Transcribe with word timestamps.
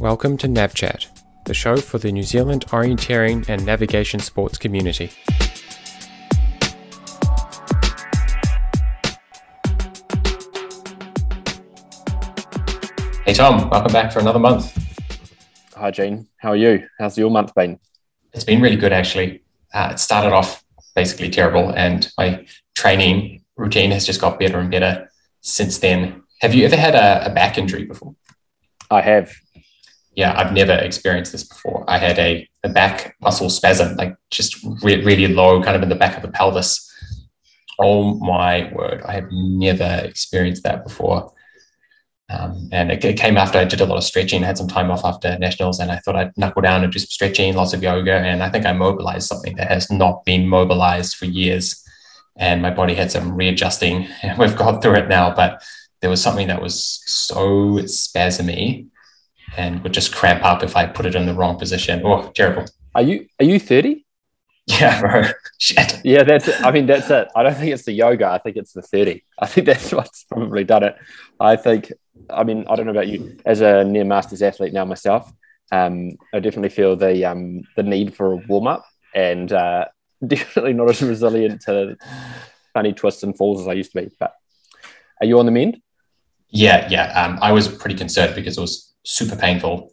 Welcome 0.00 0.38
to 0.38 0.46
NavChat, 0.46 1.08
the 1.44 1.52
show 1.52 1.76
for 1.76 1.98
the 1.98 2.10
New 2.10 2.22
Zealand 2.22 2.64
orienteering 2.68 3.46
and 3.50 3.66
navigation 3.66 4.18
sports 4.18 4.56
community. 4.56 5.10
Hey 13.26 13.34
Tom, 13.34 13.68
welcome 13.68 13.92
back 13.92 14.10
for 14.10 14.20
another 14.20 14.38
month. 14.38 14.74
Hi 15.76 15.90
Gene, 15.90 16.26
how 16.38 16.52
are 16.52 16.56
you? 16.56 16.88
How's 16.98 17.18
your 17.18 17.30
month 17.30 17.54
been? 17.54 17.78
It's 18.32 18.44
been 18.44 18.62
really 18.62 18.76
good 18.76 18.94
actually. 18.94 19.42
Uh, 19.74 19.90
it 19.92 19.98
started 19.98 20.32
off 20.32 20.64
basically 20.96 21.28
terrible, 21.28 21.74
and 21.76 22.10
my 22.16 22.46
training 22.74 23.44
routine 23.58 23.90
has 23.90 24.06
just 24.06 24.22
got 24.22 24.40
better 24.40 24.60
and 24.60 24.70
better 24.70 25.10
since 25.42 25.76
then. 25.76 26.22
Have 26.40 26.54
you 26.54 26.64
ever 26.64 26.76
had 26.76 26.94
a, 26.94 27.30
a 27.30 27.34
back 27.34 27.58
injury 27.58 27.84
before? 27.84 28.14
I 28.90 29.02
have 29.02 29.30
yeah, 30.14 30.34
I've 30.36 30.52
never 30.52 30.72
experienced 30.72 31.32
this 31.32 31.44
before. 31.44 31.84
I 31.88 31.98
had 31.98 32.18
a, 32.18 32.48
a 32.64 32.68
back 32.68 33.16
muscle 33.20 33.48
spasm, 33.48 33.96
like 33.96 34.16
just 34.30 34.56
re- 34.82 35.02
really 35.02 35.28
low, 35.28 35.62
kind 35.62 35.76
of 35.76 35.82
in 35.82 35.88
the 35.88 35.94
back 35.94 36.16
of 36.16 36.22
the 36.22 36.30
pelvis. 36.30 36.86
Oh 37.78 38.14
my 38.14 38.72
word, 38.72 39.02
I 39.02 39.14
have 39.14 39.28
never 39.30 40.02
experienced 40.04 40.64
that 40.64 40.84
before. 40.84 41.32
Um, 42.28 42.68
and 42.70 42.92
it, 42.92 43.04
it, 43.04 43.18
came 43.18 43.36
after 43.36 43.58
I 43.58 43.64
did 43.64 43.80
a 43.80 43.86
lot 43.86 43.96
of 43.96 44.04
stretching, 44.04 44.44
I 44.44 44.46
had 44.46 44.58
some 44.58 44.68
time 44.68 44.90
off 44.90 45.04
after 45.04 45.36
nationals, 45.38 45.80
and 45.80 45.90
I 45.90 45.96
thought 45.96 46.14
I'd 46.14 46.36
knuckle 46.36 46.62
down 46.62 46.84
and 46.84 46.92
do 46.92 46.98
some 46.98 47.08
stretching, 47.08 47.54
lots 47.54 47.72
of 47.72 47.82
yoga. 47.82 48.12
And 48.12 48.42
I 48.42 48.50
think 48.50 48.66
I 48.66 48.72
mobilized 48.72 49.26
something 49.26 49.56
that 49.56 49.68
has 49.68 49.90
not 49.90 50.24
been 50.24 50.46
mobilized 50.46 51.16
for 51.16 51.24
years. 51.24 51.82
And 52.36 52.62
my 52.62 52.70
body 52.70 52.94
had 52.94 53.10
some 53.10 53.34
readjusting, 53.34 54.06
and 54.22 54.38
we've 54.38 54.56
got 54.56 54.82
through 54.82 54.96
it 54.96 55.08
now. 55.08 55.34
But 55.34 55.62
there 56.00 56.10
was 56.10 56.22
something 56.22 56.46
that 56.48 56.62
was 56.62 57.02
so 57.06 57.78
spasmy 57.84 58.86
and 59.56 59.82
would 59.82 59.92
just 59.92 60.14
cramp 60.14 60.44
up 60.44 60.62
if 60.62 60.76
I 60.76 60.86
put 60.86 61.06
it 61.06 61.14
in 61.14 61.26
the 61.26 61.34
wrong 61.34 61.58
position. 61.58 62.02
Oh, 62.04 62.30
terrible. 62.34 62.66
Are 62.94 63.02
you 63.02 63.26
are 63.38 63.44
you 63.44 63.58
30? 63.58 64.04
Yeah, 64.66 65.00
bro. 65.00 65.22
Shit. 65.58 66.00
Yeah, 66.04 66.22
that's 66.22 66.48
it. 66.48 66.60
I 66.62 66.70
mean, 66.70 66.86
that's 66.86 67.10
it. 67.10 67.28
I 67.34 67.42
don't 67.42 67.54
think 67.54 67.72
it's 67.72 67.84
the 67.84 67.92
yoga. 67.92 68.26
I 68.26 68.38
think 68.38 68.56
it's 68.56 68.72
the 68.72 68.82
30. 68.82 69.22
I 69.38 69.46
think 69.46 69.66
that's 69.66 69.92
what's 69.92 70.24
probably 70.24 70.64
done 70.64 70.84
it. 70.84 70.96
I 71.38 71.56
think, 71.56 71.92
I 72.28 72.44
mean, 72.44 72.64
I 72.68 72.76
don't 72.76 72.86
know 72.86 72.92
about 72.92 73.08
you 73.08 73.38
as 73.44 73.60
a 73.60 73.84
near 73.84 74.04
masters 74.04 74.42
athlete 74.42 74.72
now 74.72 74.84
myself. 74.84 75.30
Um, 75.72 76.12
I 76.34 76.40
definitely 76.40 76.70
feel 76.70 76.96
the 76.96 77.24
um, 77.24 77.62
the 77.76 77.84
need 77.84 78.14
for 78.14 78.32
a 78.32 78.36
warm 78.36 78.66
up 78.66 78.84
and 79.14 79.52
uh, 79.52 79.86
definitely 80.26 80.72
not 80.72 80.90
as 80.90 81.02
resilient 81.02 81.62
to 81.62 81.96
funny 82.74 82.92
twists 82.92 83.22
and 83.22 83.36
falls 83.36 83.60
as 83.60 83.68
I 83.68 83.72
used 83.72 83.92
to 83.92 84.02
be. 84.02 84.10
But 84.18 84.34
are 85.20 85.26
you 85.26 85.38
on 85.38 85.46
the 85.46 85.52
mend? 85.52 85.80
Yeah, 86.48 86.88
yeah. 86.90 87.12
Um, 87.12 87.38
I 87.40 87.52
was 87.52 87.68
pretty 87.68 87.96
concerned 87.96 88.34
because 88.34 88.58
it 88.58 88.60
was 88.60 88.89
super 89.04 89.36
painful. 89.36 89.90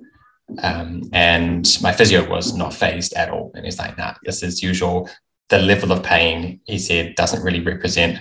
Um, 0.63 1.03
and 1.13 1.77
my 1.81 1.91
physio 1.91 2.27
was 2.29 2.55
not 2.55 2.73
fazed 2.73 3.13
at 3.13 3.29
all. 3.29 3.51
And 3.55 3.65
he's 3.65 3.79
like, 3.79 3.97
nah, 3.97 4.15
this 4.23 4.43
is 4.43 4.63
usual. 4.63 5.09
The 5.49 5.59
level 5.59 5.91
of 5.91 6.03
pain, 6.03 6.61
he 6.65 6.77
said, 6.77 7.15
doesn't 7.15 7.43
really 7.43 7.61
represent 7.61 8.19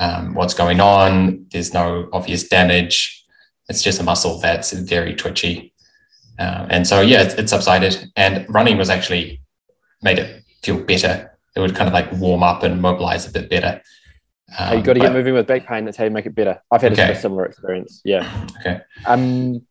um, 0.00 0.34
what's 0.34 0.54
going 0.54 0.80
on. 0.80 1.46
There's 1.52 1.72
no 1.72 2.08
obvious 2.12 2.48
damage. 2.48 3.24
It's 3.68 3.82
just 3.82 4.00
a 4.00 4.04
muscle 4.04 4.38
that's 4.38 4.72
very 4.72 5.14
twitchy. 5.14 5.72
Uh, 6.38 6.66
and 6.68 6.86
so, 6.86 7.00
yeah, 7.00 7.22
it, 7.22 7.38
it, 7.38 7.48
subsided. 7.48 8.10
And 8.16 8.44
running 8.48 8.76
was 8.76 8.90
actually 8.90 9.40
made 10.02 10.18
it 10.18 10.42
feel 10.62 10.80
better. 10.80 11.38
It 11.54 11.60
would 11.60 11.76
kind 11.76 11.86
of 11.86 11.94
like 11.94 12.10
warm 12.12 12.42
up 12.42 12.64
and 12.64 12.82
mobilize 12.82 13.28
a 13.28 13.30
bit 13.30 13.48
better. 13.48 13.80
Um, 14.58 14.78
you 14.78 14.84
got 14.84 14.94
to 14.94 15.00
get 15.00 15.12
moving 15.12 15.34
with 15.34 15.46
back 15.46 15.66
pain. 15.66 15.84
That's 15.84 15.96
how 15.96 16.04
you 16.04 16.10
make 16.10 16.26
it 16.26 16.34
better. 16.34 16.60
I've 16.70 16.82
had 16.82 16.92
okay. 16.92 17.12
a 17.12 17.16
similar 17.16 17.46
experience. 17.46 18.02
Yeah. 18.04 18.48
Okay. 18.60 18.80
Um, 19.06 19.66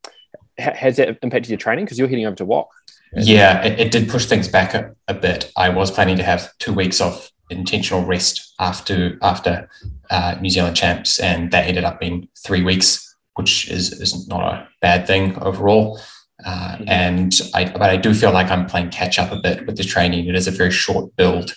has 0.58 0.98
that 0.98 1.18
impacted 1.22 1.50
your 1.50 1.58
training 1.58 1.86
because 1.86 1.98
you're 1.98 2.08
heading 2.08 2.26
over 2.26 2.36
to 2.36 2.46
WOC? 2.46 2.68
Yeah, 3.16 3.64
it, 3.64 3.80
it 3.80 3.92
did 3.92 4.10
push 4.10 4.26
things 4.26 4.48
back 4.48 4.74
a, 4.74 4.96
a, 5.08 5.14
bit. 5.14 5.52
I 5.56 5.70
was 5.70 5.92
planning 5.92 6.18
to 6.18 6.24
have 6.24 6.52
two 6.58 6.74
weeks 6.74 7.00
of 7.00 7.30
intentional 7.50 8.04
rest 8.04 8.54
after 8.60 9.18
after 9.22 9.70
uh, 10.10 10.36
New 10.42 10.50
Zealand 10.50 10.76
champs, 10.76 11.20
and 11.20 11.52
that 11.52 11.68
ended 11.68 11.84
up 11.84 12.00
being 12.00 12.28
three 12.44 12.64
weeks, 12.64 13.16
which 13.36 13.70
is, 13.70 13.94
is 13.94 14.28
not 14.28 14.42
a 14.42 14.68
bad 14.82 15.06
thing 15.06 15.38
overall. 15.40 16.00
Uh, 16.44 16.76
mm-hmm. 16.76 16.84
and 16.88 17.40
I, 17.54 17.66
but 17.72 17.84
I 17.84 17.98
do 17.98 18.14
feel 18.14 18.32
like 18.32 18.50
I'm 18.50 18.66
playing 18.66 18.90
catch 18.90 19.20
up 19.20 19.32
a 19.32 19.40
bit 19.40 19.66
with 19.68 19.78
the 19.78 19.84
training. 19.84 20.28
It 20.28 20.36
is 20.36 20.48
a 20.48 20.52
very 20.52 20.72
short 20.72 21.16
build 21.16 21.56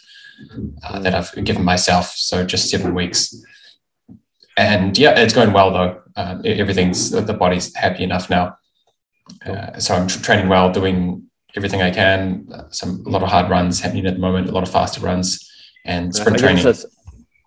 uh, 0.84 0.98
that 1.00 1.14
I've 1.14 1.32
given 1.44 1.64
myself, 1.64 2.10
so 2.10 2.44
just 2.44 2.70
seven 2.70 2.94
weeks. 2.94 3.34
And 4.56 4.96
yeah, 4.96 5.18
it's 5.18 5.34
going 5.34 5.52
well 5.52 5.72
though. 5.72 6.02
Um, 6.16 6.42
everything's 6.44 7.10
the 7.10 7.34
body's 7.34 7.74
happy 7.74 8.04
enough 8.04 8.30
now. 8.30 8.56
Uh, 9.44 9.78
so 9.78 9.94
I'm 9.94 10.08
training 10.08 10.48
well, 10.48 10.70
doing 10.70 11.28
everything 11.56 11.82
I 11.82 11.90
can. 11.90 12.48
Some 12.70 13.04
a 13.06 13.10
lot 13.10 13.22
of 13.22 13.28
hard 13.28 13.50
runs 13.50 13.80
happening 13.80 14.06
at 14.06 14.14
the 14.14 14.20
moment, 14.20 14.48
a 14.48 14.52
lot 14.52 14.62
of 14.62 14.70
faster 14.70 15.00
runs, 15.00 15.50
and 15.84 16.14
sprint 16.14 16.36
I 16.38 16.40
training. 16.40 16.64
Guess 16.64 16.86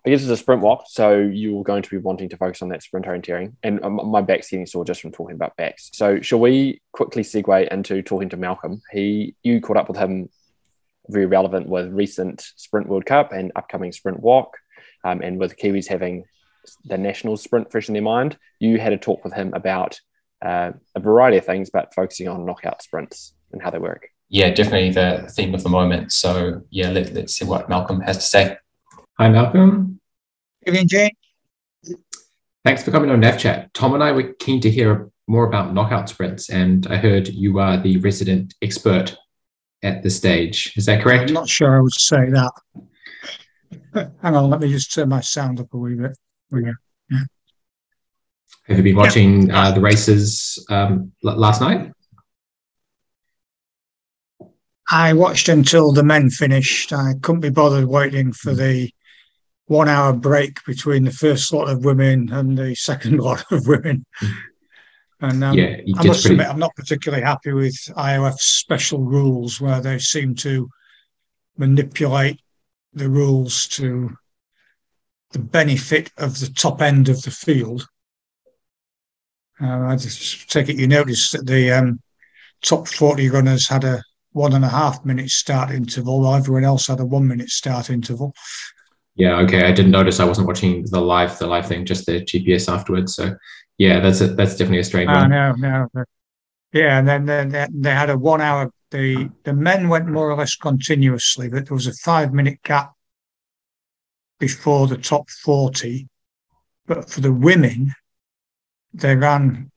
I 0.04 0.08
guess 0.08 0.22
it's 0.22 0.30
a 0.30 0.36
sprint 0.36 0.62
WOC, 0.62 0.86
so 0.86 1.18
you're 1.18 1.62
going 1.62 1.82
to 1.82 1.90
be 1.90 1.98
wanting 1.98 2.30
to 2.30 2.36
focus 2.38 2.62
on 2.62 2.70
that 2.70 2.82
sprint 2.82 3.04
orienteering. 3.04 3.52
And 3.62 3.84
um, 3.84 4.00
my 4.10 4.22
back's 4.22 4.48
getting 4.48 4.64
sore 4.64 4.84
just 4.84 5.02
from 5.02 5.12
talking 5.12 5.36
about 5.36 5.56
backs. 5.56 5.90
So 5.92 6.22
shall 6.22 6.40
we 6.40 6.80
quickly 6.92 7.22
segue 7.22 7.68
into 7.68 8.00
talking 8.00 8.30
to 8.30 8.38
Malcolm? 8.38 8.80
He, 8.92 9.34
you 9.42 9.60
caught 9.60 9.76
up 9.76 9.88
with 9.88 9.98
him, 9.98 10.30
very 11.08 11.26
relevant 11.26 11.68
with 11.68 11.92
recent 11.92 12.40
Sprint 12.56 12.88
World 12.88 13.04
Cup 13.04 13.32
and 13.32 13.52
upcoming 13.56 13.92
Sprint 13.92 14.22
WOC, 14.22 14.46
um, 15.04 15.20
and 15.20 15.38
with 15.38 15.58
Kiwis 15.58 15.88
having 15.88 16.24
the 16.84 16.96
national 16.96 17.36
sprint 17.36 17.70
fresh 17.70 17.88
in 17.88 17.92
their 17.92 18.02
mind. 18.02 18.38
You 18.58 18.78
had 18.78 18.94
a 18.94 18.98
talk 18.98 19.22
with 19.22 19.34
him 19.34 19.52
about 19.52 20.00
uh, 20.42 20.72
a 20.94 21.00
variety 21.00 21.36
of 21.38 21.44
things, 21.44 21.70
but 21.70 21.94
focusing 21.94 22.28
on 22.28 22.46
knockout 22.46 22.82
sprints 22.82 23.34
and 23.52 23.62
how 23.62 23.70
they 23.70 23.78
work. 23.78 24.08
Yeah, 24.28 24.50
definitely 24.50 24.90
the 24.90 25.28
theme 25.32 25.54
of 25.54 25.62
the 25.62 25.68
moment. 25.68 26.12
So 26.12 26.62
yeah, 26.70 26.90
let, 26.90 27.16
us 27.16 27.34
see 27.34 27.44
what 27.44 27.68
Malcolm 27.68 28.00
has 28.00 28.18
to 28.18 28.22
say. 28.22 28.56
Hi, 29.18 29.28
Malcolm. 29.28 30.00
Evening, 30.66 30.88
Jane. 30.88 31.10
Thanks 32.64 32.82
for 32.82 32.90
coming 32.90 33.10
on 33.10 33.20
NavChat. 33.20 33.72
Tom 33.72 33.94
and 33.94 34.04
I 34.04 34.12
were 34.12 34.34
keen 34.34 34.60
to 34.60 34.70
hear 34.70 35.10
more 35.26 35.46
about 35.46 35.74
knockout 35.74 36.08
sprints, 36.08 36.50
and 36.50 36.86
I 36.88 36.96
heard 36.96 37.28
you 37.28 37.58
are 37.58 37.76
the 37.76 37.98
resident 37.98 38.54
expert 38.62 39.16
at 39.82 40.02
the 40.02 40.10
stage. 40.10 40.72
Is 40.76 40.86
that 40.86 41.02
correct? 41.02 41.30
I'm 41.30 41.34
not 41.34 41.48
sure 41.48 41.76
I 41.76 41.80
would 41.80 41.94
say 41.94 42.30
that. 42.30 42.52
Hang 44.22 44.36
on, 44.36 44.50
let 44.50 44.60
me 44.60 44.70
just 44.70 44.92
turn 44.92 45.08
my 45.08 45.20
sound 45.20 45.60
up 45.60 45.72
a 45.72 45.76
wee 45.76 45.94
bit. 45.94 46.16
Yeah. 46.52 46.72
Have 48.70 48.78
you 48.78 48.84
been 48.84 48.96
watching 48.96 49.48
yeah. 49.48 49.62
uh, 49.62 49.72
the 49.72 49.80
races 49.80 50.64
um, 50.70 51.10
last 51.24 51.60
night? 51.60 51.90
I 54.88 55.12
watched 55.12 55.48
until 55.48 55.90
the 55.90 56.04
men 56.04 56.30
finished. 56.30 56.92
I 56.92 57.14
couldn't 57.20 57.40
be 57.40 57.50
bothered 57.50 57.86
waiting 57.86 58.32
for 58.32 58.54
the 58.54 58.92
one 59.66 59.88
hour 59.88 60.12
break 60.12 60.64
between 60.64 61.02
the 61.02 61.10
first 61.10 61.52
lot 61.52 61.68
of 61.68 61.84
women 61.84 62.32
and 62.32 62.56
the 62.56 62.76
second 62.76 63.18
lot 63.20 63.44
of 63.50 63.66
women. 63.66 64.06
And 65.20 65.42
um, 65.42 65.58
yeah, 65.58 65.78
I 65.96 66.06
must 66.06 66.22
pretty... 66.22 66.34
admit, 66.36 66.48
I'm 66.48 66.60
not 66.60 66.76
particularly 66.76 67.24
happy 67.24 67.52
with 67.52 67.74
IOF's 67.96 68.44
special 68.44 69.00
rules 69.00 69.60
where 69.60 69.80
they 69.80 69.98
seem 69.98 70.36
to 70.36 70.70
manipulate 71.58 72.40
the 72.92 73.10
rules 73.10 73.66
to 73.68 74.16
the 75.32 75.40
benefit 75.40 76.12
of 76.18 76.38
the 76.38 76.50
top 76.50 76.80
end 76.80 77.08
of 77.08 77.20
the 77.22 77.32
field 77.32 77.88
uh, 79.62 79.86
I 79.86 79.96
just 79.96 80.50
take 80.50 80.68
it 80.68 80.78
you 80.78 80.86
noticed 80.86 81.32
that 81.32 81.46
the 81.46 81.70
um, 81.70 82.00
top 82.62 82.88
40 82.88 83.28
runners 83.30 83.68
had 83.68 83.84
a 83.84 84.02
one 84.32 84.52
and 84.52 84.64
a 84.64 84.68
half 84.68 85.04
minute 85.04 85.30
start 85.30 85.70
interval, 85.70 86.20
while 86.20 86.36
everyone 86.36 86.64
else 86.64 86.86
had 86.86 87.00
a 87.00 87.04
one 87.04 87.26
minute 87.26 87.50
start 87.50 87.90
interval. 87.90 88.34
Yeah, 89.16 89.38
okay. 89.40 89.66
I 89.66 89.72
didn't 89.72 89.90
notice. 89.90 90.20
I 90.20 90.24
wasn't 90.24 90.46
watching 90.46 90.84
the 90.90 91.00
live 91.00 91.38
the 91.38 91.46
live 91.46 91.66
thing, 91.66 91.84
just 91.84 92.06
the 92.06 92.20
GPS 92.20 92.72
afterwards. 92.72 93.14
So 93.14 93.36
yeah, 93.78 94.00
that's 94.00 94.20
a, 94.20 94.28
that's 94.28 94.52
definitely 94.52 94.80
a 94.80 94.84
strange 94.84 95.08
one. 95.08 95.30
No, 95.30 95.52
no, 95.52 95.88
no. 95.92 96.04
Yeah, 96.72 96.98
and 96.98 97.08
then, 97.08 97.26
then 97.26 97.68
they 97.74 97.90
had 97.90 98.10
a 98.10 98.16
one 98.16 98.40
hour. 98.40 98.72
The 98.90 99.30
the 99.44 99.52
men 99.52 99.88
went 99.88 100.08
more 100.08 100.30
or 100.30 100.36
less 100.36 100.56
continuously, 100.56 101.48
but 101.48 101.66
there 101.66 101.74
was 101.74 101.86
a 101.86 101.92
five 101.94 102.32
minute 102.32 102.62
gap 102.62 102.92
before 104.38 104.86
the 104.86 104.96
top 104.96 105.28
forty. 105.30 106.08
But 106.86 107.10
for 107.10 107.20
the 107.20 107.32
women, 107.32 107.94
they 108.92 109.16
ran 109.16 109.70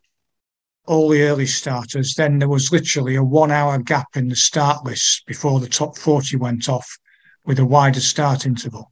all 0.85 1.09
the 1.09 1.23
early 1.23 1.45
starters. 1.45 2.15
Then 2.15 2.39
there 2.39 2.49
was 2.49 2.71
literally 2.71 3.15
a 3.15 3.23
one 3.23 3.51
hour 3.51 3.77
gap 3.77 4.15
in 4.15 4.27
the 4.27 4.35
start 4.35 4.85
list 4.85 5.25
before 5.25 5.59
the 5.59 5.69
top 5.69 5.97
40 5.97 6.37
went 6.37 6.69
off 6.69 6.97
with 7.45 7.59
a 7.59 7.65
wider 7.65 8.01
start 8.01 8.45
interval. 8.45 8.91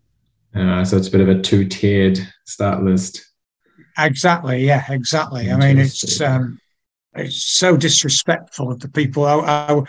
Uh, 0.56 0.83
so 0.83 0.97
it's 0.97 1.07
a 1.07 1.12
bit 1.12 1.21
of 1.21 1.29
a 1.29 1.41
two 1.41 1.65
tiered 1.65 2.19
start 2.45 2.83
list. 2.83 3.25
Exactly. 3.97 4.65
Yeah, 4.65 4.85
exactly. 4.89 5.51
I 5.51 5.57
mean, 5.57 5.79
it's, 5.79 6.19
um, 6.21 6.59
it's 7.13 7.44
so 7.44 7.75
disrespectful 7.75 8.71
of 8.71 8.79
the 8.79 8.89
people. 8.89 9.25
I, 9.25 9.35
I, 9.39 9.81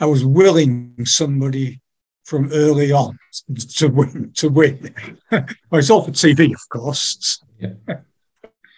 I 0.00 0.06
was 0.06 0.24
willing 0.24 0.94
somebody 1.04 1.80
from 2.24 2.50
early 2.52 2.92
on 2.92 3.18
to 3.76 3.88
win. 3.88 4.32
To 4.36 4.48
win. 4.48 4.94
well, 5.30 5.44
it's 5.72 5.90
all 5.90 6.02
for 6.02 6.10
TV, 6.10 6.52
of 6.52 6.68
course. 6.70 7.42
Yeah. 7.58 7.74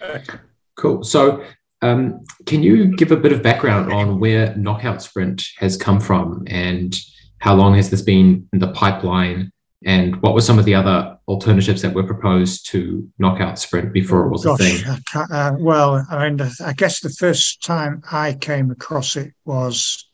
Cool. 0.81 1.05
So 1.05 1.45
Um, 1.83 2.27
can 2.45 2.63
you 2.63 2.95
give 2.95 3.11
a 3.11 3.17
bit 3.17 3.33
of 3.33 3.43
background 3.43 3.91
on 3.91 4.21
where 4.21 4.55
Knockout 4.55 5.01
Sprint 5.01 5.43
has 5.57 5.79
come 5.79 5.99
from 5.99 6.45
and 6.47 6.95
how 7.39 7.55
long 7.55 7.75
has 7.77 7.89
this 7.89 8.03
been 8.03 8.47
in 8.53 8.59
the 8.59 8.71
pipeline? 8.73 9.51
And 9.87 10.21
what 10.21 10.35
were 10.35 10.43
some 10.43 10.59
of 10.59 10.67
the 10.67 10.75
other 10.75 11.17
alternatives 11.27 11.81
that 11.81 11.95
were 11.95 12.05
proposed 12.05 12.67
to 12.73 13.09
Knockout 13.19 13.59
Sprint 13.59 13.95
before 13.95 14.27
it 14.27 14.31
was 14.31 14.45
Gosh, 14.45 14.61
a 14.61 14.63
thing? 14.63 14.85
Uh, 15.15 15.53
well, 15.59 16.07
I 16.11 16.29
mean, 16.29 16.39
I 16.63 16.75
guess 16.75 17.01
the 17.01 17.09
first 17.09 17.65
time 17.65 18.03
I 18.13 18.35
came 18.35 18.71
across 18.71 19.17
it 19.17 19.33
was, 19.47 20.07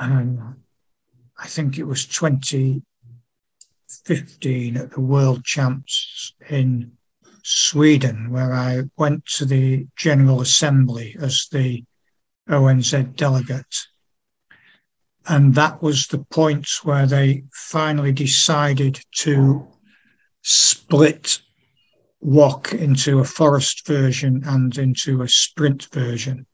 um, 0.00 0.56
I 1.38 1.46
think 1.46 1.78
it 1.78 1.84
was 1.84 2.06
2015 2.06 4.76
at 4.76 4.90
the 4.90 5.00
World 5.00 5.44
Champs 5.44 6.34
in 6.50 6.90
Sweden, 7.42 8.30
where 8.30 8.52
I 8.52 8.82
went 8.96 9.26
to 9.36 9.44
the 9.44 9.86
General 9.96 10.40
Assembly 10.40 11.16
as 11.20 11.48
the 11.50 11.84
ONZ 12.48 13.16
delegate. 13.16 13.76
And 15.26 15.54
that 15.54 15.82
was 15.82 16.06
the 16.06 16.24
point 16.30 16.68
where 16.82 17.06
they 17.06 17.44
finally 17.52 18.12
decided 18.12 19.00
to 19.18 19.68
split 20.42 21.40
WOC 22.24 22.72
into 22.74 23.20
a 23.20 23.24
forest 23.24 23.86
version 23.86 24.42
and 24.44 24.76
into 24.76 25.22
a 25.22 25.28
sprint 25.28 25.88
version. 25.92 26.46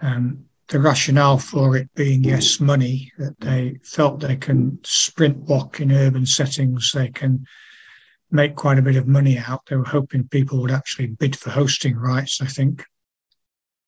Um, 0.00 0.46
the 0.68 0.80
rationale 0.80 1.38
for 1.38 1.76
it 1.76 1.88
being 1.94 2.24
yes, 2.24 2.58
money, 2.58 3.12
that 3.18 3.38
they 3.40 3.78
felt 3.82 4.20
they 4.20 4.36
can 4.36 4.78
sprint 4.82 5.46
WOC 5.46 5.80
in 5.80 5.92
urban 5.92 6.26
settings, 6.26 6.90
they 6.92 7.08
can 7.08 7.46
make 8.34 8.56
quite 8.56 8.78
a 8.78 8.82
bit 8.82 8.96
of 8.96 9.06
money 9.06 9.38
out. 9.38 9.62
They 9.66 9.76
were 9.76 9.84
hoping 9.84 10.26
people 10.26 10.60
would 10.60 10.72
actually 10.72 11.06
bid 11.06 11.36
for 11.36 11.50
hosting 11.50 11.96
rights, 11.96 12.40
I 12.42 12.46
think. 12.46 12.84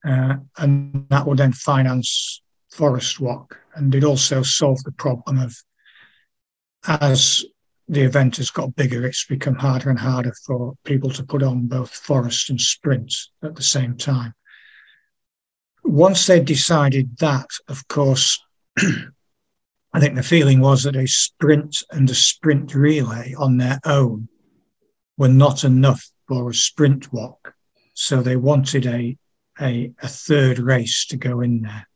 Uh, 0.07 0.37
and 0.57 1.07
that 1.11 1.27
would 1.27 1.39
then 1.39 1.53
finance 1.53 2.41
Forest 2.73 3.19
WOC. 3.19 3.49
And 3.75 3.93
it 3.93 4.05
also 4.05 4.43
solved 4.43 4.85
the 4.85 4.93
problem 4.93 5.41
of 5.41 5.57
as 6.87 7.45
the 7.89 8.03
event 8.03 8.37
has 8.37 8.51
got 8.51 8.77
bigger, 8.77 9.05
it's 9.05 9.27
become 9.27 9.57
harder 9.57 9.91
and 9.91 9.99
harder 9.99 10.33
for 10.47 10.75
people 10.85 11.11
to 11.11 11.25
put 11.25 11.43
on 11.43 11.67
both 11.67 11.91
forest 11.91 12.49
and 12.49 12.61
sprint 12.61 13.13
at 13.43 13.57
the 13.57 13.63
same 13.63 13.97
time. 13.97 14.33
Once 15.85 16.27
they 16.27 16.41
decided 16.41 17.19
that, 17.19 17.49
of 17.69 17.87
course, 17.89 18.41
I 18.79 20.01
think 20.01 20.15
the 20.15 20.23
feeling 20.23 20.61
was 20.61 20.85
that 20.85 20.95
a 20.95 21.07
sprint 21.07 21.83
and 21.91 22.09
a 22.11 22.15
sprint 22.15 22.75
relay 22.75 23.35
on 23.37 23.57
their 23.57 23.81
own 23.85 24.29
were 25.17 25.29
not 25.29 25.65
enough 25.65 26.11
for 26.29 26.51
a 26.51 26.55
sprint 26.55 27.11
WOC. 27.11 27.37
So 27.95 28.23
they 28.23 28.37
wanted 28.37 28.87
a, 28.87 29.17
a, 29.61 29.93
a 30.03 30.09
third 30.09 30.59
race 30.59 31.07
to 31.07 31.17
go 31.17 31.41
in 31.41 31.63
there. 31.63 31.89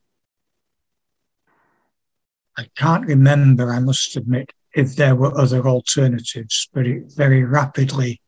I 2.56 2.66
can't 2.76 3.06
remember, 3.06 3.72
I 3.72 3.80
must 3.80 4.16
admit, 4.16 4.52
if 4.74 4.96
there 4.96 5.14
were 5.14 5.38
other 5.38 5.66
alternatives, 5.66 6.68
but 6.72 6.86
it 6.86 7.12
very 7.14 7.44
rapidly 7.44 8.20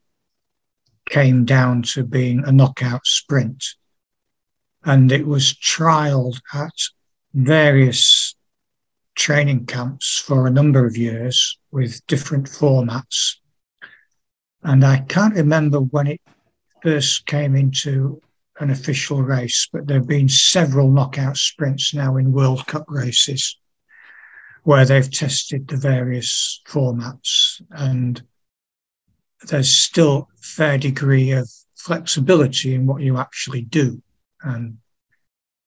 came 1.08 1.44
down 1.44 1.82
to 1.82 2.04
being 2.04 2.42
a 2.44 2.52
knockout 2.52 3.06
sprint. 3.06 3.64
And 4.84 5.12
it 5.12 5.26
was 5.26 5.54
trialed 5.54 6.40
at 6.54 6.72
various 7.34 8.34
training 9.14 9.66
camps 9.66 10.18
for 10.18 10.46
a 10.46 10.50
number 10.50 10.86
of 10.86 10.96
years 10.96 11.58
with 11.70 12.04
different 12.06 12.46
formats. 12.46 13.36
And 14.62 14.84
I 14.84 14.98
can't 14.98 15.34
remember 15.34 15.78
when 15.78 16.06
it 16.06 16.20
first 16.82 17.26
came 17.26 17.56
into 17.56 18.20
an 18.60 18.70
official 18.70 19.22
race, 19.22 19.68
but 19.72 19.86
there 19.86 19.98
have 19.98 20.06
been 20.06 20.28
several 20.28 20.90
knockout 20.90 21.36
sprints 21.36 21.94
now 21.94 22.16
in 22.16 22.32
World 22.32 22.66
Cup 22.66 22.84
races 22.88 23.58
where 24.64 24.84
they've 24.84 25.10
tested 25.10 25.66
the 25.66 25.76
various 25.76 26.60
formats. 26.68 27.60
And 27.70 28.22
there's 29.48 29.70
still 29.70 30.28
a 30.32 30.42
fair 30.42 30.78
degree 30.78 31.32
of 31.32 31.50
flexibility 31.76 32.74
in 32.74 32.86
what 32.86 33.02
you 33.02 33.18
actually 33.18 33.62
do. 33.62 34.00
And, 34.42 34.78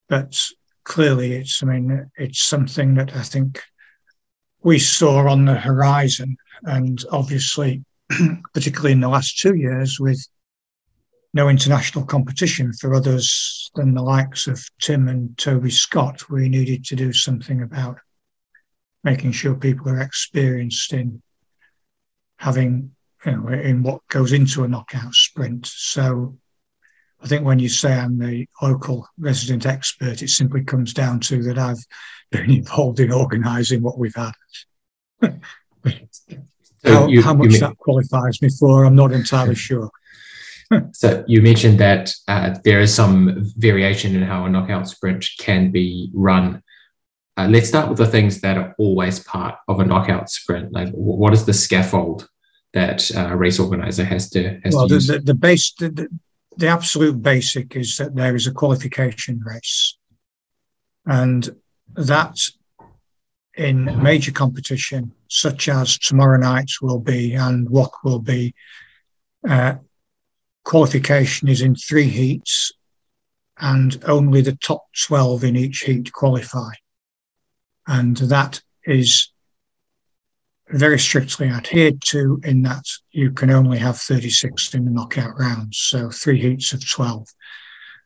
but 0.07 0.39
clearly 0.85 1.33
it's, 1.33 1.61
I 1.61 1.65
mean, 1.65 2.09
it's 2.15 2.43
something 2.43 2.95
that 2.95 3.13
I 3.13 3.23
think 3.23 3.61
we 4.63 4.79
saw 4.79 5.27
on 5.29 5.43
the 5.43 5.55
horizon. 5.55 6.37
And 6.63 7.03
obviously, 7.11 7.83
particularly 8.53 8.91
in 8.91 9.01
the 9.01 9.09
last 9.09 9.39
two 9.39 9.55
years, 9.55 9.99
with 9.99 10.25
no 11.33 11.49
international 11.49 12.05
competition 12.05 12.71
for 12.73 12.93
others 12.93 13.69
than 13.75 13.93
the 13.93 14.01
likes 14.01 14.47
of 14.47 14.63
Tim 14.79 15.07
and 15.07 15.37
Toby 15.37 15.69
Scott, 15.69 16.29
we 16.29 16.47
needed 16.47 16.85
to 16.85 16.95
do 16.95 17.11
something 17.11 17.61
about 17.61 17.97
making 19.03 19.33
sure 19.33 19.53
people 19.53 19.89
are 19.89 20.01
experienced 20.01 20.93
in 20.93 21.21
having, 22.37 22.91
you 23.25 23.31
know, 23.33 23.49
in 23.49 23.83
what 23.83 24.07
goes 24.07 24.31
into 24.31 24.63
a 24.63 24.67
knockout 24.67 25.13
sprint. 25.13 25.67
So 25.67 26.37
I 27.21 27.27
think 27.27 27.45
when 27.45 27.59
you 27.59 27.69
say 27.69 27.93
I'm 27.93 28.17
the 28.17 28.47
local 28.61 29.07
resident 29.17 29.65
expert, 29.65 30.21
it 30.21 30.29
simply 30.29 30.63
comes 30.63 30.93
down 30.93 31.19
to 31.21 31.43
that 31.43 31.57
I've 31.57 31.83
been 32.31 32.49
involved 32.59 32.99
in 32.99 33.11
organising 33.11 33.81
what 33.81 33.97
we've 33.97 34.15
had. 34.15 34.33
how, 36.85 37.07
you, 37.07 37.21
how, 37.21 37.33
much 37.33 37.49
mean, 37.49 37.59
that 37.59 37.77
qualifies 37.77 38.41
me 38.41 38.49
for, 38.49 38.85
I'm 38.85 38.95
not 38.95 39.11
entirely 39.11 39.55
sure. 39.55 39.89
so 40.93 41.23
you 41.27 41.41
mentioned 41.41 41.79
that 41.79 42.13
uh, 42.27 42.55
there 42.63 42.79
is 42.79 42.93
some 42.93 43.43
variation 43.57 44.15
in 44.15 44.23
how 44.23 44.45
a 44.45 44.49
knockout 44.49 44.87
sprint 44.87 45.25
can 45.39 45.71
be 45.71 46.09
run. 46.13 46.61
Uh, 47.37 47.47
let's 47.49 47.67
start 47.67 47.89
with 47.89 47.97
the 47.97 48.07
things 48.07 48.41
that 48.41 48.57
are 48.57 48.73
always 48.77 49.19
part 49.19 49.55
of 49.67 49.79
a 49.79 49.85
knockout 49.85 50.29
sprint. 50.29 50.71
Like, 50.71 50.89
what 50.91 51.33
is 51.33 51.45
the 51.45 51.53
scaffold 51.53 52.27
that 52.73 53.09
a 53.15 53.35
race 53.35 53.59
organizer 53.59 54.05
has 54.05 54.29
to 54.31 54.59
has 54.63 54.73
well, 54.73 54.87
to 54.87 54.99
the? 54.99 55.13
The, 55.13 55.19
the 55.19 55.33
base, 55.33 55.73
the, 55.73 55.89
the, 55.89 56.07
the 56.57 56.67
absolute 56.67 57.21
basic 57.21 57.75
is 57.75 57.97
that 57.97 58.15
there 58.15 58.35
is 58.35 58.47
a 58.47 58.53
qualification 58.53 59.41
race, 59.45 59.97
and 61.05 61.49
that 61.95 62.39
in 63.57 64.01
major 64.01 64.31
competition, 64.31 65.11
such 65.29 65.69
as 65.69 65.97
tomorrow 65.97 66.37
night 66.37 66.69
will 66.81 66.99
be 66.99 67.33
and 67.33 67.67
WOC 67.67 67.91
will 68.03 68.19
be, 68.19 68.53
uh, 69.47 69.75
qualification 70.63 71.47
is 71.47 71.61
in 71.61 71.75
three 71.75 72.09
heats, 72.09 72.71
and 73.57 74.03
only 74.05 74.41
the 74.41 74.55
top 74.55 74.85
12 75.07 75.43
in 75.43 75.55
each 75.55 75.79
heat 75.79 76.11
qualify. 76.11 76.71
And 77.87 78.17
that 78.17 78.61
is 78.85 79.31
very 80.69 80.97
strictly 80.97 81.47
adhered 81.47 82.01
to 82.01 82.39
in 82.43 82.63
that 82.63 82.85
you 83.11 83.31
can 83.31 83.51
only 83.51 83.77
have 83.77 83.97
36 83.97 84.73
in 84.73 84.85
the 84.85 84.91
knockout 84.91 85.37
rounds, 85.39 85.77
so 85.77 86.09
three 86.09 86.41
heats 86.41 86.73
of 86.73 86.87
12. 86.87 87.27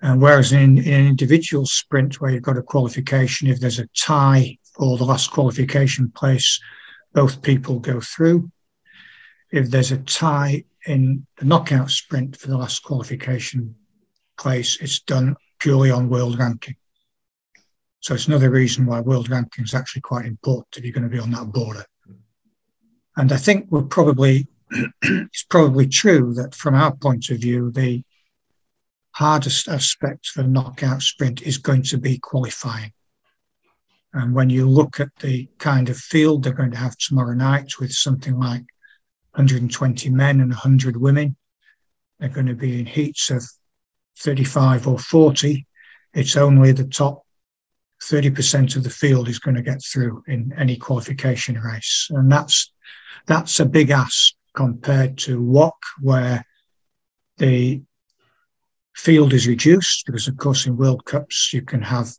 And 0.02 0.22
whereas 0.22 0.52
in, 0.52 0.78
in 0.78 0.94
an 0.94 1.08
individual 1.08 1.66
sprint 1.66 2.20
where 2.20 2.32
you've 2.32 2.44
got 2.44 2.58
a 2.58 2.62
qualification, 2.62 3.48
if 3.48 3.60
there's 3.60 3.80
a 3.80 3.90
tie 3.98 4.58
or 4.78 4.98
the 4.98 5.06
last 5.06 5.32
qualification 5.32 6.12
place, 6.12 6.60
both 7.14 7.42
people 7.42 7.80
go 7.80 8.00
through. 8.00 8.52
If 9.52 9.70
there's 9.70 9.92
a 9.92 9.98
tie 9.98 10.66
in 10.86 11.26
the 11.38 11.46
knockout 11.46 11.90
sprint 11.90 12.38
for 12.38 12.48
the 12.48 12.58
last 12.58 12.84
qualification 12.84 13.76
place, 14.38 14.78
it's 14.82 15.00
done 15.02 15.36
purely 15.60 15.92
on 15.92 16.10
world 16.10 16.38
ranking. 16.40 16.76
So 18.02 18.14
it's 18.14 18.28
another 18.28 18.50
reason 18.50 18.86
why 18.86 19.02
world 19.02 19.30
ranking 19.30 19.66
is 19.66 19.74
actually 19.74 20.02
quite 20.02 20.26
important 20.26 20.78
if 20.78 20.84
you're 20.84 20.94
going 20.94 21.04
to 21.04 21.10
be 21.10 21.20
on 21.20 21.32
that 21.32 21.52
border. 21.52 21.86
And 23.18 23.32
I 23.32 23.38
think 23.38 23.68
we're 23.70 23.84
probably 23.84 24.48
it's 25.02 25.44
probably 25.44 25.88
true 25.88 26.34
that 26.36 26.56
from 26.56 26.76
our 26.76 26.96
point 26.96 27.30
of 27.30 27.40
view, 27.40 27.72
the 27.72 28.04
hardest 29.12 29.68
aspect 29.68 30.28
for 30.28 30.44
the 30.44 30.48
knockout 30.48 31.02
sprint 31.02 31.42
is 31.42 31.58
going 31.58 31.84
to 31.84 31.98
be 31.98 32.20
qualifying. 32.20 32.94
And 34.14 34.34
when 34.34 34.50
you 34.50 34.68
look 34.68 35.00
at 35.00 35.16
the 35.18 35.48
kind 35.60 35.90
of 35.90 35.98
field 35.98 36.44
they're 36.44 36.54
going 36.54 36.72
to 36.72 36.78
have 36.78 36.98
tomorrow 36.98 37.36
night 37.36 37.80
with 37.80 37.92
something 37.92 38.40
like 38.40 38.64
120 39.34 40.10
men 40.10 40.42
and 40.42 40.50
100 40.50 40.98
women, 40.98 41.36
they're 42.20 42.30
going 42.30 42.48
to 42.48 42.56
be 42.56 42.80
in 42.80 42.86
heats 42.86 43.30
of 43.30 43.44
35 44.20 44.88
or 44.88 45.00
40. 45.00 45.66
It's 46.14 46.36
only 46.36 46.72
the 46.72 46.86
top 46.86 47.24
30% 48.04 48.76
of 48.76 48.84
the 48.84 48.90
field 48.90 49.30
is 49.30 49.40
going 49.40 49.56
to 49.56 49.62
get 49.62 49.82
through 49.84 50.24
in 50.28 50.54
any 50.58 50.76
qualification 50.76 51.60
race. 51.60 52.08
And 52.10 52.32
that's, 52.32 52.72
that's 53.26 53.60
a 53.60 53.66
big 53.66 53.92
ask 53.92 54.34
compared 54.54 55.18
to 55.20 55.40
WOC, 55.40 55.74
where 56.02 56.46
the 57.38 57.82
field 58.96 59.34
is 59.34 59.48
reduced 59.48 60.06
because, 60.06 60.28
of 60.28 60.38
course, 60.38 60.66
in 60.66 60.78
World 60.78 61.06
Cups, 61.06 61.54
you 61.54 61.62
can 61.62 61.82
have 61.82 62.12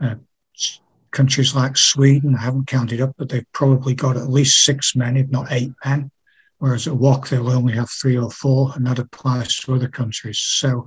uh, 0.00 0.16
countries 1.14 1.54
like 1.54 1.76
Sweden, 1.76 2.34
I 2.34 2.42
haven't 2.42 2.66
counted 2.66 3.00
up, 3.00 3.14
but 3.16 3.30
they've 3.30 3.50
probably 3.52 3.94
got 3.94 4.18
at 4.18 4.28
least 4.28 4.64
six 4.64 4.94
men, 4.94 5.16
if 5.16 5.30
not 5.30 5.50
eight 5.50 5.72
men. 5.84 6.10
Whereas 6.58 6.86
at 6.86 6.94
WOC, 6.94 7.28
they'll 7.28 7.50
only 7.50 7.72
have 7.74 7.88
three 7.90 8.18
or 8.18 8.30
four, 8.30 8.72
and 8.74 8.86
that 8.86 8.98
applies 8.98 9.56
to 9.60 9.74
other 9.74 9.88
countries. 9.88 10.38
So 10.38 10.86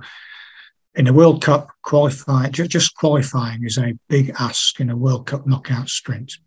in 0.94 1.06
the 1.06 1.12
World 1.12 1.42
Cup, 1.42 1.68
qualifying 1.82 2.52
just 2.52 2.94
qualifying 2.94 3.64
is 3.64 3.78
a 3.78 3.98
big 4.08 4.32
ask 4.38 4.78
in 4.80 4.90
a 4.90 4.96
World 4.96 5.26
Cup 5.26 5.46
knockout 5.46 5.88
sprint. 5.88 6.38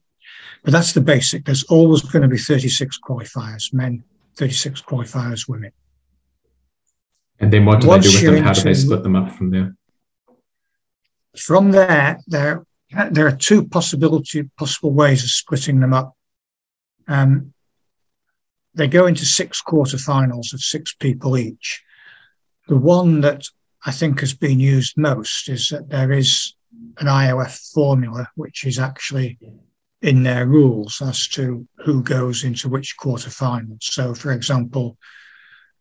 But 0.63 0.71
that's 0.71 0.93
the 0.93 1.01
basic. 1.01 1.45
There's 1.45 1.63
always 1.63 2.01
going 2.03 2.23
to 2.23 2.27
be 2.27 2.38
36 2.38 3.00
qualifiers, 3.00 3.73
men, 3.73 4.03
36 4.38 4.81
qualifiers, 4.81 5.47
women. 5.47 5.71
And 7.39 7.51
then 7.51 7.65
what 7.65 7.81
do 7.81 7.88
Once 7.88 8.05
they 8.05 8.21
do 8.21 8.27
with 8.27 8.35
them? 8.35 8.43
How 8.43 8.53
do 8.53 8.61
they 8.61 8.73
split 8.73 9.01
them 9.01 9.15
up 9.15 9.31
from 9.31 9.50
there? 9.50 9.75
From 11.35 11.71
there, 11.71 12.19
there, 12.27 12.63
there 13.12 13.27
are 13.27 13.36
two 13.36 13.67
possibility 13.67 14.43
possible 14.57 14.91
ways 14.91 15.24
of 15.24 15.29
splitting 15.29 15.79
them 15.79 15.93
up. 15.93 16.15
Um, 17.07 17.53
they 18.74 18.88
go 18.88 19.05
into 19.05 19.25
six 19.25 19.62
quarterfinals 19.62 20.53
of 20.53 20.62
six 20.62 20.93
people 20.93 21.38
each. 21.38 21.83
The 22.67 22.77
one 22.77 23.21
that 23.21 23.45
I 23.86 23.91
think 23.91 24.19
has 24.19 24.33
been 24.33 24.60
used 24.60 24.98
most 24.98 25.50
is 25.50 25.69
that 25.69 25.89
there 25.89 26.12
is 26.12 26.53
an 26.98 27.07
IOF 27.07 27.71
formula, 27.74 28.29
which 28.36 28.65
is 28.65 28.79
actually 28.79 29.39
in 30.01 30.24
their 30.24 30.48
rules 30.48 31.01
as 31.01 31.27
to 31.29 31.67
who 31.86 32.01
goes 32.01 32.43
into 32.43 32.69
which 32.69 32.95
quarterfinals. 32.98 33.83
So, 33.83 34.13
for 34.13 34.31
example, 34.31 34.98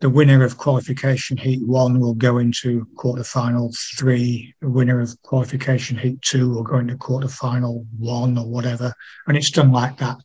the 0.00 0.10
winner 0.10 0.42
of 0.42 0.56
qualification 0.56 1.36
heat 1.36 1.62
one 1.62 2.00
will 2.00 2.14
go 2.14 2.38
into 2.38 2.86
quarterfinal 2.96 3.76
three. 3.98 4.54
The 4.60 4.70
winner 4.70 5.00
of 5.00 5.20
qualification 5.22 5.98
heat 5.98 6.22
two 6.22 6.48
will 6.48 6.62
go 6.62 6.78
into 6.78 6.96
quarterfinal 6.96 7.86
one 7.98 8.38
or 8.38 8.46
whatever. 8.46 8.94
And 9.26 9.36
it's 9.36 9.50
done 9.50 9.72
like 9.72 9.98
that. 9.98 10.16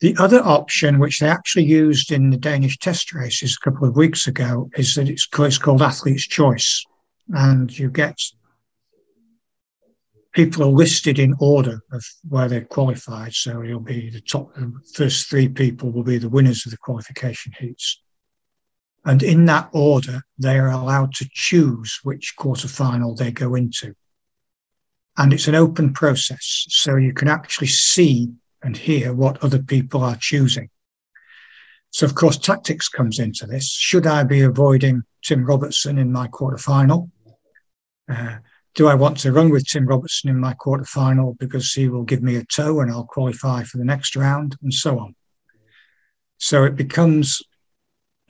The 0.00 0.16
other 0.18 0.40
option, 0.42 0.98
which 0.98 1.18
they 1.18 1.28
actually 1.28 1.64
used 1.64 2.12
in 2.12 2.30
the 2.30 2.36
Danish 2.36 2.78
test 2.78 3.12
races 3.12 3.58
a 3.60 3.64
couple 3.70 3.86
of 3.86 3.96
weeks 3.96 4.26
ago, 4.26 4.70
is 4.76 4.94
that 4.94 5.08
it's, 5.08 5.28
it's 5.32 5.58
called 5.58 5.82
athlete's 5.82 6.26
choice. 6.26 6.84
And 7.34 7.76
you 7.76 7.90
get 7.90 8.16
people 10.32 10.62
are 10.62 10.66
listed 10.66 11.18
in 11.18 11.34
order 11.40 11.80
of 11.92 12.04
where 12.28 12.48
they're 12.48 12.64
qualified. 12.64 13.34
So 13.34 13.62
you'll 13.62 13.80
be 13.80 14.10
the 14.10 14.20
top, 14.20 14.54
the 14.54 14.72
first 14.94 15.28
three 15.28 15.48
people 15.48 15.90
will 15.90 16.04
be 16.04 16.18
the 16.18 16.28
winners 16.28 16.64
of 16.66 16.70
the 16.70 16.78
qualification 16.78 17.52
heats. 17.58 18.00
And 19.04 19.22
in 19.22 19.46
that 19.46 19.70
order, 19.72 20.22
they 20.38 20.58
are 20.58 20.70
allowed 20.70 21.14
to 21.14 21.28
choose 21.32 22.00
which 22.02 22.34
quarterfinal 22.38 23.16
they 23.16 23.32
go 23.32 23.54
into. 23.54 23.94
And 25.16 25.32
it's 25.32 25.48
an 25.48 25.54
open 25.54 25.92
process. 25.92 26.66
So 26.68 26.96
you 26.96 27.12
can 27.12 27.28
actually 27.28 27.68
see 27.68 28.32
and 28.62 28.76
hear 28.76 29.14
what 29.14 29.42
other 29.42 29.62
people 29.62 30.02
are 30.02 30.16
choosing. 30.20 30.68
So, 31.92 32.06
of 32.06 32.14
course, 32.14 32.36
tactics 32.38 32.88
comes 32.88 33.18
into 33.18 33.46
this. 33.46 33.72
Should 33.72 34.06
I 34.06 34.22
be 34.22 34.42
avoiding 34.42 35.02
Tim 35.24 35.44
Robertson 35.44 35.98
in 35.98 36.12
my 36.12 36.28
quarterfinal? 36.28 37.10
Uh, 38.08 38.36
do 38.74 38.86
I 38.86 38.94
want 38.94 39.18
to 39.18 39.32
run 39.32 39.50
with 39.50 39.66
Tim 39.66 39.86
Robertson 39.86 40.30
in 40.30 40.38
my 40.38 40.54
quarterfinal 40.54 41.38
because 41.38 41.72
he 41.72 41.88
will 41.88 42.04
give 42.04 42.22
me 42.22 42.36
a 42.36 42.44
tow 42.44 42.80
and 42.80 42.90
I'll 42.90 43.04
qualify 43.04 43.64
for 43.64 43.78
the 43.78 43.84
next 43.84 44.16
round, 44.16 44.56
and 44.62 44.72
so 44.72 44.98
on. 44.98 45.14
So 46.38 46.64
it 46.64 46.76
becomes 46.76 47.42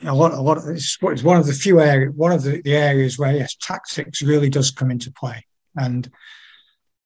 a 0.05 0.15
lot. 0.15 0.33
A 0.33 0.41
lot. 0.41 0.59
Of, 0.59 0.69
it's, 0.69 0.97
it's 1.01 1.23
one 1.23 1.37
of 1.37 1.47
the 1.47 1.53
few 1.53 1.81
areas, 1.81 2.13
one 2.17 2.33
of 2.33 2.43
the, 2.43 2.63
the 2.63 2.75
areas 2.75 3.19
where 3.19 3.35
yes, 3.35 3.55
tactics 3.61 4.23
really 4.23 4.49
does 4.49 4.71
come 4.71 4.91
into 4.91 5.13
play, 5.13 5.45
and 5.77 6.11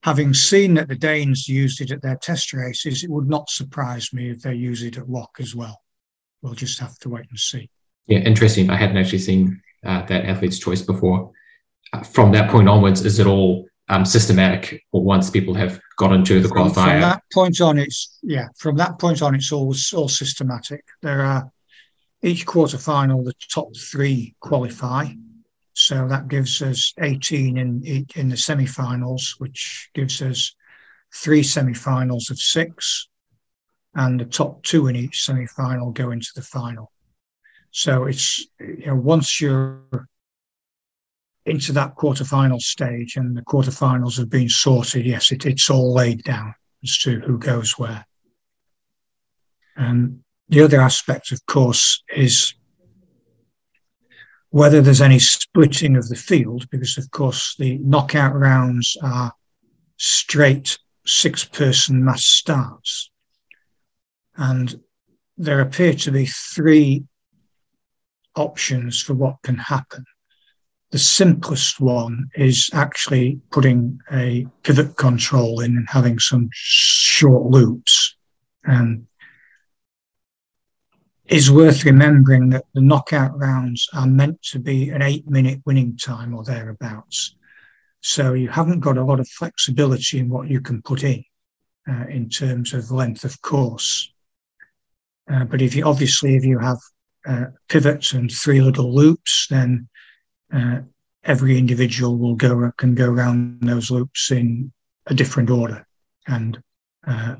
having 0.03 0.33
seen 0.33 0.75
that 0.75 0.87
the 0.87 0.95
Danes 0.95 1.49
used 1.49 1.81
it 1.81 1.91
at 1.91 2.01
their 2.01 2.17
test 2.21 2.53
races, 2.53 3.03
it 3.03 3.09
would 3.09 3.27
not 3.27 3.49
surprise 3.49 4.13
me 4.13 4.29
if 4.29 4.41
they 4.41 4.53
use 4.53 4.83
it 4.83 4.97
at 4.97 5.05
WOC 5.05 5.27
as 5.39 5.55
well. 5.55 5.81
We'll 6.41 6.53
just 6.53 6.79
have 6.79 6.97
to 6.99 7.09
wait 7.09 7.25
and 7.29 7.39
see. 7.39 7.69
Yeah, 8.05 8.19
interesting. 8.19 8.69
I 8.69 8.75
hadn't 8.75 8.97
actually 8.97 9.19
seen 9.19 9.61
uh, 9.83 10.03
that 10.05 10.25
athlete's 10.25 10.59
choice 10.59 10.83
before. 10.83 11.31
From 12.03 12.31
that 12.31 12.49
point 12.49 12.67
onwards, 12.69 13.05
is 13.05 13.19
it 13.19 13.27
all 13.27 13.65
um, 13.89 14.05
systematic 14.05 14.83
or 14.91 15.03
once 15.03 15.29
people 15.29 15.53
have 15.53 15.79
got 15.97 16.11
into 16.11 16.39
the 16.39 16.49
qualifier? 16.49 16.73
From 16.73 17.01
that 17.01 17.21
point 17.33 17.61
on, 17.61 17.77
it's 17.77 18.17
yeah. 18.23 18.47
From 18.57 18.77
that 18.77 18.99
point 18.99 19.21
on, 19.21 19.35
it's 19.35 19.51
all 19.51 19.73
all 19.93 20.09
systematic. 20.09 20.83
There 21.01 21.21
are 21.21 21.51
each 22.23 22.45
quarter 22.45 22.77
final, 22.77 23.23
the 23.23 23.33
top 23.53 23.75
three 23.77 24.35
qualify, 24.39 25.07
so 25.73 26.07
that 26.07 26.27
gives 26.27 26.61
us 26.61 26.93
18 26.99 27.57
in 27.57 28.05
in 28.15 28.29
the 28.29 28.37
semi-finals, 28.37 29.35
which 29.37 29.89
gives 29.93 30.21
us 30.21 30.55
three 31.13 31.43
semi-finals 31.43 32.29
of 32.29 32.39
six, 32.39 33.07
and 33.93 34.19
the 34.19 34.25
top 34.25 34.63
two 34.63 34.87
in 34.87 34.95
each 34.95 35.23
semi-final 35.25 35.91
go 35.91 36.11
into 36.11 36.31
the 36.35 36.41
final. 36.41 36.91
So 37.71 38.05
it's 38.05 38.47
you 38.59 38.87
know 38.87 38.95
once 38.95 39.39
you're 39.39 40.07
into 41.45 41.71
that 41.73 41.95
quarter-final 41.95 42.59
stage 42.59 43.15
and 43.15 43.37
the 43.37 43.43
quarter-finals 43.43 44.17
have 44.17 44.29
been 44.29 44.49
sorted, 44.49 45.05
yes, 45.05 45.31
it, 45.31 45.45
it's 45.45 45.69
all 45.69 45.93
laid 45.93 46.23
down 46.23 46.55
as 46.83 46.97
to 46.99 47.19
who 47.19 47.37
goes 47.37 47.77
where. 47.77 48.05
And 49.75 50.21
the 50.49 50.61
other 50.61 50.81
aspect, 50.81 51.31
of 51.31 51.45
course, 51.45 52.03
is 52.15 52.55
whether 54.49 54.81
there's 54.81 55.01
any 55.01 55.19
splitting 55.19 55.97
of 55.97 56.07
the 56.07 56.15
field, 56.15 56.69
because 56.69 56.97
of 56.97 57.11
course 57.11 57.55
the 57.57 57.77
knockout 57.79 58.33
rounds 58.33 58.95
are 59.03 59.33
straight 59.97 60.77
six 61.05 61.43
person 61.43 62.03
mass 62.03 62.25
starts. 62.25 63.11
And 64.37 64.81
there 65.37 65.59
appear 65.59 65.93
to 65.93 66.11
be 66.11 66.25
three 66.25 67.03
options 68.35 69.01
for 69.01 69.13
what 69.13 69.35
can 69.43 69.57
happen. 69.57 70.05
The 70.91 70.99
simplest 70.99 71.79
one 71.79 72.29
is 72.35 72.69
actually 72.73 73.41
putting 73.51 73.99
a 74.11 74.47
pivot 74.63 74.95
control 74.95 75.59
in 75.59 75.75
and 75.77 75.87
having 75.89 76.19
some 76.19 76.49
short 76.53 77.49
loops. 77.51 78.15
And 78.63 79.07
is 81.27 81.51
worth 81.51 81.85
remembering 81.85 82.49
that 82.49 82.65
the 82.73 82.81
knockout 82.81 83.37
rounds 83.37 83.87
are 83.93 84.05
meant 84.05 84.41
to 84.43 84.59
be 84.59 84.89
an 84.89 85.01
eight 85.01 85.27
minute 85.27 85.59
winning 85.65 85.97
time 85.97 86.35
or 86.35 86.43
thereabouts. 86.43 87.35
So 88.01 88.33
you 88.33 88.49
haven't 88.49 88.81
got 88.81 88.97
a 88.97 89.03
lot 89.03 89.19
of 89.19 89.27
flexibility 89.27 90.19
in 90.19 90.29
what 90.29 90.47
you 90.47 90.61
can 90.61 90.83
put 90.83 91.03
in 91.03 91.23
uh, 91.89 92.05
in 92.09 92.29
terms 92.29 92.73
of 92.73 92.91
length 92.91 93.23
of 93.23 93.41
course. 93.41 94.11
Uh, 95.31 95.45
but 95.45 95.61
if 95.61 95.75
you 95.75 95.83
obviously, 95.83 96.35
if 96.35 96.45
you 96.45 96.59
have 96.59 96.77
uh, 97.27 97.45
pivots 97.67 98.13
and 98.13 98.31
three 98.31 98.61
little 98.61 98.93
loops, 98.93 99.47
then 99.49 99.89
uh, 100.53 100.79
every 101.23 101.57
individual 101.57 102.17
will 102.17 102.35
go 102.35 102.71
can 102.77 102.95
go 102.95 103.09
around 103.09 103.61
those 103.61 103.91
loops 103.91 104.31
in 104.31 104.71
a 105.07 105.13
different 105.13 105.49
order, 105.49 105.85
and 106.27 106.61
uh, 107.07 107.35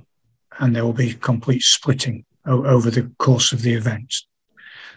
and 0.60 0.76
there 0.76 0.86
will 0.86 0.94
be 0.94 1.14
complete 1.14 1.62
splitting 1.62 2.26
over 2.46 2.92
the 2.92 3.12
course 3.18 3.52
of 3.52 3.62
the 3.62 3.74
event. 3.74 4.14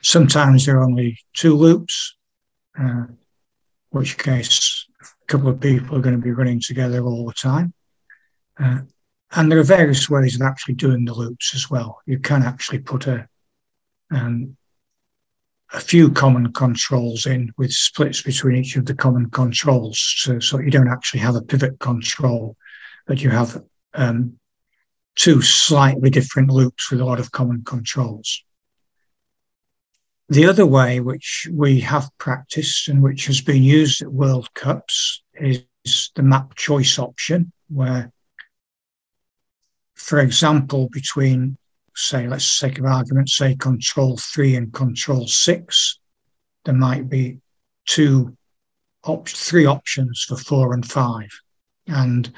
Sometimes 0.03 0.67
there 0.67 0.79
are 0.79 0.85
only 0.85 1.19
two 1.35 1.57
loops, 1.57 2.15
uh, 2.79 3.05
which 3.91 4.19
case 4.19 4.87
a 5.00 5.27
couple 5.27 5.49
of 5.49 5.61
people 5.61 5.97
are 5.97 6.03
going 6.03 6.15
to 6.15 6.23
be 6.23 6.31
running 6.31 6.61
together 6.61 7.03
all 7.03 7.27
the 7.27 7.33
time. 7.33 7.73
Uh, 8.61 8.81
and 9.33 9.50
there 9.50 9.59
are 9.59 9.65
various 9.65 10.09
ways 10.09 10.35
of 10.35 10.43
actually 10.43 10.75
doing 10.75 11.05
the 11.05 11.15
loops 11.15 11.55
as 11.55 11.71
well. 11.71 12.00
You 12.07 12.19
can 12.19 12.43
actually 12.43 12.81
put 12.81 13.07
a 13.07 13.29
um, 14.11 14.57
a 15.72 15.80
few 15.80 16.10
common 16.10 16.52
controls 16.52 17.26
in 17.26 17.52
with 17.58 17.72
splits 17.72 18.22
between 18.22 18.56
each 18.56 18.76
of 18.76 18.87
the 18.87 18.94
common 18.94 19.28
controls, 19.30 19.98
so, 20.18 20.38
so 20.38 20.58
you 20.58 20.70
don't 20.70 20.88
actually 20.88 21.20
have 21.20 21.37
a 21.37 21.42
pivot 21.42 21.78
control, 21.78 22.56
but 23.06 23.20
you 23.20 23.28
have 23.30 23.62
um, 23.94 24.38
two 25.14 25.42
slightly 25.42 26.08
different 26.08 26.50
loops 26.50 26.90
with 26.90 27.00
a 27.00 27.04
lot 27.04 27.20
of 27.20 27.32
common 27.32 27.62
controls. 27.64 28.44
The 30.30 30.46
other 30.46 30.64
way, 30.64 31.00
which 31.00 31.48
we 31.52 31.80
have 31.80 32.10
practiced 32.18 32.88
and 32.88 33.02
which 33.02 33.26
has 33.26 33.40
been 33.40 33.62
used 33.62 34.00
at 34.02 34.12
World 34.12 34.52
Cups, 34.54 35.22
is 35.34 35.64
the 36.14 36.22
map 36.22 36.54
choice 36.54 36.98
option, 36.98 37.52
where, 37.68 38.12
for 39.94 40.20
example, 40.20 40.88
between, 40.90 41.58
say, 41.99 42.28
let's 42.28 42.59
take 42.59 42.78
an 42.78 42.87
argument, 42.87 43.28
say 43.28 43.55
control 43.57 44.17
three 44.17 44.55
and 44.57 44.73
control 44.73 45.26
six, 45.26 45.99
there 46.64 46.75
might 46.75 47.09
be 47.09 47.38
two, 47.87 48.37
op- 49.05 49.28
three 49.28 49.67
options 49.67 50.25
for 50.28 50.37
four 50.37 50.75
and 50.75 50.87
five. 50.87 51.28
And 51.87 52.33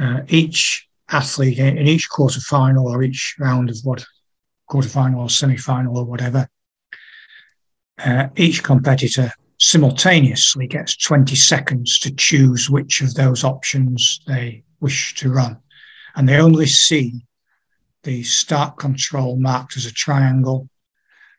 uh, 0.00 0.20
each 0.28 0.88
athlete 1.08 1.58
in 1.58 1.78
each 1.78 2.08
quarter 2.08 2.40
final 2.40 2.88
or 2.88 3.02
each 3.02 3.36
round 3.38 3.70
of 3.70 3.78
what 3.84 4.04
quarter 4.66 4.88
final 4.88 5.22
or 5.22 5.30
semi 5.30 5.56
final 5.56 5.98
or 5.98 6.04
whatever, 6.04 6.48
uh, 7.98 8.28
each 8.36 8.62
competitor 8.62 9.30
simultaneously 9.58 10.66
gets 10.66 10.96
20 10.96 11.34
seconds 11.36 11.98
to 12.00 12.14
choose 12.14 12.68
which 12.68 13.00
of 13.00 13.14
those 13.14 13.44
options 13.44 14.20
they 14.26 14.62
wish 14.80 15.14
to 15.14 15.32
run. 15.32 15.58
And 16.16 16.28
they 16.28 16.36
only 16.36 16.66
see 16.66 17.24
the 18.04 18.22
start 18.22 18.78
control 18.78 19.36
marked 19.36 19.76
as 19.76 19.86
a 19.86 19.92
triangle, 19.92 20.68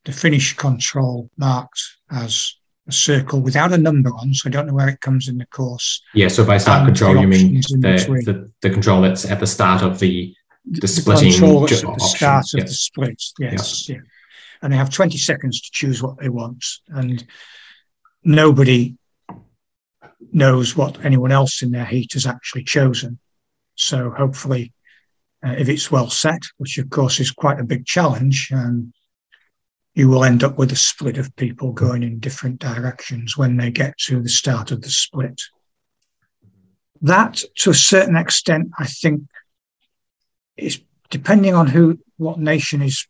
the 0.04 0.12
finish 0.12 0.56
control 0.56 1.30
marked 1.38 1.82
as 2.12 2.56
a 2.88 2.92
circle 2.92 3.42
without 3.42 3.74
a 3.74 3.78
number 3.78 4.10
on, 4.10 4.34
so 4.34 4.50
I 4.50 4.52
don't 4.52 4.68
know 4.68 4.74
where 4.74 4.90
it 4.90 5.02
comes 5.02 5.28
in 5.28 5.38
the 5.38 5.46
course. 5.48 6.02
Yeah, 6.14 6.28
so 6.28 6.46
by 6.46 6.58
start 6.58 6.86
control, 6.86 7.18
you 7.18 7.28
mean 7.28 7.56
the, 7.56 8.22
the, 8.26 8.52
the, 8.62 8.70
control 8.70 9.02
that's 9.02 9.26
at 9.26 9.40
the 9.40 9.48
start 9.48 9.82
of 9.82 10.00
the 10.00 10.36
the 10.66 10.88
splitting 10.88 11.32
the 11.32 11.38
control 11.38 11.62
that's 11.62 11.84
at 11.84 11.94
the 11.94 12.00
start 12.00 12.46
of 12.54 12.58
yep. 12.60 12.68
the 12.68 12.74
split. 12.74 13.24
Yes, 13.40 13.90
yep. 13.90 13.98
yeah. 13.98 14.04
And 14.62 14.74
they 14.74 14.78
have 14.78 14.90
20 14.90 15.18
seconds 15.18 15.62
to 15.62 15.70
choose 15.72 16.02
what 16.02 16.18
they 16.18 16.30
want. 16.30 16.66
And 16.88 17.24
nobody 18.24 18.98
knows 20.32 20.76
what 20.76 21.04
anyone 21.06 21.32
else 21.32 21.62
in 21.62 21.72
their 21.72 21.86
heat 21.86 22.14
has 22.14 22.26
actually 22.26 22.64
chosen. 22.64 23.20
So 23.76 24.10
hopefully, 24.10 24.74
uh, 25.46 25.52
if 25.58 25.70
it's 25.70 25.92
well 25.92 26.10
set, 26.10 26.42
which 26.58 26.78
of 26.78 26.90
course 26.90 27.20
is 27.20 27.32
quite 27.32 27.60
a 27.60 27.64
big 27.64 27.86
challenge, 27.86 28.52
um, 28.52 28.92
you 29.94 30.10
will 30.10 30.26
end 30.26 30.44
up 30.44 30.58
with 30.58 30.72
a 30.72 30.76
split 30.76 31.18
of 31.18 31.36
people 31.36 31.72
going 31.72 32.04
in 32.04 32.20
different 32.20 32.60
directions 32.60 33.38
when 33.38 33.56
they 33.56 33.72
get 33.72 33.98
to 33.98 34.22
the 34.22 34.30
start 34.30 34.72
of 34.72 34.82
the 34.82 34.90
split. 34.90 35.42
That, 37.02 37.42
to 37.58 37.70
a 37.70 37.76
certain 37.76 38.16
extent, 38.16 38.70
I 38.80 38.86
think, 38.86 39.22
is 40.58 40.82
depending 41.10 41.54
on 41.54 41.68
who, 41.68 42.00
what 42.18 42.40
nation 42.40 42.82
is 42.82 43.08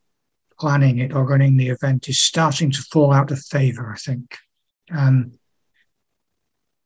planning 0.60 1.00
it 1.00 1.13
or 1.13 1.25
running 1.25 1.58
the 1.58 1.70
event, 1.70 2.10
is 2.10 2.20
starting 2.20 2.72
to 2.72 2.82
fall 2.92 3.13
out 3.13 3.32
of 3.32 3.39
favour. 3.39 3.92
I 3.92 3.98
think. 3.98 4.38
Um, 4.92 5.32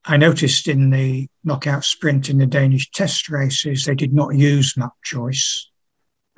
I 0.09 0.17
noticed 0.17 0.67
in 0.67 0.89
the 0.89 1.27
knockout 1.43 1.85
sprint 1.85 2.31
in 2.31 2.39
the 2.39 2.47
Danish 2.47 2.89
test 2.89 3.29
races, 3.29 3.85
they 3.85 3.93
did 3.93 4.11
not 4.11 4.33
use 4.33 4.75
map 4.75 4.93
choice. 5.03 5.69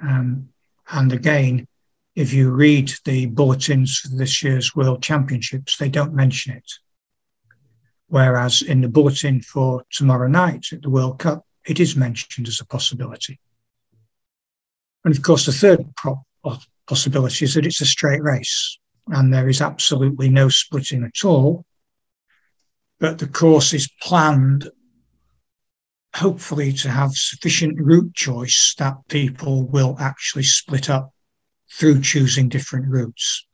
Um, 0.04 0.50
and 0.92 1.13
again, 1.13 1.66
if 2.13 2.34
you 2.34 2.51
read 2.51 2.92
the 3.06 3.28
bulletins 3.28 4.00
for 4.00 4.10
this 4.10 4.44
year's 4.44 4.75
World 4.75 5.01
Championships, 5.01 5.78
they 5.78 5.88
don't 5.88 6.13
mention 6.13 6.54
it. 6.54 6.70
Whereas 8.08 8.62
in 8.62 8.82
the 8.82 8.90
bulletin 8.90 9.40
for 9.40 9.86
tomorrow 9.90 10.28
night 10.28 10.66
at 10.74 10.82
the 10.82 10.90
World 10.90 11.20
Cup, 11.20 11.46
it 11.66 11.80
is 11.80 11.96
mentioned 11.96 12.50
as 12.50 12.60
a 12.60 12.66
possibility. 12.66 13.40
And 15.06 15.16
of 15.16 15.24
course, 15.24 15.46
the 15.46 15.54
third 15.54 15.86
possibility 16.88 17.46
is 17.46 17.54
that 17.54 17.66
it's 17.66 17.80
a 17.80 17.86
straight 17.86 18.22
race 18.22 18.78
and 19.08 19.34
there 19.34 19.48
is 19.48 19.62
absolutely 19.62 20.28
no 20.28 20.50
splitting 20.50 21.06
at 21.06 21.24
all 21.24 21.63
but 23.01 23.17
the 23.17 23.27
course 23.27 23.74
is 23.74 23.89
planned 24.00 24.70
hopefully 26.15 26.72
to 26.72 26.89
have 26.89 27.12
sufficient 27.13 27.81
route 27.81 28.13
choice 28.13 28.75
that 28.77 28.93
people 29.10 29.63
will 29.63 29.98
actually 30.00 30.43
split 30.43 30.88
up 30.89 31.12
through 31.74 32.00
choosing 32.00 32.48
different 32.48 32.86
routes. 32.88 33.48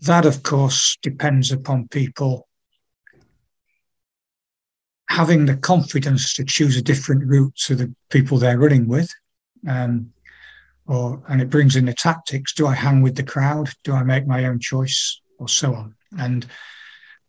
That, 0.00 0.26
of 0.26 0.44
course, 0.44 0.96
depends 1.02 1.50
upon 1.50 1.88
people 1.88 2.46
having 5.08 5.46
the 5.46 5.56
confidence 5.56 6.32
to 6.34 6.44
choose 6.44 6.76
a 6.76 6.82
different 6.82 7.24
route 7.26 7.56
to 7.56 7.74
the 7.74 7.92
people 8.10 8.38
they're 8.38 8.58
running 8.58 8.86
with. 8.86 9.10
Um, 9.66 10.12
or, 10.86 11.20
and 11.28 11.42
it 11.42 11.50
brings 11.50 11.74
in 11.74 11.86
the 11.86 11.94
tactics. 11.94 12.54
Do 12.54 12.68
I 12.68 12.74
hang 12.74 13.02
with 13.02 13.16
the 13.16 13.24
crowd? 13.24 13.70
Do 13.82 13.92
I 13.92 14.04
make 14.04 14.26
my 14.26 14.44
own 14.44 14.60
choice? 14.60 15.20
Or 15.38 15.48
so 15.48 15.74
on. 15.74 15.94
And 16.16 16.46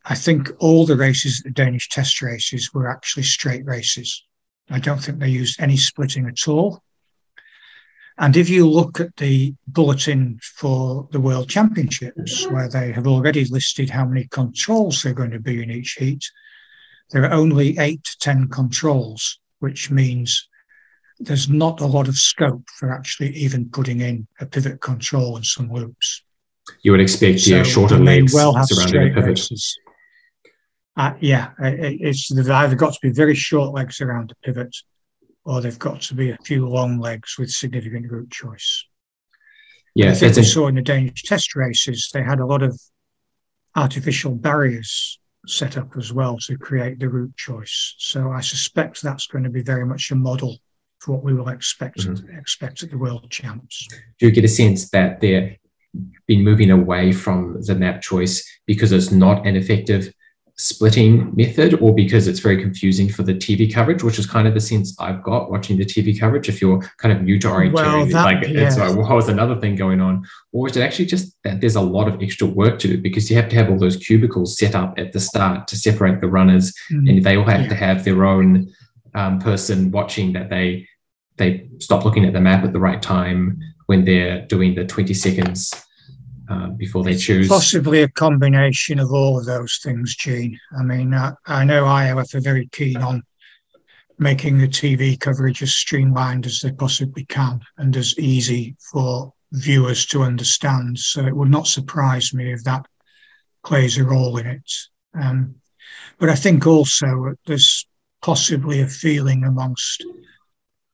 I 0.05 0.15
think 0.15 0.51
all 0.59 0.85
the 0.85 0.97
races, 0.97 1.41
the 1.41 1.51
Danish 1.51 1.89
test 1.89 2.21
races, 2.21 2.73
were 2.73 2.89
actually 2.89 3.23
straight 3.23 3.65
races. 3.65 4.23
I 4.69 4.79
don't 4.79 4.99
think 4.99 5.19
they 5.19 5.29
used 5.29 5.61
any 5.61 5.77
splitting 5.77 6.27
at 6.27 6.47
all. 6.47 6.81
And 8.17 8.35
if 8.37 8.49
you 8.49 8.69
look 8.69 8.99
at 8.99 9.15
the 9.17 9.55
bulletin 9.67 10.39
for 10.41 11.07
the 11.11 11.19
World 11.19 11.49
Championships, 11.49 12.47
where 12.47 12.69
they 12.69 12.91
have 12.91 13.07
already 13.07 13.45
listed 13.45 13.89
how 13.89 14.05
many 14.05 14.27
controls 14.27 15.01
there 15.01 15.11
are 15.11 15.15
going 15.15 15.31
to 15.31 15.39
be 15.39 15.61
in 15.61 15.71
each 15.71 15.93
heat, 15.93 16.23
there 17.11 17.23
are 17.23 17.33
only 17.33 17.77
eight 17.77 18.03
to 18.03 18.17
10 18.19 18.49
controls, 18.49 19.39
which 19.59 19.91
means 19.91 20.47
there's 21.19 21.49
not 21.49 21.81
a 21.81 21.85
lot 21.85 22.07
of 22.07 22.15
scope 22.15 22.67
for 22.77 22.91
actually 22.91 23.29
even 23.35 23.69
putting 23.69 24.01
in 24.01 24.27
a 24.39 24.45
pivot 24.45 24.81
control 24.81 25.35
and 25.35 25.45
some 25.45 25.71
loops. 25.71 26.23
You 26.81 26.91
would 26.91 27.01
expect 27.01 27.41
so 27.41 27.55
yeah, 27.55 27.63
shorter 27.63 27.97
legs 27.97 28.33
well 28.33 28.55
surrounding 28.65 29.11
a 29.11 29.15
pivot. 29.15 29.29
Races. 29.29 29.77
Uh, 30.97 31.13
yeah, 31.19 31.51
it's 31.59 32.27
they've 32.29 32.49
either 32.49 32.75
got 32.75 32.93
to 32.93 32.99
be 33.01 33.11
very 33.11 33.35
short 33.35 33.73
legs 33.73 34.01
around 34.01 34.29
the 34.29 34.35
pivot, 34.43 34.75
or 35.45 35.61
they've 35.61 35.79
got 35.79 36.01
to 36.01 36.13
be 36.13 36.31
a 36.31 36.37
few 36.43 36.67
long 36.67 36.99
legs 36.99 37.35
with 37.39 37.49
significant 37.49 38.11
route 38.11 38.29
choice. 38.29 38.85
Yeah, 39.95 40.11
I 40.11 40.13
think 40.13 40.35
we 40.35 40.43
saw 40.43 40.67
in 40.67 40.75
the 40.75 40.81
Danish 40.81 41.23
test 41.23 41.55
races 41.55 42.09
they 42.13 42.23
had 42.23 42.39
a 42.39 42.45
lot 42.45 42.61
of 42.61 42.79
artificial 43.75 44.35
barriers 44.35 45.19
set 45.47 45.77
up 45.77 45.97
as 45.97 46.13
well 46.13 46.37
to 46.37 46.57
create 46.57 46.99
the 46.99 47.09
route 47.09 47.35
choice. 47.35 47.95
So 47.97 48.31
I 48.31 48.41
suspect 48.41 49.01
that's 49.01 49.27
going 49.27 49.43
to 49.43 49.49
be 49.49 49.63
very 49.63 49.85
much 49.85 50.11
a 50.11 50.15
model 50.15 50.57
for 50.99 51.13
what 51.13 51.23
we 51.23 51.33
will 51.33 51.49
expect 51.49 51.99
mm-hmm. 51.99 52.37
expect 52.37 52.83
at 52.83 52.91
the 52.91 52.97
World 52.97 53.29
Champs. 53.31 53.87
Do 54.19 54.27
you 54.27 54.31
get 54.31 54.43
a 54.43 54.49
sense 54.49 54.89
that 54.91 55.19
they've 55.19 55.57
been 56.27 56.43
moving 56.43 56.71
away 56.71 57.11
from 57.11 57.61
the 57.61 57.75
map 57.75 58.01
choice 58.01 58.47
because 58.65 58.91
it's 58.91 59.11
not 59.11 59.45
an 59.47 59.55
effective 59.55 60.13
splitting 60.61 61.35
method 61.35 61.73
or 61.81 61.93
because 61.93 62.27
it's 62.27 62.39
very 62.39 62.61
confusing 62.61 63.09
for 63.09 63.23
the 63.23 63.33
TV 63.33 63.71
coverage, 63.71 64.03
which 64.03 64.19
is 64.19 64.27
kind 64.27 64.47
of 64.47 64.53
the 64.53 64.59
sense 64.61 64.95
I've 64.99 65.23
got 65.23 65.49
watching 65.49 65.77
the 65.77 65.85
TV 65.85 66.17
coverage. 66.17 66.47
If 66.49 66.61
you're 66.61 66.79
kind 66.97 67.15
of 67.17 67.23
new 67.23 67.39
to 67.39 67.47
orienteering, 67.47 67.73
well, 67.73 68.05
that, 68.05 68.23
like 68.23 68.47
yeah. 68.47 68.67
it's 68.67 68.77
like, 68.77 68.95
well, 68.95 69.15
was 69.15 69.27
another 69.27 69.59
thing 69.59 69.75
going 69.75 69.99
on? 69.99 70.25
Or 70.51 70.69
is 70.69 70.77
it 70.77 70.81
actually 70.81 71.07
just 71.07 71.35
that 71.43 71.61
there's 71.61 71.75
a 71.75 71.81
lot 71.81 72.07
of 72.07 72.21
extra 72.21 72.45
work 72.45 72.77
to 72.79 72.87
do 72.87 73.01
because 73.01 73.29
you 73.29 73.35
have 73.37 73.49
to 73.49 73.55
have 73.55 73.69
all 73.69 73.79
those 73.79 73.97
cubicles 73.97 74.57
set 74.57 74.75
up 74.75 74.93
at 74.97 75.13
the 75.13 75.19
start 75.19 75.67
to 75.69 75.75
separate 75.75 76.21
the 76.21 76.27
runners, 76.27 76.73
mm, 76.91 77.09
and 77.09 77.23
they 77.23 77.37
all 77.37 77.45
have 77.45 77.61
yeah. 77.61 77.69
to 77.69 77.75
have 77.75 78.03
their 78.03 78.23
own 78.23 78.71
um, 79.15 79.39
person 79.39 79.91
watching 79.91 80.33
that 80.33 80.49
they 80.49 80.87
they 81.37 81.67
stop 81.79 82.05
looking 82.05 82.25
at 82.25 82.33
the 82.33 82.41
map 82.41 82.63
at 82.63 82.71
the 82.71 82.79
right 82.79 83.01
time 83.01 83.59
when 83.87 84.05
they're 84.05 84.45
doing 84.45 84.75
the 84.75 84.85
20 84.85 85.13
seconds 85.13 85.73
uh, 86.49 86.67
before 86.69 87.03
they 87.03 87.15
choose? 87.15 87.47
Possibly 87.47 88.01
a 88.01 88.09
combination 88.09 88.99
of 88.99 89.11
all 89.11 89.39
of 89.39 89.45
those 89.45 89.79
things, 89.83 90.15
Gene. 90.15 90.59
I 90.77 90.83
mean, 90.83 91.13
I, 91.13 91.33
I 91.45 91.63
know 91.63 91.83
IOF 91.83 92.35
are 92.35 92.41
very 92.41 92.67
keen 92.71 92.97
on 92.97 93.23
making 94.17 94.57
the 94.57 94.67
TV 94.67 95.19
coverage 95.19 95.63
as 95.63 95.73
streamlined 95.73 96.45
as 96.45 96.59
they 96.59 96.71
possibly 96.71 97.25
can 97.25 97.59
and 97.77 97.95
as 97.97 98.17
easy 98.19 98.75
for 98.91 99.33
viewers 99.51 100.05
to 100.07 100.23
understand. 100.23 100.97
So 100.97 101.25
it 101.25 101.35
would 101.35 101.49
not 101.49 101.67
surprise 101.67 102.33
me 102.33 102.53
if 102.53 102.63
that 102.63 102.85
plays 103.65 103.97
a 103.97 104.03
role 104.03 104.37
in 104.37 104.47
it. 104.47 104.71
Um, 105.13 105.55
but 106.19 106.29
I 106.29 106.35
think 106.35 106.67
also 106.67 107.33
there's 107.47 107.87
possibly 108.21 108.81
a 108.81 108.87
feeling 108.87 109.43
amongst 109.43 110.05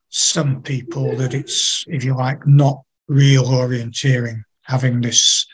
some 0.10 0.62
people 0.62 1.16
that 1.18 1.34
it's, 1.34 1.84
if 1.88 2.04
you 2.04 2.16
like, 2.16 2.48
not 2.48 2.82
real 3.08 3.46
orienteering 3.46 4.42
having 4.68 5.02
this 5.02 5.46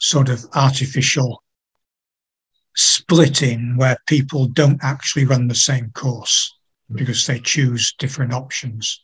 sort 0.00 0.28
of 0.28 0.44
artificial 0.54 1.42
splitting 2.74 3.76
where 3.76 3.96
people 4.06 4.46
don't 4.48 4.82
actually 4.82 5.24
run 5.24 5.48
the 5.48 5.54
same 5.54 5.90
course 5.94 6.52
because 6.92 7.26
they 7.26 7.38
choose 7.40 7.94
different 7.98 8.34
options. 8.34 9.02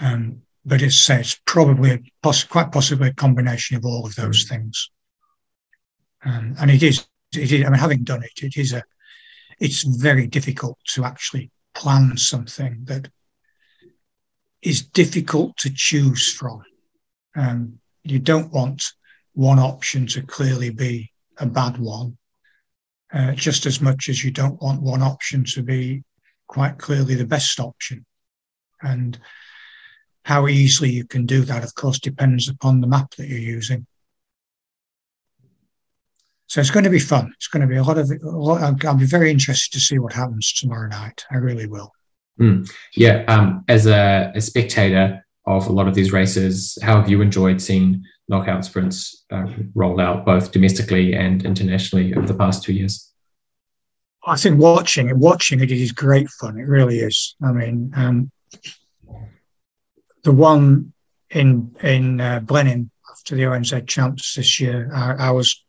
Um, 0.00 0.42
but 0.64 0.82
it's, 0.82 1.08
it's 1.10 1.40
probably 1.46 2.12
poss- 2.22 2.44
quite 2.44 2.72
possibly 2.72 3.08
a 3.08 3.14
combination 3.14 3.76
of 3.76 3.84
all 3.84 4.04
of 4.06 4.14
those 4.16 4.44
things. 4.44 4.90
Um, 6.24 6.54
and 6.58 6.70
it 6.70 6.82
is, 6.82 7.06
it 7.34 7.52
is, 7.52 7.64
I 7.64 7.70
mean, 7.70 7.78
having 7.78 8.04
done 8.04 8.22
it, 8.22 8.42
it 8.42 8.56
is 8.56 8.72
a, 8.72 8.82
it's 9.60 9.82
very 9.82 10.26
difficult 10.26 10.78
to 10.94 11.04
actually 11.04 11.50
plan 11.74 12.16
something 12.16 12.84
that 12.84 13.08
is 14.62 14.82
difficult 14.82 15.56
to 15.58 15.70
choose 15.74 16.32
from. 16.32 16.62
Um, 17.36 17.79
you 18.02 18.18
don't 18.18 18.52
want 18.52 18.84
one 19.34 19.58
option 19.58 20.06
to 20.08 20.22
clearly 20.22 20.70
be 20.70 21.10
a 21.38 21.46
bad 21.46 21.78
one, 21.78 22.16
uh, 23.12 23.32
just 23.32 23.66
as 23.66 23.80
much 23.80 24.08
as 24.08 24.24
you 24.24 24.30
don't 24.30 24.60
want 24.62 24.82
one 24.82 25.02
option 25.02 25.44
to 25.44 25.62
be 25.62 26.02
quite 26.46 26.78
clearly 26.78 27.14
the 27.14 27.24
best 27.24 27.60
option. 27.60 28.04
And 28.82 29.18
how 30.24 30.48
easily 30.48 30.90
you 30.90 31.06
can 31.06 31.26
do 31.26 31.42
that, 31.42 31.64
of 31.64 31.74
course, 31.74 31.98
depends 31.98 32.48
upon 32.48 32.80
the 32.80 32.86
map 32.86 33.14
that 33.16 33.28
you're 33.28 33.38
using. 33.38 33.86
So 36.46 36.60
it's 36.60 36.70
going 36.70 36.84
to 36.84 36.90
be 36.90 36.98
fun. 36.98 37.32
It's 37.36 37.46
going 37.46 37.60
to 37.60 37.68
be 37.68 37.76
a 37.76 37.82
lot 37.82 37.96
of. 37.96 38.10
A 38.10 38.28
lot, 38.28 38.84
I'll 38.84 38.96
be 38.96 39.06
very 39.06 39.30
interested 39.30 39.72
to 39.72 39.80
see 39.80 40.00
what 40.00 40.12
happens 40.12 40.52
tomorrow 40.52 40.88
night. 40.88 41.24
I 41.30 41.36
really 41.36 41.66
will. 41.66 41.92
Mm. 42.40 42.68
Yeah, 42.96 43.24
um, 43.28 43.64
as 43.68 43.86
a, 43.86 44.32
a, 44.34 44.40
spectator, 44.40 45.24
of 45.56 45.66
a 45.66 45.72
lot 45.72 45.88
of 45.88 45.94
these 45.94 46.12
races. 46.12 46.78
How 46.82 47.00
have 47.00 47.10
you 47.10 47.22
enjoyed 47.22 47.60
seeing 47.60 48.04
knockout 48.28 48.64
sprints 48.64 49.24
uh, 49.30 49.46
out 50.00 50.24
both 50.24 50.52
domestically 50.52 51.14
and 51.14 51.44
internationally 51.44 52.14
over 52.14 52.26
the 52.26 52.34
past 52.34 52.62
two 52.62 52.72
years? 52.72 53.12
I 54.26 54.36
think 54.36 54.60
watching 54.60 55.08
it, 55.08 55.16
watching 55.16 55.60
it 55.60 55.70
is 55.70 55.92
great 55.92 56.28
fun. 56.28 56.58
It 56.58 56.68
really 56.68 57.00
is. 57.00 57.36
I 57.42 57.52
mean, 57.52 57.92
um, 57.96 58.30
the 60.22 60.32
one 60.32 60.92
in 61.30 61.74
in 61.82 62.20
uh, 62.20 62.40
Blenheim 62.40 62.90
after 63.10 63.34
the 63.34 63.42
ONZ 63.42 63.86
champs 63.86 64.34
this 64.34 64.60
year, 64.60 64.90
I, 64.94 65.28
I, 65.28 65.30
was 65.30 65.64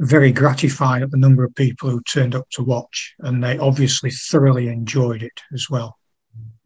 very 0.00 0.32
gratified 0.32 1.02
at 1.02 1.10
the 1.10 1.16
number 1.16 1.44
of 1.44 1.54
people 1.54 1.90
who 1.90 2.00
turned 2.02 2.34
up 2.34 2.48
to 2.52 2.62
watch, 2.62 3.14
and 3.20 3.42
they 3.42 3.58
obviously 3.58 4.10
thoroughly 4.10 4.68
enjoyed 4.68 5.22
it 5.22 5.40
as 5.52 5.68
well. 5.68 5.98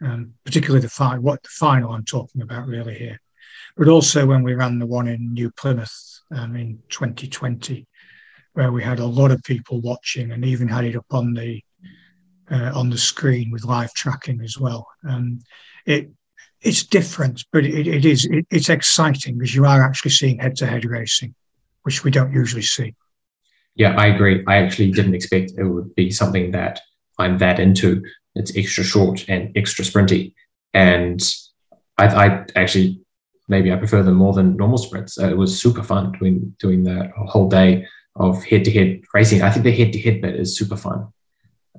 Um, 0.03 0.33
particularly 0.45 0.81
the 0.81 0.89
final, 0.89 1.23
what 1.23 1.43
the 1.43 1.51
final 1.51 1.93
I'm 1.93 2.05
talking 2.05 2.41
about 2.41 2.67
really 2.67 2.95
here, 2.95 3.21
but 3.77 3.89
also 3.89 4.27
when 4.27 4.43
we 4.43 4.55
ran 4.55 4.79
the 4.79 4.87
one 4.87 5.09
in 5.09 5.35
New 5.35 5.51
Plymouth 5.51 6.21
um, 6.35 6.57
in 6.57 6.79
2020, 6.89 7.87
where 8.55 8.73
we 8.73 8.83
had 8.83 8.99
a 8.99 9.05
lot 9.05 9.31
of 9.31 9.43
people 9.43 9.81
watching 9.83 10.33
and 10.33 10.45
even 10.45 10.69
had 10.69 10.85
it 10.85 10.97
up 10.97 11.07
on 11.11 11.35
the 11.35 11.63
uh, 12.51 12.73
on 12.75 12.91
the 12.91 12.99
screen 12.99 13.51
with 13.51 13.65
live 13.65 13.93
tracking 13.95 14.41
as 14.41 14.59
well. 14.59 14.87
Um, 15.09 15.41
it 15.87 16.11
it's 16.63 16.85
different, 16.85 17.45
but 17.53 17.65
it, 17.65 17.87
it 17.87 18.05
is 18.05 18.25
it, 18.27 18.47
it's 18.51 18.69
exciting 18.69 19.39
because 19.39 19.55
you 19.55 19.65
are 19.65 19.83
actually 19.83 20.11
seeing 20.11 20.39
head-to-head 20.39 20.85
racing, 20.85 21.35
which 21.83 22.05
we 22.05 22.11
don't 22.11 22.33
usually 22.33 22.63
see. 22.63 22.95
Yeah, 23.77 23.95
I 23.97 24.07
agree. 24.07 24.45
I 24.47 24.57
actually 24.57 24.91
didn't 24.91 25.15
expect 25.15 25.53
it 25.57 25.65
would 25.65 25.95
be 25.95 26.11
something 26.11 26.51
that 26.51 26.81
I'm 27.19 27.39
that 27.39 27.61
into. 27.61 28.03
It's 28.35 28.57
extra 28.57 28.85
short 28.85 29.25
and 29.29 29.57
extra 29.57 29.85
sprinty, 29.85 30.35
and 30.73 31.21
I, 31.99 32.07
I 32.07 32.47
actually 32.57 33.01
maybe 33.49 33.73
I 33.73 33.77
prefer 33.77 34.03
them 34.03 34.15
more 34.15 34.33
than 34.33 34.57
normal 34.57 34.79
sprints. 34.79 35.19
Uh, 35.19 35.29
it 35.29 35.37
was 35.37 35.61
super 35.61 35.83
fun 35.83 36.13
doing 36.13 36.55
doing 36.59 36.85
the 36.85 37.11
whole 37.17 37.49
day 37.49 37.87
of 38.17 38.43
head-to-head 38.45 39.03
racing. 39.15 39.43
I 39.43 39.51
think 39.51 39.65
the 39.65 39.73
head-to-head 39.73 40.21
bit 40.23 40.37
is 40.37 40.57
super 40.57 40.77
fun. 40.77 41.09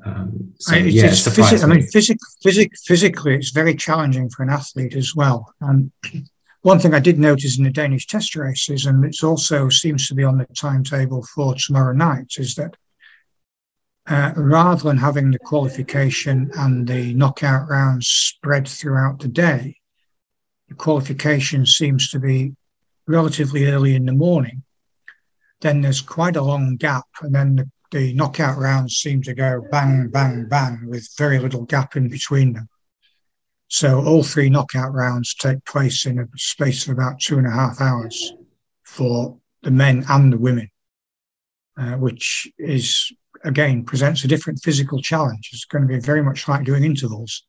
Um, 0.05 0.53
so, 0.59 0.75
it's, 0.75 0.95
yeah, 0.95 1.05
it's 1.05 1.23
physic- 1.23 1.63
I 1.63 1.67
mean, 1.67 1.83
physic- 1.87 2.17
physic- 2.41 2.77
physically, 2.85 3.35
it's 3.35 3.51
very 3.51 3.75
challenging 3.75 4.29
for 4.29 4.43
an 4.43 4.49
athlete 4.49 4.95
as 4.95 5.13
well. 5.15 5.53
And 5.61 5.91
one 6.61 6.79
thing 6.79 6.93
I 6.93 6.99
did 6.99 7.19
notice 7.19 7.57
in 7.57 7.63
the 7.63 7.69
Danish 7.69 8.07
test 8.07 8.35
races, 8.35 8.85
and 8.85 9.03
it 9.05 9.23
also 9.23 9.69
seems 9.69 10.07
to 10.07 10.15
be 10.15 10.23
on 10.23 10.37
the 10.37 10.47
timetable 10.57 11.23
for 11.35 11.55
tomorrow 11.55 11.93
night, 11.93 12.33
is 12.37 12.55
that 12.55 12.75
uh, 14.07 14.33
rather 14.35 14.83
than 14.83 14.97
having 14.97 15.31
the 15.31 15.39
qualification 15.39 16.51
and 16.55 16.87
the 16.87 17.13
knockout 17.13 17.69
rounds 17.69 18.07
spread 18.07 18.67
throughout 18.67 19.19
the 19.19 19.27
day, 19.27 19.77
the 20.67 20.75
qualification 20.75 21.65
seems 21.65 22.09
to 22.09 22.19
be 22.19 22.55
relatively 23.07 23.65
early 23.67 23.95
in 23.95 24.05
the 24.05 24.13
morning. 24.13 24.63
Then 25.61 25.81
there's 25.81 26.01
quite 26.01 26.35
a 26.35 26.41
long 26.41 26.77
gap, 26.77 27.05
and 27.21 27.35
then 27.35 27.55
the 27.55 27.69
the 27.91 28.13
knockout 28.13 28.57
rounds 28.57 28.95
seem 28.95 29.21
to 29.21 29.33
go 29.33 29.61
bang, 29.69 30.07
bang, 30.07 30.47
bang 30.47 30.87
with 30.87 31.09
very 31.17 31.39
little 31.39 31.65
gap 31.65 31.95
in 31.95 32.07
between 32.07 32.53
them. 32.53 32.69
So 33.67 34.03
all 34.03 34.23
three 34.23 34.49
knockout 34.49 34.93
rounds 34.93 35.33
take 35.35 35.63
place 35.65 36.05
in 36.05 36.19
a 36.19 36.27
space 36.35 36.87
of 36.87 36.93
about 36.93 37.19
two 37.19 37.37
and 37.37 37.47
a 37.47 37.51
half 37.51 37.79
hours 37.79 38.33
for 38.83 39.37
the 39.61 39.71
men 39.71 40.05
and 40.09 40.33
the 40.33 40.37
women, 40.37 40.69
uh, 41.77 41.93
which 41.93 42.49
is 42.57 43.11
again 43.43 43.83
presents 43.83 44.23
a 44.23 44.27
different 44.27 44.59
physical 44.63 45.01
challenge. 45.01 45.49
It's 45.53 45.65
going 45.65 45.87
to 45.87 45.87
be 45.87 45.99
very 45.99 46.23
much 46.23 46.47
like 46.47 46.63
doing 46.63 46.83
intervals, 46.83 47.43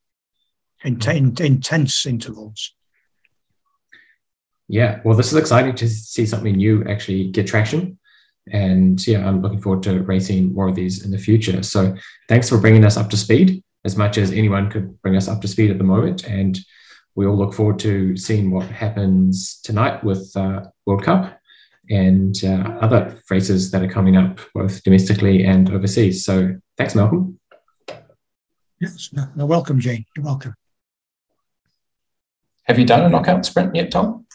int- 0.85 1.41
intense 1.41 2.07
intervals. 2.07 2.75
Yeah, 4.69 5.01
well, 5.05 5.17
this 5.17 5.33
is 5.33 5.39
exciting 5.39 5.75
to 5.77 5.89
see 5.89 6.25
something 6.25 6.57
new 6.57 6.85
actually 6.85 7.31
get 7.31 7.47
traction 7.47 7.99
and 8.51 9.05
yeah, 9.07 9.27
I'm 9.27 9.41
looking 9.41 9.61
forward 9.61 9.83
to 9.85 10.03
racing 10.03 10.53
more 10.53 10.69
of 10.69 10.75
these 10.75 11.05
in 11.05 11.11
the 11.11 11.19
future. 11.19 11.63
So 11.63 11.95
thanks 12.29 12.49
for 12.49 12.59
bringing 12.59 12.85
us 12.85 12.97
up 12.97 13.11
to 13.11 13.17
speed 13.17 13.63
as 13.85 13.97
much 13.97 14.19
as 14.19 14.33
anyone 14.33 14.71
could 14.71 15.01
bring 15.03 15.17
us 15.17 15.29
up 15.29 15.41
to 15.43 15.49
speed 15.49 15.71
at 15.71 15.79
the 15.79 15.85
moment. 15.85 16.25
And 16.25 16.59
we 17.15 17.27
all 17.27 17.37
look 17.37 17.55
forward 17.55 17.79
to 17.81 18.17
seeing 18.17 18.51
what 18.51 18.67
happens 18.67 19.61
tonight 19.63 20.03
with 20.03 20.33
uh, 20.37 20.63
World 20.87 21.05
Cup 21.05 21.39
and 21.91 22.35
uh, 22.45 22.79
other 22.81 23.19
phrases 23.27 23.71
that 23.71 23.83
are 23.83 23.89
coming 23.89 24.17
up, 24.17 24.41
both 24.55 24.83
domestically 24.83 25.45
and 25.45 25.71
overseas. 25.71 26.25
So 26.25 26.57
thanks, 26.77 26.95
Malcolm. 26.95 27.39
Yes, 28.81 29.11
no, 29.13 29.47
welcome, 29.47 29.79
Jane. 29.79 30.05
You're 30.17 30.25
welcome. 30.25 30.55
Have 32.65 32.79
you 32.79 32.85
done 32.85 33.05
a 33.05 33.09
knockout 33.09 33.45
sprint 33.45 33.75
yet, 33.75 33.91
Tom? 33.91 34.27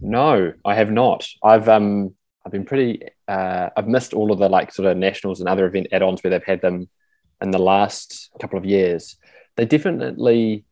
No, 0.00 0.52
I 0.64 0.74
have 0.74 0.90
not. 0.90 1.26
I've 1.42 1.68
um 1.68 2.14
I've 2.44 2.52
been 2.52 2.64
pretty. 2.64 3.02
Uh, 3.28 3.68
I've 3.76 3.88
missed 3.88 4.14
all 4.14 4.32
of 4.32 4.38
the 4.38 4.48
like 4.48 4.72
sort 4.72 4.88
of 4.88 4.96
nationals 4.96 5.40
and 5.40 5.48
other 5.48 5.66
event 5.66 5.88
add-ons 5.92 6.22
where 6.22 6.30
they've 6.30 6.42
had 6.42 6.62
them 6.62 6.88
in 7.40 7.50
the 7.50 7.58
last 7.58 8.30
couple 8.40 8.58
of 8.58 8.64
years. 8.64 9.16
They 9.56 9.66
definitely, 9.66 10.64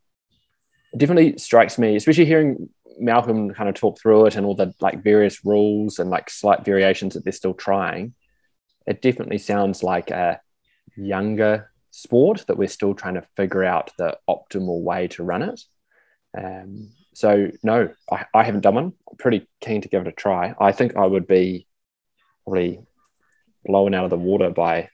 definitely 0.97 1.39
strikes 1.39 1.79
me, 1.79 1.97
especially 1.97 2.25
hearing 2.25 2.69
Malcolm 2.99 3.53
kind 3.55 3.69
of 3.69 3.75
talk 3.75 4.01
through 4.01 4.27
it 4.27 4.37
and 4.37 4.45
all 4.45 4.55
the 4.55 4.73
like 4.81 5.03
various 5.03 5.45
rules 5.45 5.99
and 5.99 6.11
like 6.11 6.31
slight 6.31 6.65
variations 6.65 7.15
that 7.15 7.25
they're 7.25 7.33
still 7.33 7.55
trying. 7.55 8.15
It 8.87 9.03
definitely 9.03 9.39
sounds 9.39 9.83
like 9.83 10.11
a 10.11 10.41
younger 10.97 11.71
sport 11.91 12.45
that 12.47 12.57
we're 12.57 12.69
still 12.69 12.95
trying 12.95 13.15
to 13.15 13.27
figure 13.37 13.65
out 13.65 13.91
the 13.99 14.19
optimal 14.29 14.83
way 14.83 15.09
to 15.09 15.23
run 15.23 15.43
it. 15.43 15.61
Um, 16.37 16.91
so 17.15 17.51
no, 17.63 17.91
I, 18.11 18.27
I 18.35 18.45
haven't 18.45 18.61
done 18.61 18.75
one. 18.75 18.93
I'm 19.11 19.17
pretty 19.19 19.47
keen 19.61 19.83
to 19.83 19.89
give 19.89 20.03
it 20.03 20.09
a 20.09 20.13
try. 20.13 20.55
I 20.61 20.73
think 20.73 20.97
I 20.97 21.07
would 21.07 21.27
be 21.27 21.67
probably 22.45 22.81
blown 23.65 23.95
out 23.95 24.05
of 24.05 24.11
the 24.11 24.17
water 24.17 24.51
by 24.51 24.89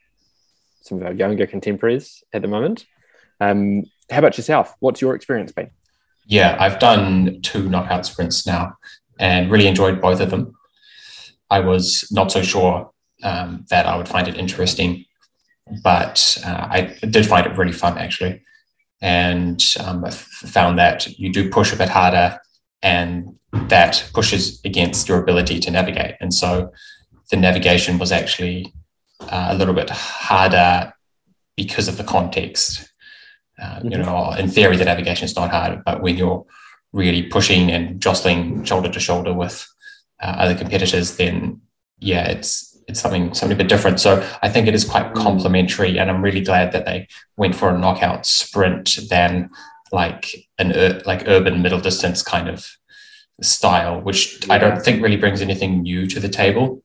some 0.81 0.99
of 0.99 1.07
our 1.07 1.13
younger 1.13 1.47
contemporaries 1.47 2.23
at 2.33 2.43
the 2.43 2.49
moment. 2.49 2.87
Um, 3.41 3.85
how 4.11 4.19
about 4.19 4.37
yourself? 4.37 4.75
What's 4.81 5.01
your 5.01 5.15
experience 5.15 5.53
been? 5.53 5.71
Yeah, 6.27 6.57
I've 6.59 6.79
done 6.79 7.41
two 7.43 7.69
knockout 7.69 8.07
sprints 8.07 8.47
now 8.47 8.77
and 9.19 9.51
really 9.51 9.67
enjoyed 9.67 10.01
both 10.01 10.21
of 10.21 10.31
them. 10.31 10.55
I 11.51 11.61
was 11.61 12.09
not 12.11 12.33
so 12.33 12.43
sure 12.43 12.91
um, 13.23 13.65
that 13.71 13.87
I 13.87 13.97
would 13.97 14.09
find 14.09 14.27
it 14.27 14.37
interesting, 14.37 15.05
but 15.83 16.39
uh, 16.45 16.67
I 16.71 16.97
did 17.09 17.27
find 17.27 17.47
it 17.47 17.57
really 17.57 17.73
fun 17.73 17.99
actually 17.99 18.43
and 19.01 19.63
um, 19.81 20.05
found 20.11 20.79
that 20.79 21.07
you 21.19 21.31
do 21.31 21.51
push 21.51 21.73
a 21.73 21.77
bit 21.77 21.91
harder 21.91 22.39
and 22.83 23.39
that 23.53 24.09
pushes 24.15 24.61
against 24.65 25.09
your 25.09 25.21
ability 25.23 25.61
to 25.61 25.71
navigate. 25.71 26.15
And 26.21 26.33
so 26.33 26.73
the 27.31 27.37
navigation 27.37 27.99
was 27.99 28.13
actually 28.13 28.73
uh, 29.21 29.49
a 29.51 29.55
little 29.55 29.75
bit 29.75 29.91
harder 29.91 30.93
because 31.57 31.89
of 31.89 31.99
the 31.99 32.05
context. 32.05 32.94
Uh, 33.61 33.81
you 33.83 33.91
mm-hmm. 33.91 34.03
know, 34.03 34.33
in 34.33 34.49
theory, 34.49 34.77
the 34.77 34.85
navigation 34.85 35.25
is 35.27 35.37
not 35.37 35.51
hard, 35.51 35.83
but 35.85 36.03
when 36.03 36.17
you're 36.17 36.45
really 36.93 37.23
pushing 37.23 37.71
and 37.71 38.01
jostling 38.01 38.65
shoulder 38.65 38.89
to 38.89 39.01
shoulder 39.01 39.33
with 39.33 39.67
uh, 40.23 40.35
other 40.39 40.55
competitors, 40.55 41.17
then 41.17 41.61
yeah, 41.99 42.27
it's 42.27 42.71
it's 42.89 43.01
something 43.01 43.33
something 43.35 43.57
a 43.57 43.59
bit 43.59 43.69
different. 43.69 44.01
So 44.01 44.27
I 44.43 44.49
think 44.49 44.67
it 44.67 44.75
is 44.75 44.85
quite 44.85 45.13
mm. 45.13 45.15
complementary, 45.15 45.99
and 45.99 46.11
I'm 46.11 46.23
really 46.23 46.41
glad 46.43 46.73
that 46.73 46.85
they 46.87 47.09
went 47.37 47.55
for 47.55 47.71
a 47.71 47.79
knockout 47.79 48.27
sprint 48.27 48.99
than 49.09 49.51
like 49.93 50.35
an 50.59 51.03
like 51.07 51.29
urban 51.29 51.63
middle 51.63 51.81
distance 51.81 52.23
kind 52.23 52.49
of 52.49 52.69
style, 53.41 54.01
which 54.01 54.47
yeah. 54.47 54.55
I 54.55 54.59
don't 54.59 54.83
think 54.83 55.03
really 55.03 55.17
brings 55.17 55.43
anything 55.43 55.83
new 55.83 56.07
to 56.07 56.21
the 56.21 56.29
table. 56.29 56.83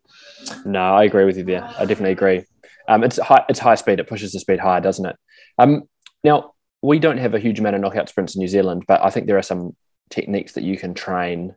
No, 0.66 0.96
I 0.96 1.04
agree 1.04 1.26
with 1.26 1.38
you 1.38 1.44
there. 1.44 1.64
I 1.64 1.86
definitely 1.86 2.12
agree. 2.12 2.46
Um, 2.88 3.04
it's 3.04 3.20
high, 3.20 3.44
it's 3.50 3.60
high 3.60 3.76
speed. 3.76 4.00
It 4.00 4.08
pushes 4.08 4.32
the 4.32 4.40
speed 4.40 4.60
higher, 4.60 4.82
doesn't 4.82 5.06
it? 5.06 5.16
Um, 5.58 5.84
now 6.24 6.54
we 6.82 7.00
don't 7.00 7.18
have 7.18 7.34
a 7.34 7.40
huge 7.40 7.60
amount 7.60 7.76
of 7.76 7.82
knockout 7.82 8.10
sprints 8.10 8.36
in 8.36 8.40
New 8.40 8.48
Zealand, 8.48 8.86
but 8.88 9.04
I 9.04 9.10
think 9.10 9.28
there 9.28 9.38
are 9.38 9.44
some 9.44 9.76
techniques 10.10 10.54
that 10.54 10.64
you 10.64 10.78
can 10.78 10.94
train 10.94 11.56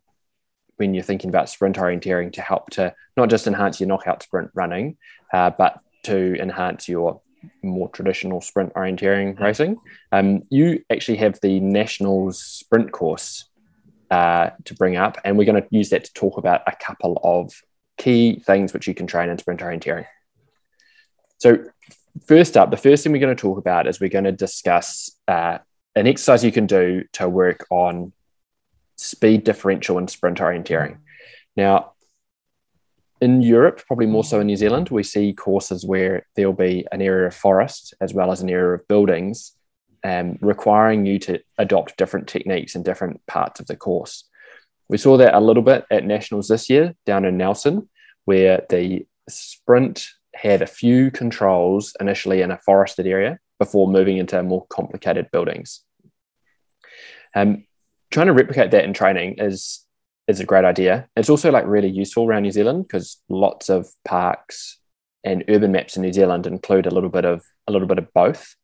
when 0.77 0.95
you're 0.95 1.05
thinking 1.05 1.31
about 1.31 1.49
sprint 1.49 1.77
orienteering 1.77 2.33
to 2.33 2.43
help 2.43 2.71
to 2.71 2.95
not 3.17 3.31
just 3.31 3.47
enhance 3.47 3.81
your 3.81 3.89
knockout 3.89 4.23
sprint 4.23 4.51
running, 4.55 4.97
uh, 5.33 5.51
but 5.51 5.81
to 6.05 6.35
enhance 6.41 6.89
your 6.89 7.21
more 7.63 7.89
traditional 7.91 8.41
sprint 8.41 8.73
orienteering 8.75 9.39
racing. 9.39 9.77
Um, 10.11 10.43
you 10.51 10.85
actually 10.91 11.19
have 11.19 11.39
the 11.41 11.61
national 11.61 12.33
sprint 12.33 12.93
course 12.93 13.49
uh, 14.11 14.51
to 14.65 14.75
bring 14.75 14.97
up, 14.97 15.19
and 15.25 15.39
we're 15.39 15.45
going 15.45 15.63
to 15.63 15.69
use 15.71 15.91
that 15.91 16.05
to 16.05 16.13
talk 16.15 16.37
about 16.37 16.63
a 16.67 16.73
couple 16.73 17.21
of 17.23 17.53
key 17.99 18.43
things 18.45 18.73
which 18.73 18.87
you 18.87 18.95
can 18.95 19.07
train 19.07 19.29
in 19.29 19.39
sprint 19.39 19.61
orienteering. 19.61 20.07
So, 21.39 21.65
first 22.27 22.57
up, 22.57 22.71
the 22.71 22.77
first 22.77 23.03
thing 23.03 23.13
we're 23.13 23.21
going 23.21 23.35
to 23.35 23.41
talk 23.41 23.59
about 23.59 23.87
is 23.87 24.01
we're 24.01 24.09
going 24.09 24.25
to 24.25 24.33
discuss 24.33 25.11
uh, 25.29 25.59
an 25.95 26.07
exercise 26.07 26.45
you 26.45 26.53
can 26.53 26.67
do 26.67 27.05
to 27.13 27.29
work 27.29 27.67
on 27.71 28.13
speed 28.97 29.45
differential 29.45 29.99
and 29.99 30.09
sprint 30.09 30.39
orienteering. 30.39 30.99
Now, 31.57 31.93
in 33.21 33.41
Europe, 33.41 33.83
probably 33.87 34.07
more 34.07 34.25
so 34.25 34.41
in 34.41 34.49
New 34.49 34.57
Zealand, 34.57 34.89
we 34.89 35.03
see 35.03 35.33
courses 35.33 35.87
where 35.87 36.27
there'll 36.35 36.53
be 36.53 36.87
an 36.91 37.01
area 37.01 37.29
of 37.29 37.35
forest 37.35 37.95
as 38.01 38.13
well 38.13 38.33
as 38.33 38.43
an 38.43 38.51
area 38.51 38.75
of 38.75 38.89
buildings, 38.89 39.53
um, 40.03 40.39
requiring 40.41 41.07
you 41.07 41.19
to 41.21 41.41
adopt 41.59 41.97
different 41.97 42.27
techniques 42.27 42.75
in 42.75 42.83
different 42.83 43.25
parts 43.27 43.61
of 43.61 43.67
the 43.67 43.77
course. 43.77 44.29
We 44.89 44.99
saw 44.99 45.17
that 45.19 45.35
a 45.35 45.41
little 45.41 45.63
bit 45.63 45.85
at 45.91 46.05
Nationals 46.05 46.49
this 46.49 46.69
year 46.69 46.95
down 47.07 47.25
in 47.25 47.37
Nelson, 47.37 47.89
where 48.25 48.67
the 48.69 49.07
sprint 49.29 50.09
had 50.43 50.61
a 50.61 50.67
few 50.67 51.11
controls 51.11 51.95
initially 52.01 52.43
in 52.43 52.51
a 52.51 52.59
forested 52.59 53.07
area 53.07 53.39
before 53.61 53.87
moving 53.87 54.17
into 54.17 54.43
more 54.43 54.67
complicated 54.67 55.31
buildings. 55.31 55.83
Um, 57.35 57.65
trying 58.11 58.27
to 58.27 58.33
replicate 58.33 58.73
that 58.73 58.85
in 58.85 58.93
training 58.93 59.37
is 59.39 59.87
is 60.27 60.41
a 60.41 60.45
great 60.45 60.65
idea. 60.65 61.09
It's 61.17 61.31
also 61.31 61.51
like 61.51 61.67
really 61.67 61.89
useful 61.89 62.27
around 62.27 62.43
New 62.43 62.51
Zealand 62.51 62.85
because 62.85 63.21
lots 63.29 63.69
of 63.69 63.89
parks 64.05 64.79
and 65.25 65.45
urban 65.49 65.71
maps 65.71 65.97
in 65.97 66.03
New 66.03 66.13
Zealand 66.13 66.47
include 66.47 66.87
a 66.87 66.95
little 66.95 67.11
bit 67.11 67.25
of 67.25 67.45
a 67.69 67.73
little 67.73 67.87
bit 67.87 67.99
of 67.99 68.13
both. 68.13 68.57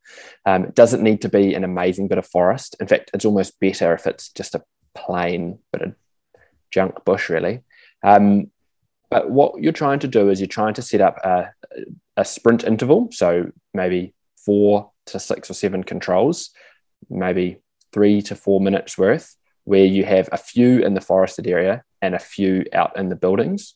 Um, 0.44 0.64
it 0.64 0.74
doesn't 0.74 1.02
need 1.02 1.22
to 1.22 1.28
be 1.28 1.54
an 1.54 1.62
amazing 1.62 2.08
bit 2.08 2.18
of 2.18 2.26
forest. 2.26 2.74
In 2.80 2.88
fact, 2.88 3.12
it's 3.14 3.24
almost 3.24 3.60
better 3.60 3.94
if 3.94 4.06
it's 4.06 4.30
just 4.30 4.56
a 4.56 4.64
plain 4.94 5.60
bit 5.72 5.82
of 5.82 5.94
junk 6.72 7.04
bush, 7.04 7.28
really. 7.28 7.60
Um, 8.02 8.50
but 9.10 9.30
what 9.30 9.62
you're 9.62 9.72
trying 9.72 10.00
to 10.00 10.08
do 10.08 10.28
is 10.28 10.40
you're 10.40 10.48
trying 10.48 10.74
to 10.74 10.82
set 10.82 11.00
up 11.00 11.18
a, 11.24 11.52
a 12.16 12.24
sprint 12.24 12.64
interval. 12.64 13.08
So 13.12 13.50
maybe 13.74 14.14
four 14.44 14.90
to 15.06 15.18
six 15.18 15.50
or 15.50 15.54
seven 15.54 15.84
controls, 15.84 16.50
maybe 17.08 17.58
three 17.92 18.22
to 18.22 18.34
four 18.34 18.60
minutes 18.60 18.98
worth, 18.98 19.36
where 19.64 19.84
you 19.84 20.04
have 20.04 20.28
a 20.32 20.38
few 20.38 20.80
in 20.80 20.94
the 20.94 21.00
forested 21.00 21.46
area 21.46 21.82
and 22.00 22.14
a 22.14 22.18
few 22.18 22.64
out 22.72 22.96
in 22.96 23.08
the 23.08 23.16
buildings, 23.16 23.74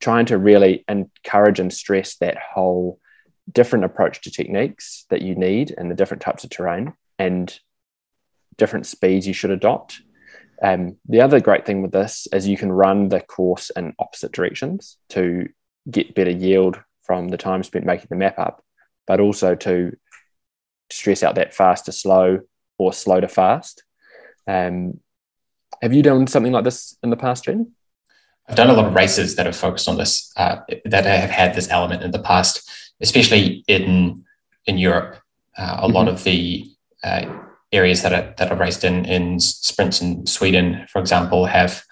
trying 0.00 0.26
to 0.26 0.38
really 0.38 0.84
encourage 0.88 1.60
and 1.60 1.72
stress 1.72 2.16
that 2.16 2.36
whole 2.38 2.98
different 3.50 3.84
approach 3.84 4.20
to 4.22 4.30
techniques 4.30 5.04
that 5.10 5.22
you 5.22 5.34
need 5.34 5.74
and 5.76 5.90
the 5.90 5.94
different 5.94 6.22
types 6.22 6.44
of 6.44 6.50
terrain 6.50 6.92
and 7.18 7.58
different 8.56 8.86
speeds 8.86 9.26
you 9.26 9.34
should 9.34 9.50
adopt. 9.50 10.00
Um, 10.62 10.96
the 11.08 11.20
other 11.20 11.40
great 11.40 11.66
thing 11.66 11.82
with 11.82 11.90
this 11.90 12.28
is 12.32 12.46
you 12.46 12.56
can 12.56 12.70
run 12.70 13.08
the 13.08 13.20
course 13.20 13.70
in 13.70 13.94
opposite 13.98 14.32
directions 14.32 14.96
to 15.08 15.48
get 15.90 16.14
better 16.14 16.30
yield 16.30 16.78
from 17.02 17.28
the 17.28 17.36
time 17.36 17.62
spent 17.62 17.84
making 17.84 18.06
the 18.10 18.16
map 18.16 18.38
up, 18.38 18.62
but 19.06 19.20
also 19.20 19.54
to 19.54 19.96
stress 20.90 21.22
out 21.22 21.34
that 21.34 21.54
fast 21.54 21.86
to 21.86 21.92
slow 21.92 22.40
or 22.78 22.92
slow 22.92 23.20
to 23.20 23.28
fast. 23.28 23.84
Um, 24.46 25.00
have 25.80 25.92
you 25.92 26.02
done 26.02 26.26
something 26.26 26.52
like 26.52 26.64
this 26.64 26.96
in 27.02 27.10
the 27.10 27.16
past, 27.16 27.44
Jen? 27.44 27.72
I've 28.48 28.56
done 28.56 28.70
a 28.70 28.74
lot 28.74 28.86
of 28.86 28.94
races 28.94 29.36
that 29.36 29.46
have 29.46 29.56
focused 29.56 29.88
on 29.88 29.96
this, 29.96 30.32
uh, 30.36 30.56
that 30.84 31.04
have 31.04 31.30
had 31.30 31.54
this 31.54 31.70
element 31.70 32.02
in 32.02 32.10
the 32.10 32.18
past, 32.18 32.68
especially 33.00 33.64
in 33.68 34.24
in 34.66 34.78
Europe. 34.78 35.16
Uh, 35.56 35.62
a 35.62 35.82
mm-hmm. 35.84 35.92
lot 35.92 36.08
of 36.08 36.24
the 36.24 36.66
uh, 37.04 37.26
areas 37.72 38.02
that 38.02 38.12
are 38.12 38.34
that 38.38 38.50
are 38.50 38.56
raced 38.56 38.84
in 38.84 39.04
in 39.04 39.40
sprints 39.40 40.00
in 40.00 40.26
Sweden, 40.26 40.86
for 40.88 41.00
example, 41.00 41.46
have 41.46 41.82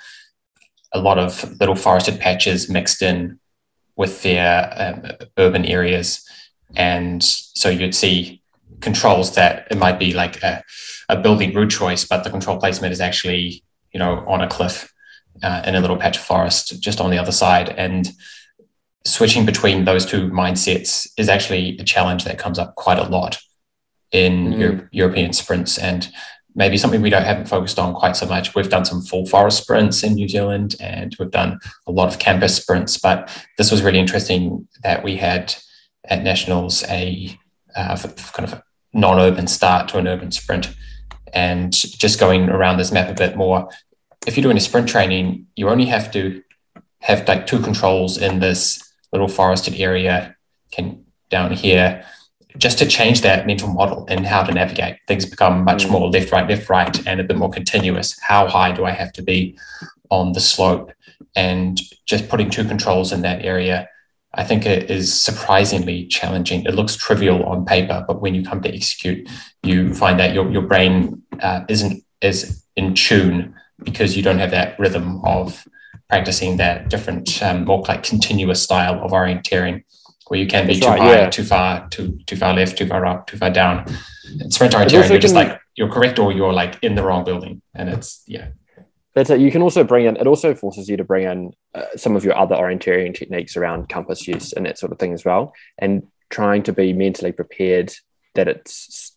a 0.92 1.00
lot 1.00 1.18
of 1.18 1.58
little 1.60 1.76
forested 1.76 2.18
patches 2.18 2.68
mixed 2.68 3.00
in 3.00 3.38
with 4.00 4.22
their 4.22 4.52
um, 4.82 4.98
urban 5.36 5.66
areas, 5.66 6.26
and 6.74 7.22
so 7.22 7.68
you'd 7.68 7.94
see 7.94 8.42
controls 8.80 9.34
that 9.34 9.66
it 9.70 9.76
might 9.76 9.98
be 9.98 10.14
like 10.14 10.42
a, 10.42 10.64
a 11.10 11.16
building 11.16 11.54
route 11.54 11.70
choice, 11.70 12.06
but 12.06 12.24
the 12.24 12.30
control 12.30 12.58
placement 12.58 12.92
is 12.94 13.00
actually 13.00 13.62
you 13.92 14.00
know 14.00 14.24
on 14.26 14.40
a 14.40 14.48
cliff 14.48 14.90
uh, 15.42 15.60
in 15.66 15.74
a 15.74 15.80
little 15.80 15.98
patch 15.98 16.16
of 16.16 16.24
forest 16.24 16.80
just 16.80 16.98
on 16.98 17.10
the 17.10 17.18
other 17.18 17.32
side. 17.32 17.68
And 17.76 18.08
switching 19.04 19.44
between 19.44 19.84
those 19.84 20.06
two 20.06 20.30
mindsets 20.30 21.06
is 21.18 21.28
actually 21.28 21.76
a 21.78 21.84
challenge 21.84 22.24
that 22.24 22.38
comes 22.38 22.58
up 22.58 22.74
quite 22.76 22.98
a 22.98 23.08
lot 23.16 23.38
in 24.12 24.34
mm. 24.52 24.58
Euro- 24.60 24.88
European 24.92 25.32
sprints 25.34 25.76
and 25.76 26.08
maybe 26.54 26.76
something 26.76 27.02
we 27.02 27.10
don't 27.10 27.24
haven't 27.24 27.48
focused 27.48 27.78
on 27.78 27.94
quite 27.94 28.16
so 28.16 28.26
much. 28.26 28.54
We've 28.54 28.68
done 28.68 28.84
some 28.84 29.02
full 29.02 29.26
forest 29.26 29.62
sprints 29.62 30.02
in 30.02 30.14
New 30.14 30.28
Zealand 30.28 30.76
and 30.80 31.14
we've 31.18 31.30
done 31.30 31.58
a 31.86 31.92
lot 31.92 32.08
of 32.08 32.18
campus 32.18 32.56
sprints, 32.56 32.98
but 32.98 33.30
this 33.56 33.70
was 33.70 33.82
really 33.82 33.98
interesting 33.98 34.68
that 34.82 35.04
we 35.04 35.16
had 35.16 35.54
at 36.06 36.22
nationals 36.22 36.84
a 36.84 37.38
uh, 37.76 37.96
kind 38.32 38.52
of 38.52 38.62
non-urban 38.92 39.46
start 39.46 39.88
to 39.88 39.98
an 39.98 40.08
urban 40.08 40.32
sprint 40.32 40.74
and 41.32 41.72
just 41.72 42.18
going 42.18 42.48
around 42.48 42.78
this 42.78 42.90
map 42.90 43.08
a 43.08 43.14
bit 43.14 43.36
more 43.36 43.68
if 44.26 44.36
you're 44.36 44.42
doing 44.42 44.56
a 44.56 44.60
sprint 44.60 44.88
training, 44.88 45.46
you 45.56 45.68
only 45.68 45.86
have 45.86 46.10
to 46.12 46.42
have 47.00 47.26
like 47.26 47.46
two 47.46 47.60
controls 47.60 48.18
in 48.18 48.40
this 48.40 48.92
little 49.12 49.28
forested 49.28 49.74
area 49.74 50.36
can 50.70 51.04
down 51.30 51.52
here 51.52 52.04
just 52.56 52.78
to 52.78 52.86
change 52.86 53.20
that 53.22 53.46
mental 53.46 53.68
model 53.68 54.06
and 54.08 54.26
how 54.26 54.42
to 54.42 54.52
navigate 54.52 54.96
things 55.06 55.24
become 55.24 55.64
much 55.64 55.84
mm. 55.84 55.90
more 55.90 56.08
left 56.10 56.32
right 56.32 56.48
left 56.48 56.68
right 56.68 57.06
and 57.06 57.20
a 57.20 57.24
bit 57.24 57.36
more 57.36 57.50
continuous. 57.50 58.18
How 58.20 58.46
high 58.46 58.72
do 58.72 58.84
i 58.84 58.90
have 58.90 59.12
to 59.14 59.22
be 59.22 59.58
on 60.10 60.32
the 60.32 60.40
slope? 60.40 60.92
And 61.36 61.80
just 62.06 62.28
putting 62.28 62.50
two 62.50 62.64
controls 62.64 63.12
in 63.12 63.22
that 63.22 63.44
area 63.44 63.88
i 64.34 64.44
think 64.44 64.66
it 64.66 64.90
is 64.90 65.12
surprisingly 65.12 66.06
challenging. 66.06 66.64
It 66.64 66.74
looks 66.74 66.96
trivial 66.96 67.44
on 67.44 67.64
paper 67.64 68.04
but 68.06 68.20
when 68.20 68.34
you 68.34 68.44
come 68.44 68.62
to 68.62 68.74
execute 68.74 69.28
you 69.62 69.94
find 69.94 70.18
that 70.20 70.34
your, 70.34 70.50
your 70.50 70.62
brain 70.62 71.22
uh, 71.40 71.64
isn't 71.68 72.02
as 72.22 72.64
in 72.76 72.94
tune 72.94 73.54
because 73.82 74.16
you 74.16 74.22
don't 74.22 74.38
have 74.38 74.50
that 74.50 74.78
rhythm 74.78 75.20
of 75.24 75.66
practicing 76.10 76.56
that 76.58 76.88
different, 76.88 77.42
um, 77.42 77.64
more 77.64 77.82
like 77.88 78.02
continuous 78.02 78.62
style 78.62 79.02
of 79.02 79.12
orienteering, 79.12 79.84
where 80.30 80.38
you 80.38 80.46
can 80.46 80.64
be 80.64 80.74
That's 80.74 80.86
too 80.86 80.90
right, 80.92 81.00
high, 81.00 81.20
yeah. 81.22 81.28
too 81.28 81.42
far, 81.42 81.88
too 81.88 82.16
too 82.24 82.36
far 82.36 82.54
left, 82.54 82.78
too 82.78 82.86
far 82.86 83.04
up, 83.04 83.26
too 83.26 83.36
far 83.36 83.50
down. 83.50 83.84
Sprint 84.48 84.74
orienteering, 84.74 85.10
you're 85.10 85.18
just 85.18 85.34
like 85.34 85.60
you're 85.74 85.90
correct 85.90 86.20
or 86.20 86.32
you're 86.32 86.52
like 86.52 86.78
in 86.82 86.94
the 86.94 87.02
wrong 87.02 87.24
building, 87.24 87.60
and 87.74 87.88
it's 87.88 88.22
yeah. 88.28 88.50
That's 89.12 89.28
it. 89.30 89.40
You 89.40 89.50
can 89.50 89.60
also 89.60 89.82
bring 89.82 90.06
in. 90.06 90.16
It 90.16 90.28
also 90.28 90.54
forces 90.54 90.88
you 90.88 90.96
to 90.98 91.02
bring 91.02 91.26
in 91.26 91.50
uh, 91.74 91.86
some 91.96 92.14
of 92.14 92.24
your 92.24 92.36
other 92.36 92.54
orienteering 92.54 93.12
techniques 93.12 93.56
around 93.56 93.88
compass 93.88 94.28
use 94.28 94.52
and 94.52 94.66
that 94.66 94.78
sort 94.78 94.92
of 94.92 95.00
thing 95.00 95.12
as 95.12 95.24
well, 95.24 95.52
and 95.78 96.06
trying 96.28 96.62
to 96.62 96.72
be 96.72 96.92
mentally 96.92 97.32
prepared 97.32 97.92
that 98.36 98.46
it's 98.46 99.16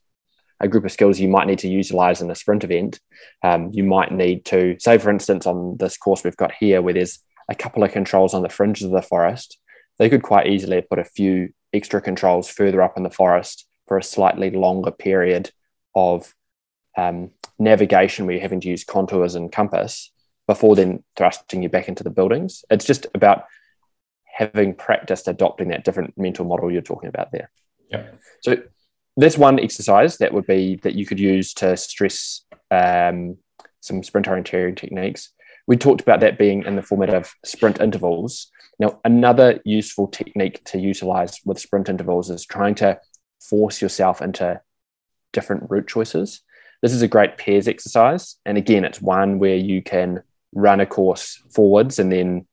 a 0.59 0.67
group 0.67 0.83
of 0.83 0.91
skills 0.91 1.19
you 1.19 1.27
might 1.27 1.45
need 1.45 1.59
to 1.59 1.67
utilize 1.67 2.23
in 2.23 2.31
a 2.31 2.35
sprint 2.35 2.63
event. 2.63 2.99
Um, 3.43 3.69
you 3.71 3.83
might 3.83 4.11
need 4.11 4.45
to, 4.45 4.77
say, 4.79 4.97
for 4.97 5.11
instance, 5.11 5.45
on 5.45 5.77
this 5.77 5.95
course 5.95 6.23
we've 6.23 6.37
got 6.37 6.53
here, 6.53 6.81
where 6.81 6.95
there's 6.95 7.19
a 7.49 7.53
couple 7.53 7.83
of 7.83 7.91
controls 7.91 8.33
on 8.33 8.41
the 8.41 8.49
fringes 8.49 8.85
of 8.85 8.91
the 8.93 9.01
forest, 9.03 9.59
they 9.99 10.09
could 10.09 10.23
quite 10.23 10.47
easily 10.47 10.81
put 10.81 10.99
a 10.99 11.03
few 11.03 11.49
extra 11.73 12.01
controls 12.01 12.49
further 12.49 12.81
up 12.81 12.97
in 12.97 13.03
the 13.03 13.09
forest 13.09 13.67
for 13.87 13.97
a 13.97 14.03
slightly 14.03 14.49
longer 14.51 14.91
period 14.91 15.51
of 15.95 16.33
um, 16.97 17.31
navigation 17.59 18.25
where 18.25 18.35
you're 18.35 18.41
having 18.41 18.61
to 18.61 18.69
use 18.69 18.83
contours 18.83 19.35
and 19.35 19.51
compass 19.51 20.11
before 20.47 20.75
then 20.75 21.03
thrusting 21.15 21.63
you 21.63 21.69
back 21.69 21.87
into 21.87 22.03
the 22.03 22.09
buildings. 22.09 22.63
It's 22.69 22.85
just 22.85 23.07
about 23.13 23.45
having 24.25 24.73
practiced 24.73 25.27
adopting 25.27 25.69
that 25.69 25.83
different 25.83 26.17
mental 26.17 26.45
model 26.45 26.71
you're 26.71 26.81
talking 26.81 27.09
about 27.09 27.31
there. 27.31 27.49
Yeah. 27.89 28.05
So 28.41 28.57
that's 29.15 29.37
one 29.37 29.59
exercise 29.59 30.17
that 30.17 30.33
would 30.33 30.47
be 30.47 30.79
that 30.83 30.95
you 30.95 31.05
could 31.05 31.19
use 31.19 31.53
to 31.55 31.77
stress 31.77 32.41
um, 32.71 33.37
some 33.79 34.01
sprint 34.01 34.27
orienteering 34.27 34.75
techniques. 34.75 35.29
We 35.67 35.77
talked 35.77 36.01
about 36.01 36.19
that 36.21 36.37
being 36.37 36.63
in 36.63 36.75
the 36.75 36.81
format 36.81 37.13
of 37.13 37.33
sprint 37.45 37.79
intervals. 37.79 38.47
Now, 38.83 38.99
another 39.05 39.61
useful 39.63 40.07
technique 40.09 40.61
to 40.65 40.77
utilize 40.77 41.39
with 41.45 41.57
sprint 41.57 41.87
intervals 41.87 42.29
is 42.29 42.45
trying 42.45 42.75
to 42.75 42.99
force 43.39 43.81
yourself 43.81 44.21
into 44.21 44.59
different 45.31 45.69
route 45.69 45.87
choices. 45.87 46.41
This 46.81 46.91
is 46.91 47.01
a 47.01 47.07
great 47.07 47.37
pairs 47.37 47.69
exercise. 47.69 48.35
And 48.45 48.57
again, 48.57 48.83
it's 48.83 49.01
one 49.01 49.39
where 49.39 49.55
you 49.55 49.81
can 49.81 50.21
run 50.53 50.81
a 50.81 50.85
course 50.85 51.41
forwards 51.55 51.97
and 51.97 52.11
then 52.11 52.45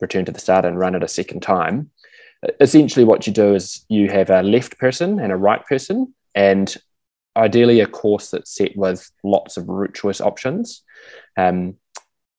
return 0.00 0.24
to 0.24 0.32
the 0.32 0.40
start 0.40 0.64
and 0.64 0.78
run 0.78 0.94
it 0.94 1.02
a 1.02 1.08
second 1.08 1.40
time 1.40 1.90
essentially 2.60 3.04
what 3.04 3.26
you 3.26 3.32
do 3.32 3.54
is 3.54 3.84
you 3.88 4.10
have 4.10 4.28
a 4.30 4.42
left 4.42 4.78
person 4.78 5.18
and 5.18 5.32
a 5.32 5.36
right 5.36 5.64
person 5.66 6.14
and 6.34 6.76
ideally 7.36 7.80
a 7.80 7.86
course 7.86 8.30
that's 8.30 8.54
set 8.54 8.76
with 8.76 9.10
lots 9.22 9.56
of 9.56 9.68
route 9.68 9.94
choice 9.94 10.20
options 10.20 10.82
um, 11.38 11.76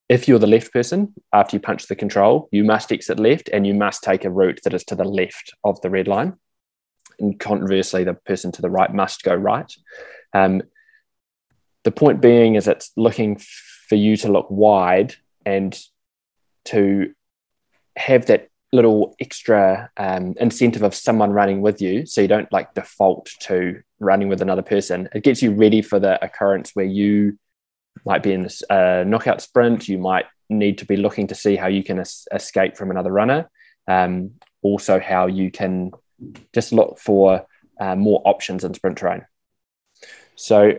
if 0.08 0.28
you're 0.28 0.40
the 0.40 0.48
left 0.48 0.72
person 0.72 1.14
after 1.34 1.56
you 1.56 1.60
punch 1.60 1.88
the 1.88 1.96
control 1.96 2.48
you 2.52 2.64
must 2.64 2.92
exit 2.92 3.20
left 3.20 3.50
and 3.52 3.66
you 3.66 3.74
must 3.74 4.04
take 4.04 4.24
a 4.26 4.30
route 4.30 4.60
that 4.64 4.74
is 4.74 4.84
to 4.84 4.96
the 4.96 5.04
left 5.04 5.54
of 5.64 5.82
the 5.82 5.90
red 5.90 6.08
line. 6.08 6.34
And 7.20 7.40
conversely 7.40 8.04
the 8.04 8.14
person 8.14 8.52
to 8.54 8.62
the 8.62 8.70
right 8.70 8.94
must 8.94 9.24
go 9.24 9.34
right. 9.34 9.72
Um, 10.34 10.64
the 11.84 11.92
point 11.92 12.22
being 12.22 12.56
is 12.56 12.68
it's 12.68 12.92
looking 12.98 13.38
for 13.88 13.96
you 13.96 14.18
to 14.18 14.32
look 14.32 14.48
wide 14.50 15.16
and 15.46 15.78
to 16.66 17.14
have 17.96 18.26
that 18.26 18.50
little 18.74 19.16
extra 19.22 19.90
um, 19.96 20.34
incentive 20.40 20.84
of 20.84 20.94
someone 20.94 21.32
running 21.32 21.62
with 21.62 21.82
you. 21.82 22.06
So 22.06 22.22
you 22.22 22.28
don't 22.28 22.52
like 22.52 22.74
default 22.74 23.30
to 23.42 23.82
running 24.00 24.28
with 24.28 24.42
another 24.42 24.64
person. 24.64 25.08
It 25.14 25.24
gets 25.24 25.42
you 25.42 25.52
ready 25.52 25.82
for 25.82 26.00
the 26.00 26.24
occurrence 26.24 26.72
where 26.74 26.86
you 26.86 27.38
might 28.06 28.24
be 28.24 28.34
in 28.34 28.48
a 28.70 29.06
knockout 29.06 29.42
sprint 29.42 29.88
you 29.88 29.98
might 29.98 30.26
need 30.50 30.78
to 30.78 30.86
be 30.86 30.98
looking 30.98 31.28
to 31.28 31.36
see 31.36 31.56
how 31.56 31.68
you 31.68 31.84
can 31.84 32.00
es- 32.00 32.28
escape 32.34 32.78
from 32.78 32.92
another 32.92 33.12
runner 33.12 33.50
um, 33.88 34.32
also 34.62 35.00
how 35.00 35.28
you 35.28 35.52
can 35.52 35.92
just 36.54 36.72
look 36.72 37.00
for 37.00 37.46
uh, 37.80 37.96
more 37.96 38.22
options 38.26 38.64
in 38.64 38.74
sprint 38.74 38.98
terrain 38.98 39.26
so 40.36 40.74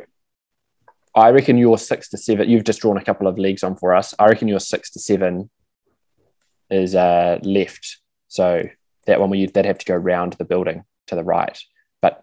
I 1.16 1.30
reckon 1.30 1.56
you're 1.56 1.78
six 1.78 2.10
to 2.10 2.18
seven. 2.18 2.48
You've 2.48 2.64
just 2.64 2.82
drawn 2.82 2.98
a 2.98 3.04
couple 3.04 3.26
of 3.26 3.38
leagues 3.38 3.64
on 3.64 3.74
for 3.74 3.94
us. 3.94 4.14
I 4.18 4.26
reckon 4.26 4.48
you're 4.48 4.60
six 4.60 4.90
to 4.90 5.00
seven 5.00 5.48
is 6.70 6.94
uh, 6.94 7.38
left. 7.42 7.98
So 8.28 8.64
that 9.06 9.18
one 9.18 9.30
where 9.30 9.38
you, 9.38 9.46
they'd 9.46 9.64
have 9.64 9.78
to 9.78 9.86
go 9.86 9.94
round 9.94 10.34
the 10.34 10.44
building 10.44 10.84
to 11.06 11.14
the 11.14 11.24
right. 11.24 11.58
But 12.02 12.22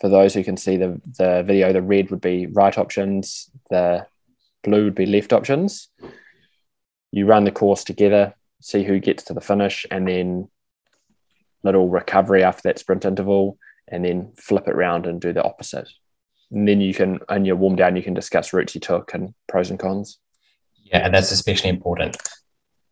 for 0.00 0.08
those 0.08 0.34
who 0.34 0.42
can 0.42 0.56
see 0.56 0.76
the, 0.76 1.00
the 1.18 1.42
video, 1.46 1.72
the 1.72 1.82
red 1.82 2.10
would 2.10 2.20
be 2.20 2.46
right 2.46 2.76
options, 2.76 3.50
the 3.68 4.06
blue 4.64 4.84
would 4.84 4.94
be 4.94 5.06
left 5.06 5.32
options. 5.32 5.88
You 7.12 7.26
run 7.26 7.44
the 7.44 7.50
course 7.50 7.84
together, 7.84 8.34
see 8.60 8.82
who 8.82 8.98
gets 8.98 9.24
to 9.24 9.34
the 9.34 9.40
finish, 9.40 9.84
and 9.90 10.08
then 10.08 10.48
little 11.62 11.88
recovery 11.88 12.42
after 12.42 12.62
that 12.64 12.78
sprint 12.78 13.04
interval, 13.04 13.58
and 13.88 14.04
then 14.04 14.32
flip 14.36 14.68
it 14.68 14.74
round 14.74 15.06
and 15.06 15.20
do 15.20 15.32
the 15.32 15.42
opposite. 15.42 15.88
And 16.50 16.66
then 16.66 16.80
you 16.80 16.94
can, 16.94 17.20
in 17.28 17.44
your 17.44 17.56
warm 17.56 17.76
down, 17.76 17.96
you 17.96 18.02
can 18.02 18.14
discuss 18.14 18.52
routes 18.52 18.74
you 18.74 18.80
took 18.80 19.12
and 19.12 19.34
pros 19.48 19.70
and 19.70 19.78
cons. 19.78 20.18
Yeah, 20.84 21.04
and 21.04 21.14
that's 21.14 21.30
especially 21.30 21.70
important. 21.70 22.16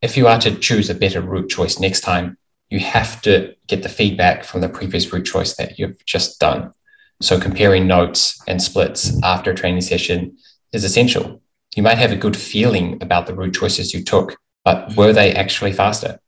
If 0.03 0.16
you 0.16 0.29
are 0.29 0.38
to 0.40 0.55
choose 0.55 0.90
a 0.90 0.94
better 0.94 1.21
route 1.21 1.49
choice 1.49 1.81
next 1.81 2.03
time, 2.03 2.37
you 2.71 2.81
have 2.81 3.23
to 3.23 3.55
get 3.66 3.83
the 3.83 3.88
feedback 3.88 4.44
from 4.44 4.61
the 4.61 4.68
previous 4.68 5.12
route 5.12 5.25
choice 5.25 5.57
that 5.57 5.79
you've 5.79 6.05
just 6.05 6.38
done. 6.38 6.73
So 7.21 7.41
comparing 7.41 7.87
notes 7.87 8.41
and 8.47 8.63
splits 8.63 9.21
after 9.23 9.51
a 9.51 9.55
training 9.55 9.81
session 9.81 10.37
is 10.73 10.85
essential. 10.85 11.43
You 11.75 11.83
might 11.83 11.99
have 11.99 12.13
a 12.13 12.17
good 12.17 12.37
feeling 12.37 12.99
about 13.03 13.27
the 13.27 13.35
route 13.35 13.55
choices 13.55 13.93
you 13.93 14.05
took, 14.05 14.37
but 14.65 14.97
were 14.97 15.13
they 15.13 15.33
actually 15.33 15.73
faster? 15.73 16.21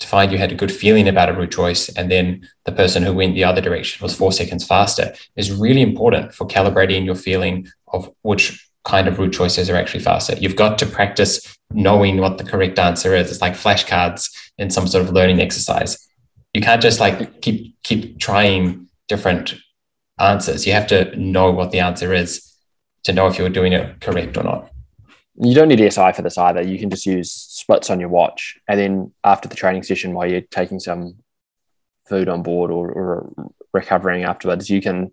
To 0.00 0.06
find 0.06 0.32
you 0.32 0.38
had 0.38 0.50
a 0.50 0.56
good 0.56 0.72
feeling 0.72 1.08
about 1.08 1.28
a 1.28 1.34
route 1.34 1.52
choice 1.52 1.88
and 1.90 2.10
then 2.10 2.48
the 2.64 2.72
person 2.72 3.02
who 3.02 3.12
went 3.12 3.34
the 3.34 3.44
other 3.44 3.60
direction 3.60 4.02
was 4.02 4.16
four 4.16 4.32
seconds 4.32 4.66
faster 4.66 5.14
is 5.36 5.52
really 5.52 5.82
important 5.82 6.34
for 6.34 6.46
calibrating 6.46 7.04
your 7.04 7.14
feeling 7.14 7.68
of 7.92 8.10
which 8.22 8.68
kind 8.84 9.08
of 9.08 9.18
route 9.18 9.32
choices 9.32 9.70
are 9.70 9.76
actually 9.76 10.02
faster. 10.02 10.34
You've 10.36 10.56
got 10.56 10.78
to 10.78 10.86
practice 10.86 11.56
knowing 11.70 12.18
what 12.18 12.38
the 12.38 12.44
correct 12.44 12.78
answer 12.78 13.14
is. 13.14 13.30
It's 13.30 13.40
like 13.40 13.54
flashcards 13.54 14.30
in 14.58 14.70
some 14.70 14.86
sort 14.86 15.04
of 15.04 15.12
learning 15.12 15.40
exercise. 15.40 15.98
You 16.52 16.60
can't 16.60 16.82
just 16.82 17.00
like 17.00 17.40
keep 17.40 17.76
keep 17.82 18.18
trying 18.18 18.88
different 19.08 19.54
answers. 20.18 20.66
You 20.66 20.72
have 20.72 20.86
to 20.88 21.14
know 21.16 21.50
what 21.50 21.70
the 21.70 21.80
answer 21.80 22.12
is 22.12 22.54
to 23.04 23.12
know 23.12 23.26
if 23.26 23.38
you're 23.38 23.48
doing 23.48 23.72
it 23.72 24.00
correct 24.00 24.36
or 24.36 24.44
not. 24.44 24.70
You 25.36 25.54
don't 25.54 25.68
need 25.68 25.80
SI 25.80 26.12
for 26.12 26.22
this 26.22 26.38
either. 26.38 26.62
You 26.62 26.78
can 26.78 26.90
just 26.90 27.06
use 27.06 27.32
splits 27.32 27.90
on 27.90 27.98
your 27.98 28.08
watch, 28.08 28.56
and 28.68 28.78
then 28.78 29.12
after 29.24 29.48
the 29.48 29.56
training 29.56 29.82
session, 29.82 30.14
while 30.14 30.30
you're 30.30 30.42
taking 30.42 30.78
some 30.78 31.16
food 32.08 32.28
on 32.28 32.42
board 32.42 32.70
or, 32.70 32.90
or 32.90 33.52
recovering 33.72 34.24
afterwards, 34.24 34.70
you 34.70 34.80
can 34.80 35.10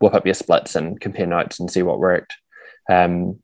whip 0.00 0.14
up 0.14 0.24
your 0.24 0.34
splits 0.34 0.74
and 0.74 1.00
compare 1.00 1.26
notes 1.26 1.60
and 1.60 1.70
see 1.70 1.82
what 1.82 2.00
worked. 2.00 2.34
Um, 2.90 3.40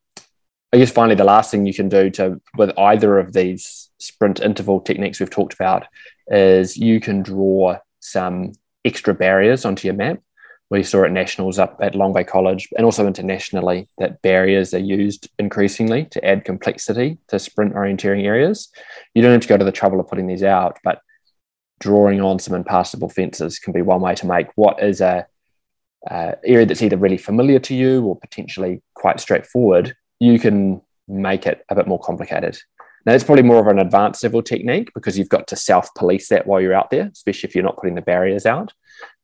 I 0.72 0.78
guess 0.78 0.90
finally, 0.90 1.14
the 1.14 1.24
last 1.24 1.50
thing 1.50 1.64
you 1.64 1.74
can 1.74 1.88
do 1.88 2.10
to 2.10 2.40
with 2.56 2.76
either 2.76 3.18
of 3.18 3.32
these 3.32 3.90
sprint 3.98 4.40
interval 4.40 4.80
techniques 4.80 5.20
we've 5.20 5.30
talked 5.30 5.54
about 5.54 5.86
is 6.28 6.76
you 6.76 7.00
can 7.00 7.22
draw 7.22 7.78
some 8.00 8.52
extra 8.84 9.14
barriers 9.14 9.64
onto 9.64 9.86
your 9.86 9.94
map. 9.94 10.18
We 10.68 10.82
saw 10.82 11.04
at 11.04 11.12
nationals 11.12 11.58
up 11.58 11.78
at 11.80 11.94
Long 11.94 12.12
Bay 12.12 12.24
College 12.24 12.68
and 12.76 12.84
also 12.84 13.06
internationally 13.06 13.88
that 13.98 14.20
barriers 14.22 14.74
are 14.74 14.78
used 14.78 15.28
increasingly 15.38 16.06
to 16.06 16.24
add 16.24 16.44
complexity 16.44 17.18
to 17.28 17.38
sprint 17.38 17.74
orienteering 17.74 18.24
areas. 18.24 18.68
You 19.14 19.22
don't 19.22 19.32
have 19.32 19.42
to 19.42 19.48
go 19.48 19.56
to 19.56 19.64
the 19.64 19.72
trouble 19.72 20.00
of 20.00 20.08
putting 20.08 20.26
these 20.26 20.42
out, 20.42 20.78
but 20.82 21.00
drawing 21.78 22.20
on 22.20 22.38
some 22.38 22.54
impassable 22.54 23.08
fences 23.08 23.58
can 23.58 23.72
be 23.72 23.82
one 23.82 24.00
way 24.00 24.14
to 24.16 24.26
make 24.26 24.48
what 24.56 24.82
is 24.82 25.00
a 25.00 25.26
uh, 26.10 26.32
area 26.44 26.66
that's 26.66 26.82
either 26.82 26.96
really 26.96 27.18
familiar 27.18 27.58
to 27.58 27.74
you 27.74 28.04
or 28.04 28.18
potentially 28.18 28.82
quite 28.94 29.20
straightforward, 29.20 29.94
you 30.20 30.38
can 30.38 30.80
make 31.08 31.46
it 31.46 31.64
a 31.68 31.74
bit 31.74 31.86
more 31.86 32.00
complicated. 32.00 32.58
Now, 33.04 33.12
it's 33.12 33.24
probably 33.24 33.44
more 33.44 33.60
of 33.60 33.68
an 33.68 33.78
advanced 33.78 34.22
level 34.24 34.42
technique 34.42 34.90
because 34.94 35.16
you've 35.16 35.28
got 35.28 35.46
to 35.48 35.56
self 35.56 35.94
police 35.94 36.28
that 36.28 36.46
while 36.46 36.60
you're 36.60 36.74
out 36.74 36.90
there, 36.90 37.08
especially 37.12 37.48
if 37.48 37.54
you're 37.54 37.64
not 37.64 37.76
putting 37.76 37.94
the 37.94 38.02
barriers 38.02 38.46
out. 38.46 38.72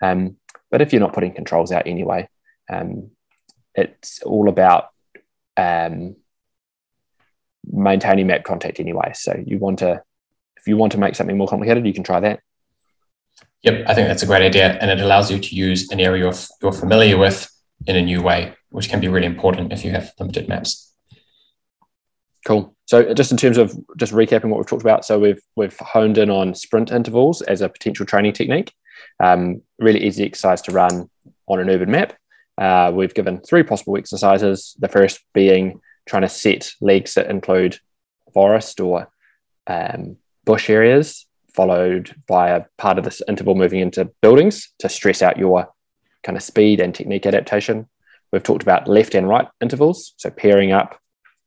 Um, 0.00 0.36
but 0.72 0.80
if 0.80 0.92
you're 0.92 1.00
not 1.00 1.12
putting 1.12 1.34
controls 1.34 1.70
out 1.70 1.86
anyway, 1.86 2.28
um, 2.68 3.10
it's 3.74 4.22
all 4.22 4.48
about 4.48 4.88
um, 5.56 6.16
maintaining 7.70 8.26
map 8.26 8.42
contact 8.42 8.80
anyway. 8.80 9.12
So 9.14 9.40
you 9.46 9.58
want 9.58 9.80
to, 9.80 10.02
if 10.56 10.66
you 10.66 10.78
want 10.78 10.92
to 10.92 10.98
make 10.98 11.14
something 11.14 11.36
more 11.36 11.46
complicated, 11.46 11.86
you 11.86 11.92
can 11.92 12.02
try 12.02 12.20
that. 12.20 12.40
Yep, 13.62 13.84
I 13.86 13.94
think 13.94 14.08
that's 14.08 14.22
a 14.22 14.26
great 14.26 14.42
idea. 14.42 14.78
And 14.80 14.90
it 14.90 15.00
allows 15.00 15.30
you 15.30 15.38
to 15.38 15.54
use 15.54 15.90
an 15.92 16.00
area 16.00 16.24
you're, 16.24 16.34
you're 16.62 16.72
familiar 16.72 17.18
with 17.18 17.48
in 17.86 17.94
a 17.94 18.02
new 18.02 18.22
way, 18.22 18.54
which 18.70 18.88
can 18.88 18.98
be 18.98 19.08
really 19.08 19.26
important 19.26 19.72
if 19.72 19.84
you 19.84 19.90
have 19.90 20.12
limited 20.18 20.48
maps. 20.48 20.90
Cool. 22.46 22.74
So 22.86 23.14
just 23.14 23.30
in 23.30 23.36
terms 23.36 23.58
of 23.58 23.76
just 23.98 24.12
recapping 24.12 24.46
what 24.46 24.56
we've 24.56 24.66
talked 24.66 24.82
about, 24.82 25.04
so 25.04 25.18
we've 25.18 25.40
we've 25.54 25.78
honed 25.78 26.18
in 26.18 26.28
on 26.28 26.54
sprint 26.54 26.90
intervals 26.90 27.40
as 27.42 27.60
a 27.60 27.68
potential 27.68 28.04
training 28.04 28.32
technique. 28.32 28.72
Um, 29.20 29.62
really 29.78 30.04
easy 30.04 30.24
exercise 30.24 30.62
to 30.62 30.72
run 30.72 31.08
on 31.46 31.60
an 31.60 31.70
urban 31.70 31.90
map. 31.90 32.14
Uh, 32.58 32.92
we've 32.94 33.14
given 33.14 33.40
three 33.40 33.62
possible 33.62 33.96
exercises. 33.96 34.76
The 34.78 34.88
first 34.88 35.20
being 35.32 35.80
trying 36.06 36.22
to 36.22 36.28
set 36.28 36.72
legs 36.80 37.14
that 37.14 37.30
include 37.30 37.78
forest 38.32 38.80
or 38.80 39.08
um, 39.66 40.16
bush 40.44 40.68
areas 40.68 41.26
followed 41.54 42.14
by 42.26 42.50
a 42.50 42.64
part 42.78 42.98
of 42.98 43.04
this 43.04 43.22
interval 43.28 43.54
moving 43.54 43.80
into 43.80 44.10
buildings 44.20 44.72
to 44.78 44.88
stress 44.88 45.22
out 45.22 45.38
your 45.38 45.68
kind 46.22 46.36
of 46.36 46.42
speed 46.42 46.80
and 46.80 46.94
technique 46.94 47.26
adaptation. 47.26 47.88
We've 48.32 48.42
talked 48.42 48.62
about 48.62 48.88
left 48.88 49.14
and 49.14 49.28
right 49.28 49.46
intervals, 49.60 50.14
so 50.16 50.30
pairing 50.30 50.72
up, 50.72 50.98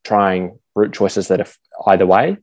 trying 0.03 0.59
route 0.75 0.93
choices 0.93 1.27
that 1.29 1.41
are 1.41 1.91
either 1.91 2.05
way. 2.05 2.37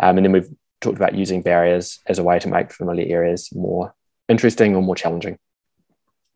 Um, 0.00 0.18
and 0.18 0.24
then 0.24 0.32
we've 0.32 0.48
talked 0.80 0.96
about 0.96 1.14
using 1.14 1.42
barriers 1.42 1.98
as 2.06 2.18
a 2.18 2.22
way 2.22 2.38
to 2.38 2.48
make 2.48 2.72
familiar 2.72 3.06
areas 3.12 3.50
more 3.52 3.94
interesting 4.30 4.74
or 4.74 4.82
more 4.82 4.94
challenging. 4.94 5.36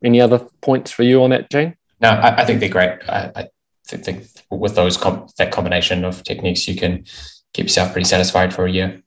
Any 0.03 0.21
other 0.21 0.45
points 0.61 0.91
for 0.91 1.03
you 1.03 1.23
on 1.23 1.31
that, 1.31 1.49
Jane? 1.49 1.75
No, 2.01 2.09
I, 2.09 2.41
I 2.41 2.45
think 2.45 2.59
they're 2.59 2.69
great. 2.69 2.99
I, 3.09 3.31
I 3.35 3.47
think, 3.87 4.03
think, 4.03 4.27
with 4.51 4.75
those 4.75 4.97
com- 4.97 5.27
that 5.37 5.51
combination 5.51 6.03
of 6.05 6.23
techniques, 6.23 6.67
you 6.67 6.75
can 6.75 7.05
keep 7.53 7.65
yourself 7.65 7.93
pretty 7.93 8.07
satisfied 8.07 8.53
for 8.53 8.65
a 8.65 8.71
year. 8.71 9.01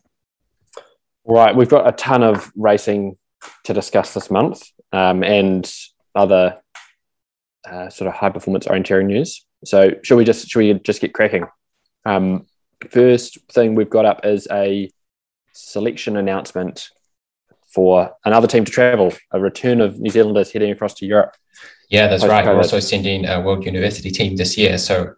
Right, 1.25 1.55
we've 1.55 1.69
got 1.69 1.87
a 1.87 1.93
ton 1.93 2.23
of 2.23 2.51
racing 2.57 3.19
to 3.65 3.75
discuss 3.75 4.15
this 4.15 4.31
month 4.31 4.63
um, 4.93 5.23
and 5.23 5.71
other 6.15 6.59
uh, 7.71 7.91
sort 7.91 8.09
of 8.09 8.15
high 8.15 8.31
performance 8.31 8.67
orienteering 8.67 9.07
news. 9.07 9.45
So, 9.65 9.91
should 10.03 10.17
we 10.17 10.25
just 10.25 10.49
should 10.49 10.59
we 10.59 10.75
just 10.75 11.01
get 11.01 11.13
cracking? 11.13 11.47
Um, 12.07 12.47
first 12.91 13.39
thing 13.51 13.75
we've 13.75 13.91
got 13.91 14.07
up 14.07 14.25
is 14.25 14.49
a 14.51 14.91
selection 15.53 16.17
announcement 16.17 16.89
for 17.69 18.13
another 18.25 18.47
team 18.47 18.65
to 18.65 18.73
travel. 18.73 19.13
A 19.33 19.41
return 19.41 19.81
of 19.81 20.01
New 20.01 20.11
Zealanders 20.11 20.53
heading 20.53 20.71
across 20.71 20.95
to 20.95 21.07
Europe. 21.07 21.35
Yeah, 21.91 22.07
that's 22.07 22.25
right. 22.27 22.45
We're 22.45 22.57
also 22.57 22.81
sending 22.81 23.25
a 23.25 23.41
World 23.41 23.65
University 23.65 24.11
team 24.11 24.37
this 24.37 24.59
year. 24.59 24.77
So 24.77 25.15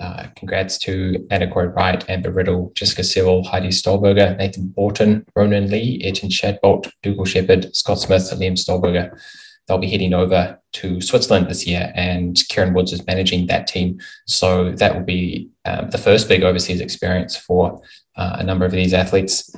uh, 0.00 0.28
congrats 0.36 0.78
to 0.78 1.26
Anna 1.30 1.50
Cory-Wright, 1.50 2.08
Amber 2.08 2.30
Riddle, 2.30 2.72
Jessica 2.74 3.04
Sewell, 3.04 3.44
Heidi 3.44 3.68
Stolberger, 3.68 4.34
Nathan 4.38 4.68
Borton, 4.68 5.26
Ronan 5.36 5.70
Lee, 5.70 6.00
Etienne 6.02 6.30
Shadbolt, 6.30 6.90
Dougal 7.02 7.26
Shepherd, 7.26 7.76
Scott 7.76 8.00
Smith, 8.00 8.32
and 8.32 8.40
Liam 8.40 8.56
Stolberger. 8.56 9.18
They'll 9.66 9.78
be 9.78 9.90
heading 9.90 10.14
over 10.14 10.58
to 10.74 11.00
Switzerland 11.02 11.48
this 11.48 11.66
year, 11.66 11.92
and 11.94 12.42
Kieran 12.48 12.72
Woods 12.72 12.92
is 12.92 13.06
managing 13.06 13.46
that 13.48 13.66
team. 13.66 13.98
So 14.26 14.72
that 14.72 14.94
will 14.94 15.04
be 15.04 15.50
um, 15.66 15.90
the 15.90 15.98
first 15.98 16.28
big 16.28 16.42
overseas 16.42 16.80
experience 16.80 17.36
for 17.36 17.82
uh, 18.16 18.36
a 18.38 18.44
number 18.44 18.64
of 18.64 18.72
these 18.72 18.94
athletes 18.94 19.54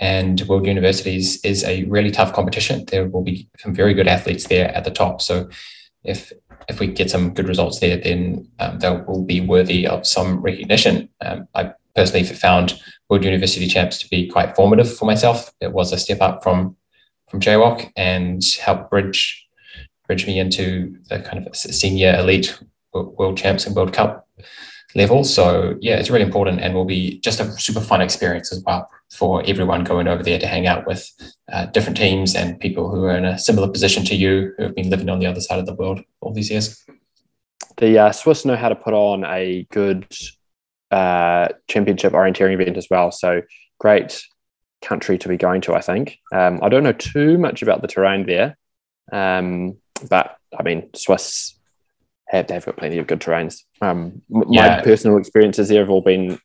and 0.00 0.40
World 0.48 0.66
Universities 0.66 1.44
is 1.44 1.62
a 1.62 1.84
really 1.84 2.10
tough 2.10 2.32
competition. 2.32 2.86
There 2.86 3.06
will 3.06 3.22
be 3.22 3.48
some 3.58 3.74
very 3.74 3.92
good 3.92 4.08
athletes 4.08 4.46
there 4.46 4.74
at 4.74 4.84
the 4.84 4.90
top. 4.90 5.20
So 5.20 5.48
if 6.02 6.32
if 6.68 6.80
we 6.80 6.86
get 6.86 7.10
some 7.10 7.34
good 7.34 7.48
results 7.48 7.80
there, 7.80 7.98
then 7.98 8.48
um, 8.60 8.78
they 8.78 8.90
will 8.90 9.24
be 9.24 9.40
worthy 9.40 9.86
of 9.86 10.06
some 10.06 10.40
recognition. 10.40 11.08
Um, 11.20 11.48
I 11.54 11.72
personally 11.94 12.24
found 12.24 12.80
World 13.08 13.24
University 13.24 13.66
Champs 13.66 13.98
to 13.98 14.08
be 14.08 14.28
quite 14.28 14.56
formative 14.56 14.96
for 14.96 15.04
myself. 15.04 15.52
It 15.60 15.72
was 15.72 15.92
a 15.92 15.98
step 15.98 16.20
up 16.20 16.42
from 16.42 16.76
from 17.28 17.40
JWOC 17.40 17.92
and 17.96 18.42
helped 18.60 18.90
bridge 18.90 19.46
bridge 20.06 20.26
me 20.26 20.40
into 20.40 20.96
the 21.08 21.20
kind 21.20 21.46
of 21.46 21.54
senior 21.54 22.16
elite 22.18 22.58
world 22.92 23.36
champs 23.36 23.66
and 23.66 23.76
World 23.76 23.92
Cup 23.92 24.26
level. 24.94 25.24
So 25.24 25.76
yeah, 25.80 25.96
it's 25.96 26.10
really 26.10 26.24
important 26.24 26.60
and 26.60 26.74
will 26.74 26.84
be 26.84 27.18
just 27.20 27.40
a 27.40 27.52
super 27.58 27.80
fun 27.80 28.00
experience 28.00 28.52
as 28.52 28.62
well 28.64 28.90
for 29.10 29.42
everyone 29.46 29.84
going 29.84 30.08
over 30.08 30.22
there 30.22 30.38
to 30.38 30.46
hang 30.46 30.66
out 30.66 30.86
with 30.86 31.08
uh, 31.52 31.66
different 31.66 31.96
teams 31.96 32.34
and 32.34 32.60
people 32.60 32.90
who 32.90 33.04
are 33.04 33.16
in 33.16 33.24
a 33.24 33.38
similar 33.38 33.68
position 33.68 34.04
to 34.04 34.14
you 34.14 34.52
who 34.56 34.64
have 34.64 34.74
been 34.74 34.90
living 34.90 35.08
on 35.08 35.18
the 35.18 35.26
other 35.26 35.40
side 35.40 35.58
of 35.58 35.66
the 35.66 35.74
world 35.74 36.00
all 36.20 36.32
these 36.32 36.50
years. 36.50 36.84
The 37.76 37.98
uh, 37.98 38.12
Swiss 38.12 38.44
know 38.44 38.56
how 38.56 38.68
to 38.68 38.76
put 38.76 38.94
on 38.94 39.24
a 39.24 39.66
good 39.70 40.06
uh, 40.90 41.48
championship 41.68 42.12
orienteering 42.12 42.54
event 42.54 42.76
as 42.76 42.88
well. 42.90 43.10
So 43.10 43.42
great 43.78 44.22
country 44.82 45.18
to 45.18 45.28
be 45.28 45.36
going 45.36 45.60
to, 45.62 45.74
I 45.74 45.80
think. 45.80 46.18
Um, 46.32 46.60
I 46.62 46.68
don't 46.68 46.82
know 46.82 46.92
too 46.92 47.38
much 47.38 47.62
about 47.62 47.82
the 47.82 47.88
terrain 47.88 48.26
there, 48.26 48.56
um, 49.12 49.76
but 50.08 50.36
I 50.58 50.62
mean, 50.62 50.90
Swiss 50.94 51.54
have 52.30 52.46
they've 52.46 52.64
got 52.64 52.76
plenty 52.76 52.98
of 52.98 53.06
good 53.08 53.20
terrains. 53.20 53.62
Um, 53.80 54.22
yeah. 54.48 54.76
My 54.76 54.82
personal 54.82 55.18
experiences 55.18 55.68
there 55.68 55.80
have 55.80 55.90
all 55.90 56.00
been 56.02 56.38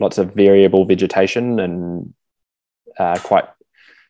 lots 0.00 0.18
of 0.18 0.34
variable 0.34 0.84
vegetation 0.84 1.60
and 1.60 2.14
uh, 2.98 3.18
quite 3.22 3.44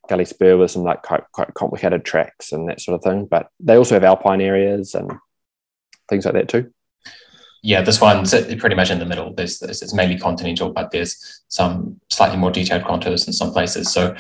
gully 0.09 0.25
spur 0.25 0.57
with 0.57 0.71
some 0.71 0.85
like 0.85 1.03
quite, 1.03 1.25
quite 1.33 1.53
complicated 1.53 2.05
tracks 2.05 2.53
and 2.53 2.69
that 2.69 2.81
sort 2.81 2.95
of 2.95 3.03
thing. 3.03 3.27
But 3.27 3.49
they 3.61 3.77
also 3.77 3.95
have 3.97 4.05
alpine 4.05 4.41
areas 4.41 4.95
and 4.95 5.13
things 6.09 6.25
like 6.25 6.35
that 6.35 6.49
too. 6.49 6.73
Yeah, 7.63 7.83
this 7.83 8.01
one's 8.01 8.31
pretty 8.31 8.77
much 8.77 8.91
in 8.91 8.99
the 8.99 9.05
middle. 9.05 9.35
There's, 9.35 9.59
there's 9.59 9.83
it's 9.83 9.93
mainly 9.93 10.17
continental, 10.17 10.71
but 10.73 10.91
there's 10.91 11.43
some 11.49 12.01
slightly 12.09 12.39
more 12.39 12.53
detailed 12.53 12.85
contours 12.85 13.27
in 13.27 13.35
some 13.35 13.53
places. 13.53 13.93
So 13.93 14.17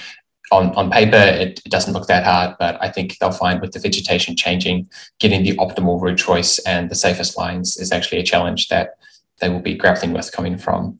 on, 0.50 0.74
on 0.74 0.90
paper, 0.90 1.16
it, 1.16 1.60
it, 1.64 1.70
doesn't 1.70 1.92
look 1.92 2.06
that 2.06 2.24
hard, 2.24 2.56
but 2.58 2.78
I 2.80 2.90
think 2.90 3.18
they'll 3.18 3.32
find 3.32 3.60
with 3.60 3.72
the 3.72 3.78
vegetation 3.78 4.36
changing, 4.36 4.88
getting 5.18 5.42
the 5.42 5.56
optimal 5.56 6.00
route 6.00 6.18
choice 6.18 6.58
and 6.60 6.90
the 6.90 6.94
safest 6.94 7.36
lines 7.36 7.76
is 7.76 7.92
actually 7.92 8.18
a 8.18 8.24
challenge 8.24 8.68
that 8.68 8.98
they 9.40 9.48
will 9.48 9.60
be 9.60 9.74
grappling 9.74 10.12
with 10.12 10.32
coming 10.32 10.58
from 10.58 10.98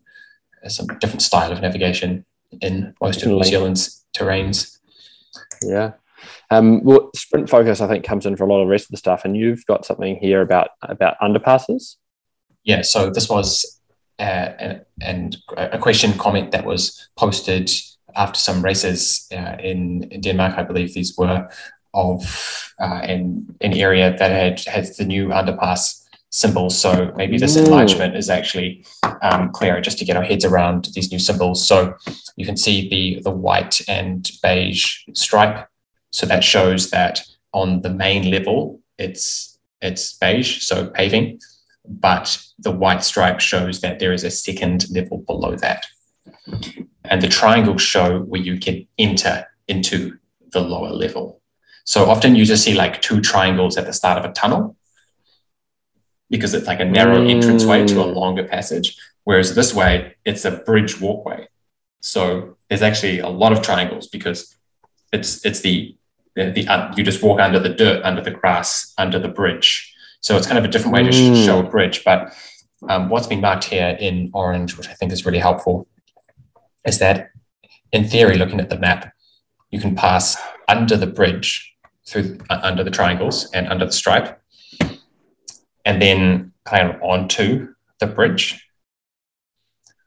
some 0.67 0.87
different 0.99 1.23
style 1.23 1.53
of 1.53 1.61
navigation 1.61 2.25
in 2.61 2.95
most 3.01 3.23
of 3.23 3.29
New 3.29 3.45
Zealand's 3.45 4.05
terrains. 4.17 4.79
Yeah. 5.63 5.93
Um, 6.51 6.83
well, 6.83 7.11
sprint 7.15 7.49
focus, 7.49 7.81
I 7.81 7.89
think, 7.89 8.05
comes 8.05 8.27
in 8.27 8.37
for 8.37 8.45
a 8.45 8.47
lot 8.47 8.61
of 8.61 8.67
the 8.67 8.71
rest 8.71 8.87
of 8.87 8.91
the 8.91 8.97
stuff, 8.97 9.25
and 9.25 9.37
you've 9.37 9.65
got 9.67 9.85
something 9.85 10.17
here 10.17 10.41
about 10.41 10.71
about 10.83 11.19
underpasses. 11.21 11.97
Yeah, 12.65 12.83
so 12.83 13.11
this 13.11 13.29
was 13.29 13.81
uh, 14.19 14.79
and 15.01 15.37
a 15.57 15.79
question 15.79 16.13
comment 16.15 16.51
that 16.53 16.65
was 16.65 17.09
posted 17.17 17.71
after 18.19 18.39
some 18.39 18.63
races 18.63 19.27
uh, 19.33 19.57
in, 19.63 20.03
in, 20.11 20.21
Denmark, 20.21 20.59
I 20.59 20.65
believe 20.65 20.93
these 20.93 21.17
were 21.17 21.49
of 21.95 22.75
uh, 22.79 23.01
in 23.05 23.57
an 23.63 23.73
area 23.73 24.17
that 24.19 24.31
had 24.31 24.61
has 24.67 24.97
the 24.97 25.05
new 25.05 25.29
underpass 25.29 26.05
symbols. 26.31 26.79
So 26.79 27.13
maybe 27.17 27.39
this 27.39 27.57
enlargement 27.57 28.15
is 28.15 28.29
actually 28.29 28.85
um, 29.23 29.51
clearer 29.51 29.81
just 29.81 29.99
to 29.99 30.05
get 30.05 30.17
our 30.17 30.23
heads 30.23 30.45
around 30.45 30.89
these 30.95 31.11
new 31.11 31.19
symbols. 31.19 31.67
So 31.67 31.95
you 32.37 32.45
can 32.45 32.57
see 32.57 32.89
the 32.89 33.23
the 33.23 33.31
white 33.31 33.81
and 33.89 34.31
beige 34.43 35.05
stripe. 35.15 35.69
So 36.11 36.27
that 36.27 36.45
shows 36.45 36.91
that 36.91 37.23
on 37.53 37.83
the 37.83 37.91
main 37.91 38.31
level, 38.31 38.81
it's 38.99 39.59
it's 39.81 40.19
beige, 40.19 40.63
so 40.63 40.89
paving, 40.89 41.41
but 41.85 42.39
the 42.59 42.73
white 42.73 43.05
stripe 43.05 43.41
shows 43.41 43.81
that 43.81 43.99
there 43.99 44.13
is 44.13 44.25
a 44.25 44.31
second 44.31 44.87
level 44.91 45.19
below 45.19 45.57
that. 45.57 45.87
And 47.11 47.23
the 47.23 47.29
triangles 47.29 47.83
show 47.83 48.21
where 48.21 48.41
you 48.41 48.59
can 48.59 48.87
enter 48.99 49.47
into 49.67 50.19
the 50.53 50.61
lower 50.61 50.91
level. 50.91 51.41
So 51.85 52.09
often 52.11 52.35
you 52.35 52.45
just 52.45 52.65
see 52.65 52.75
like 52.75 53.01
two 53.01 53.21
triangles 53.21 53.77
at 53.77 53.87
the 53.87 53.93
start 53.93 54.19
of 54.19 54.31
a 54.31 54.33
tunnel 54.33 54.77
because 56.31 56.55
it's 56.55 56.67
like 56.67 56.81
a 56.81 56.85
narrow 56.85 57.19
mm. 57.19 57.31
entranceway 57.31 57.87
to 57.87 58.03
a 58.03 58.05
longer 58.05 58.45
passage. 58.45 58.97
Whereas 59.25 59.55
this 59.55 59.75
way, 59.75 60.17
it's 60.25 60.45
a 60.45 60.51
bridge 60.51 61.01
walkway. 61.01 61.49
So 62.01 62.57
there's 62.69 62.83
actually 62.83 63.21
a 63.21 63.29
lot 63.29 63.53
of 63.53 63.63
triangles 63.63 64.07
because 64.07 64.55
it's 65.13 65.45
it's 65.45 65.61
the 65.61 65.97
the, 66.35 66.51
the 66.51 66.69
uh, 66.69 66.95
you 66.97 67.03
just 67.03 67.23
walk 67.23 67.41
under 67.41 67.59
the 67.59 67.71
dirt, 67.71 68.03
under 68.05 68.23
the 68.23 68.31
grass, 68.31 68.95
under 68.99 69.19
the 69.19 69.29
bridge. 69.29 69.95
So 70.21 70.37
it's 70.37 70.47
kind 70.47 70.59
of 70.59 70.65
a 70.65 70.69
different 70.69 70.95
way 70.95 71.05
to 71.05 71.11
mm. 71.11 71.45
show 71.45 71.61
a 71.61 71.63
bridge. 71.63 72.05
But 72.05 72.35
um, 72.89 73.09
what's 73.09 73.27
been 73.27 73.41
marked 73.41 73.65
here 73.65 73.97
in 73.99 74.31
orange, 74.35 74.77
which 74.77 74.89
I 74.89 74.93
think 74.93 75.13
is 75.13 75.27
really 75.27 75.39
helpful, 75.39 75.89
is 76.89 76.99
that 76.99 77.31
in 77.93 78.09
theory, 78.09 78.37
looking 78.37 78.61
at 78.61 78.71
the 78.71 78.79
map, 78.79 79.13
you 79.71 79.81
can 79.81 79.95
pass 79.95 80.37
under 80.67 80.97
the 80.97 81.07
bridge 81.07 81.75
through 82.07 82.39
uh, 82.51 82.61
under 82.63 82.83
the 82.83 82.91
triangles 82.91 83.51
and 83.53 83.69
under 83.69 83.87
the 83.87 83.93
stripe, 83.93 84.41
and 85.85 86.03
then 86.03 86.53
kind 86.65 86.91
of 86.91 87.03
onto 87.03 87.75
the 88.01 88.07
bridge. 88.07 88.65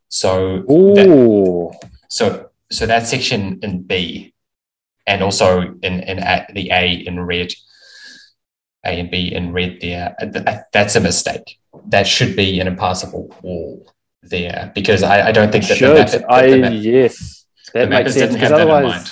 So, 0.10 0.64
that, 0.96 1.90
so 2.10 2.50
so 2.72 2.86
that 2.86 3.08
section 3.08 3.60
in 3.62 3.84
B, 3.84 4.34
and 5.08 5.22
also 5.22 5.76
in 5.82 6.02
in 6.02 6.20
a, 6.20 6.48
the 6.54 6.72
A 6.72 6.92
in 6.92 7.20
red, 7.20 7.54
A 8.86 9.00
and 9.00 9.10
B 9.10 9.34
in 9.34 9.54
red 9.54 9.80
there. 9.82 10.16
Uh, 10.22 10.58
that's 10.74 10.96
a 10.96 11.00
mistake. 11.00 11.60
That 11.88 12.08
should 12.08 12.36
be 12.36 12.60
an 12.60 12.68
impassable 12.68 13.34
wall 13.42 13.86
there 14.24 14.72
because 14.76 15.04
I, 15.04 15.28
I 15.28 15.32
don't 15.32 15.52
think 15.52 15.68
that 15.68 15.78
should. 15.78 16.08
The 16.08 16.20
map, 16.20 16.26
I 16.30 16.58
map, 16.58 16.74
yes, 16.76 17.46
that 17.74 17.90
makes 17.90 18.14
sense. 18.14 18.34
Because 18.34 18.52
otherwise, 18.52 19.12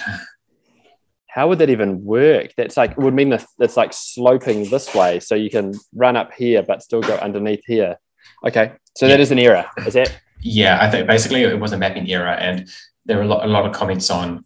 how 1.27 1.47
would 1.47 1.59
that 1.59 1.69
even 1.69 2.03
work? 2.03 2.53
That's 2.57 2.77
like 2.77 2.97
would 2.97 3.13
mean 3.13 3.29
that 3.29 3.45
it's 3.59 3.77
like 3.77 3.93
sloping 3.93 4.69
this 4.69 4.93
way, 4.93 5.19
so 5.19 5.35
you 5.35 5.49
can 5.49 5.73
run 5.95 6.15
up 6.15 6.33
here 6.33 6.63
but 6.63 6.83
still 6.83 7.01
go 7.01 7.15
underneath 7.15 7.63
here. 7.65 7.97
Okay, 8.45 8.73
so 8.95 9.05
yeah. 9.05 9.13
that 9.13 9.19
is 9.19 9.31
an 9.31 9.39
error. 9.39 9.65
Is 9.85 9.95
it? 9.95 10.17
Yeah, 10.41 10.77
I 10.81 10.89
think 10.89 11.07
basically 11.07 11.43
it 11.43 11.59
was 11.59 11.73
a 11.73 11.77
mapping 11.77 12.09
error, 12.09 12.27
and 12.27 12.69
there 13.05 13.19
are 13.19 13.23
a 13.23 13.27
lot, 13.27 13.45
a 13.45 13.47
lot 13.47 13.65
of 13.65 13.73
comments 13.73 14.09
on. 14.09 14.45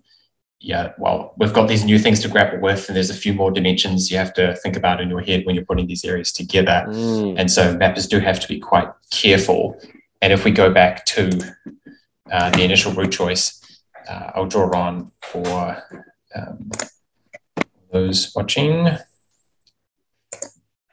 Yeah, 0.59 0.93
well, 0.97 1.33
we've 1.37 1.51
got 1.51 1.67
these 1.67 1.83
new 1.83 1.99
things 1.99 2.21
to 2.21 2.29
grapple 2.29 2.61
with, 2.61 2.87
and 2.87 2.95
there's 2.95 3.09
a 3.09 3.13
few 3.13 3.33
more 3.33 3.51
dimensions 3.51 4.09
you 4.09 4.17
have 4.17 4.33
to 4.35 4.55
think 4.55 4.77
about 4.77 5.01
in 5.01 5.09
your 5.09 5.19
head 5.19 5.45
when 5.45 5.55
you're 5.55 5.65
putting 5.65 5.87
these 5.87 6.05
areas 6.05 6.31
together. 6.31 6.85
Mm. 6.87 7.35
And 7.37 7.51
so 7.51 7.75
mappers 7.75 8.07
do 8.07 8.19
have 8.19 8.39
to 8.39 8.47
be 8.47 8.59
quite 8.59 8.87
careful 9.11 9.77
and 10.23 10.31
if 10.31 10.45
we 10.45 10.51
go 10.51 10.71
back 10.71 11.03
to 11.03 11.53
uh, 12.31 12.49
the 12.51 12.63
initial 12.63 12.93
route 12.93 13.11
choice, 13.11 13.59
uh, 14.09 14.31
I'll 14.33 14.45
draw 14.45 14.71
on 14.73 15.11
for 15.21 15.83
um, 16.33 16.71
those 17.91 18.31
watching. 18.33 18.87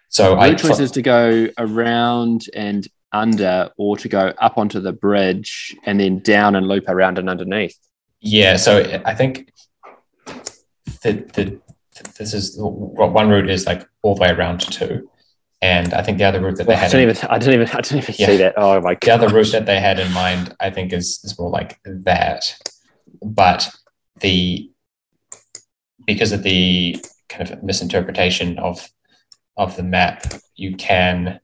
So 0.08 0.34
route 0.34 0.42
I 0.42 0.54
choice 0.54 0.80
is 0.80 0.90
to 0.90 1.02
go 1.02 1.46
around 1.58 2.46
and 2.56 2.88
under, 3.12 3.70
or 3.78 3.96
to 3.98 4.08
go 4.08 4.34
up 4.38 4.58
onto 4.58 4.80
the 4.80 4.92
bridge 4.92 5.76
and 5.86 6.00
then 6.00 6.18
down 6.18 6.56
and 6.56 6.66
loop 6.66 6.88
around 6.88 7.16
and 7.16 7.30
underneath. 7.30 7.78
Yeah, 8.18 8.56
so 8.56 9.00
I 9.04 9.14
think 9.14 9.52
the, 11.04 11.12
the 11.34 11.60
this 12.18 12.34
is 12.34 12.56
one 12.58 13.28
route 13.28 13.48
is 13.48 13.64
like 13.64 13.86
all 14.02 14.16
the 14.16 14.22
way 14.22 14.30
around 14.30 14.60
to 14.62 14.70
two, 14.72 15.10
and 15.62 15.92
I 15.92 16.02
think 16.02 16.18
the 16.18 16.24
other 16.24 16.40
route 16.40 16.56
that 16.56 16.66
they 16.66 16.74
had, 16.74 16.86
I 16.86 16.88
didn't, 16.88 17.10
in, 17.10 17.16
even, 17.16 17.30
I 17.30 17.38
didn't 17.38 17.54
even, 17.54 17.68
I 17.68 17.80
didn't 17.80 17.98
even 17.98 18.14
yeah, 18.18 18.26
see 18.26 18.36
that. 18.38 18.54
Oh 18.56 18.80
my 18.80 18.94
god! 18.94 19.00
The 19.02 19.10
other 19.10 19.34
route 19.34 19.52
that 19.52 19.66
they 19.66 19.78
had 19.78 19.98
in 19.98 20.10
mind, 20.12 20.56
I 20.58 20.70
think, 20.70 20.92
is 20.92 21.20
is 21.22 21.38
more 21.38 21.50
like 21.50 21.78
that, 21.84 22.56
but 23.22 23.70
the 24.20 24.70
because 26.06 26.32
of 26.32 26.42
the 26.42 26.96
kind 27.28 27.50
of 27.50 27.62
misinterpretation 27.62 28.58
of 28.58 28.88
of 29.56 29.76
the 29.76 29.82
map, 29.82 30.24
you 30.56 30.76
can 30.76 31.40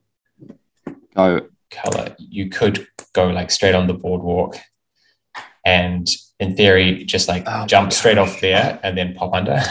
go 1.15 1.47
color. 1.69 2.15
You 2.17 2.49
could 2.49 2.87
go 3.13 3.27
like 3.27 3.51
straight 3.51 3.75
on 3.75 3.85
the 3.85 3.93
boardwalk, 3.93 4.57
and 5.63 6.07
in 6.39 6.55
theory, 6.55 7.05
just 7.05 7.27
like 7.27 7.43
oh 7.45 7.67
jump 7.67 7.93
straight 7.93 8.17
off 8.17 8.41
there 8.41 8.79
and 8.81 8.97
then 8.97 9.13
pop 9.13 9.35
under. 9.35 9.61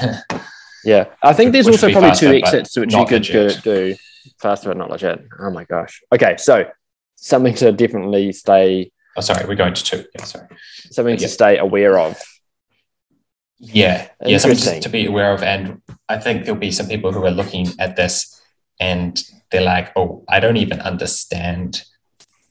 yeah, 0.84 1.06
I 1.20 1.32
think 1.32 1.50
there's 1.50 1.66
also 1.66 1.90
probably 1.90 2.10
faster, 2.10 2.28
two 2.28 2.36
exits 2.36 2.76
which 2.76 2.94
you 2.94 3.06
could 3.06 3.22
do 3.64 3.96
faster 4.40 4.68
but 4.68 4.76
not 4.76 4.90
legit. 4.90 5.26
Oh 5.38 5.50
my 5.50 5.64
gosh. 5.64 6.02
Okay, 6.12 6.36
so 6.38 6.66
something 7.16 7.54
to 7.54 7.72
definitely 7.72 8.32
stay. 8.32 8.92
Oh, 9.16 9.20
sorry, 9.20 9.46
we're 9.46 9.54
going 9.54 9.74
to 9.74 9.84
two. 9.84 10.04
Yeah, 10.14 10.24
sorry. 10.24 10.48
Something 10.90 11.14
yeah. 11.14 11.20
to 11.20 11.28
stay 11.28 11.58
aware 11.58 11.98
of. 11.98 12.20
Yeah, 13.58 14.08
yeah, 14.24 14.38
something 14.38 14.82
to 14.82 14.88
be 14.90 15.06
aware 15.06 15.32
of, 15.32 15.42
and 15.42 15.80
I 16.10 16.18
think 16.18 16.44
there'll 16.44 16.60
be 16.60 16.70
some 16.70 16.88
people 16.88 17.12
who 17.12 17.24
are 17.24 17.30
looking 17.30 17.68
at 17.78 17.96
this 17.96 18.42
and 18.78 19.22
they're 19.50 19.62
like, 19.62 19.92
"Oh, 19.96 20.24
I 20.28 20.40
don't 20.40 20.58
even 20.58 20.80
understand 20.80 21.82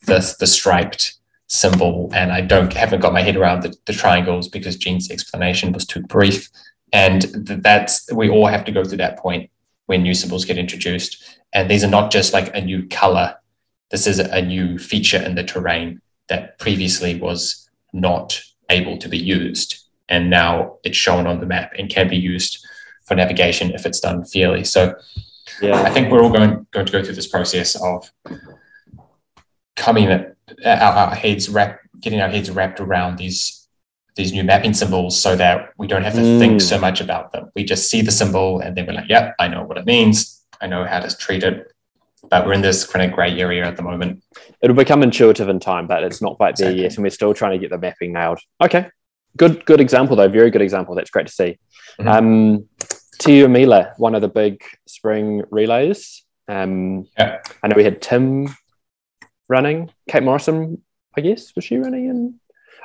the 0.05 0.35
the 0.39 0.47
striped 0.47 1.15
symbol, 1.47 2.09
and 2.13 2.31
I 2.31 2.41
don't 2.41 2.73
haven't 2.73 3.01
got 3.01 3.13
my 3.13 3.21
head 3.21 3.35
around 3.35 3.61
the, 3.61 3.75
the 3.85 3.93
triangles 3.93 4.47
because 4.47 4.77
Jean's 4.77 5.11
explanation 5.11 5.71
was 5.73 5.85
too 5.85 6.01
brief." 6.01 6.49
And 6.91 7.23
that's 7.45 8.11
we 8.11 8.29
all 8.29 8.47
have 8.47 8.65
to 8.65 8.71
go 8.71 8.83
through 8.83 8.97
that 8.97 9.19
point 9.19 9.51
when 9.85 10.03
new 10.03 10.13
symbols 10.13 10.45
get 10.45 10.57
introduced. 10.57 11.39
And 11.53 11.69
these 11.69 11.83
are 11.83 11.89
not 11.89 12.11
just 12.11 12.33
like 12.33 12.55
a 12.55 12.61
new 12.61 12.87
color. 12.87 13.35
This 13.91 14.07
is 14.07 14.19
a 14.19 14.41
new 14.41 14.77
feature 14.77 15.21
in 15.21 15.35
the 15.35 15.43
terrain 15.43 16.01
that 16.27 16.57
previously 16.57 17.19
was 17.19 17.69
not 17.93 18.41
able 18.69 18.97
to 18.97 19.07
be 19.07 19.17
used. 19.17 19.83
And 20.09 20.29
now 20.29 20.77
it's 20.83 20.97
shown 20.97 21.27
on 21.27 21.39
the 21.39 21.45
map 21.45 21.73
and 21.77 21.89
can 21.89 22.09
be 22.09 22.17
used 22.17 22.65
for 23.05 23.15
navigation 23.15 23.71
if 23.71 23.85
it's 23.85 23.99
done 23.99 24.25
fairly. 24.25 24.63
So 24.63 24.95
yeah, 25.61 25.81
I 25.83 25.91
think 25.91 26.11
we're 26.11 26.23
all 26.23 26.31
going, 26.31 26.65
going 26.71 26.85
to 26.85 26.91
go 26.91 27.03
through 27.03 27.15
this 27.15 27.27
process 27.27 27.75
of 27.81 28.11
coming 29.75 30.07
at 30.07 30.35
our, 30.65 31.07
our 31.07 31.15
heads 31.15 31.49
wrapped, 31.49 31.87
getting 31.99 32.21
our 32.21 32.29
heads 32.29 32.49
wrapped 32.49 32.79
around 32.79 33.17
these 33.17 33.64
these 34.15 34.31
new 34.31 34.43
mapping 34.43 34.73
symbols 34.73 35.19
so 35.19 35.35
that 35.35 35.71
we 35.77 35.87
don't 35.87 36.03
have 36.03 36.13
to 36.13 36.21
mm. 36.21 36.39
think 36.39 36.61
so 36.61 36.79
much 36.79 37.01
about 37.01 37.31
them. 37.31 37.49
We 37.55 37.63
just 37.63 37.89
see 37.89 38.01
the 38.01 38.11
symbol 38.11 38.59
and 38.59 38.75
then 38.75 38.85
we're 38.85 38.93
like, 38.93 39.09
yep, 39.09 39.35
I 39.39 39.47
know 39.47 39.63
what 39.63 39.77
it 39.77 39.85
means. 39.85 40.45
I 40.61 40.67
know 40.67 40.85
how 40.85 40.99
to 40.99 41.15
treat 41.15 41.43
it. 41.43 41.71
But 42.29 42.45
we're 42.45 42.53
in 42.53 42.61
this 42.61 42.87
kind 42.87 43.05
of 43.05 43.15
gray 43.15 43.39
area 43.39 43.65
at 43.65 43.75
the 43.75 43.83
moment. 43.83 44.23
It'll 44.61 44.75
become 44.75 45.03
intuitive 45.03 45.47
in 45.49 45.59
time, 45.59 45.85
but 45.85 46.03
it's 46.03 46.21
not 46.21 46.37
quite 46.37 46.55
there 46.55 46.69
exactly. 46.69 46.83
yet. 46.83 46.95
And 46.95 47.03
we're 47.03 47.09
still 47.09 47.33
trying 47.33 47.51
to 47.51 47.59
get 47.59 47.69
the 47.69 47.77
mapping 47.77 48.13
nailed. 48.13 48.39
Okay. 48.63 48.87
Good, 49.37 49.65
good 49.65 49.81
example 49.81 50.15
though. 50.15 50.29
Very 50.29 50.49
good 50.49 50.61
example. 50.61 50.95
That's 50.95 51.11
great 51.11 51.27
to 51.27 51.33
see. 51.33 51.59
Mm-hmm. 51.99 52.07
Um, 52.07 53.51
Mila, 53.51 53.93
one 53.97 54.15
of 54.15 54.21
the 54.21 54.27
big 54.27 54.63
spring 54.87 55.43
relays. 55.51 56.23
Um, 56.47 57.07
yeah. 57.17 57.41
I 57.61 57.67
know 57.67 57.75
we 57.75 57.83
had 57.83 58.01
Tim 58.01 58.55
running. 59.49 59.91
Kate 60.09 60.23
Morrison, 60.23 60.81
I 61.17 61.21
guess, 61.21 61.53
was 61.55 61.65
she 61.65 61.77
running? 61.77 62.05
In? 62.05 62.39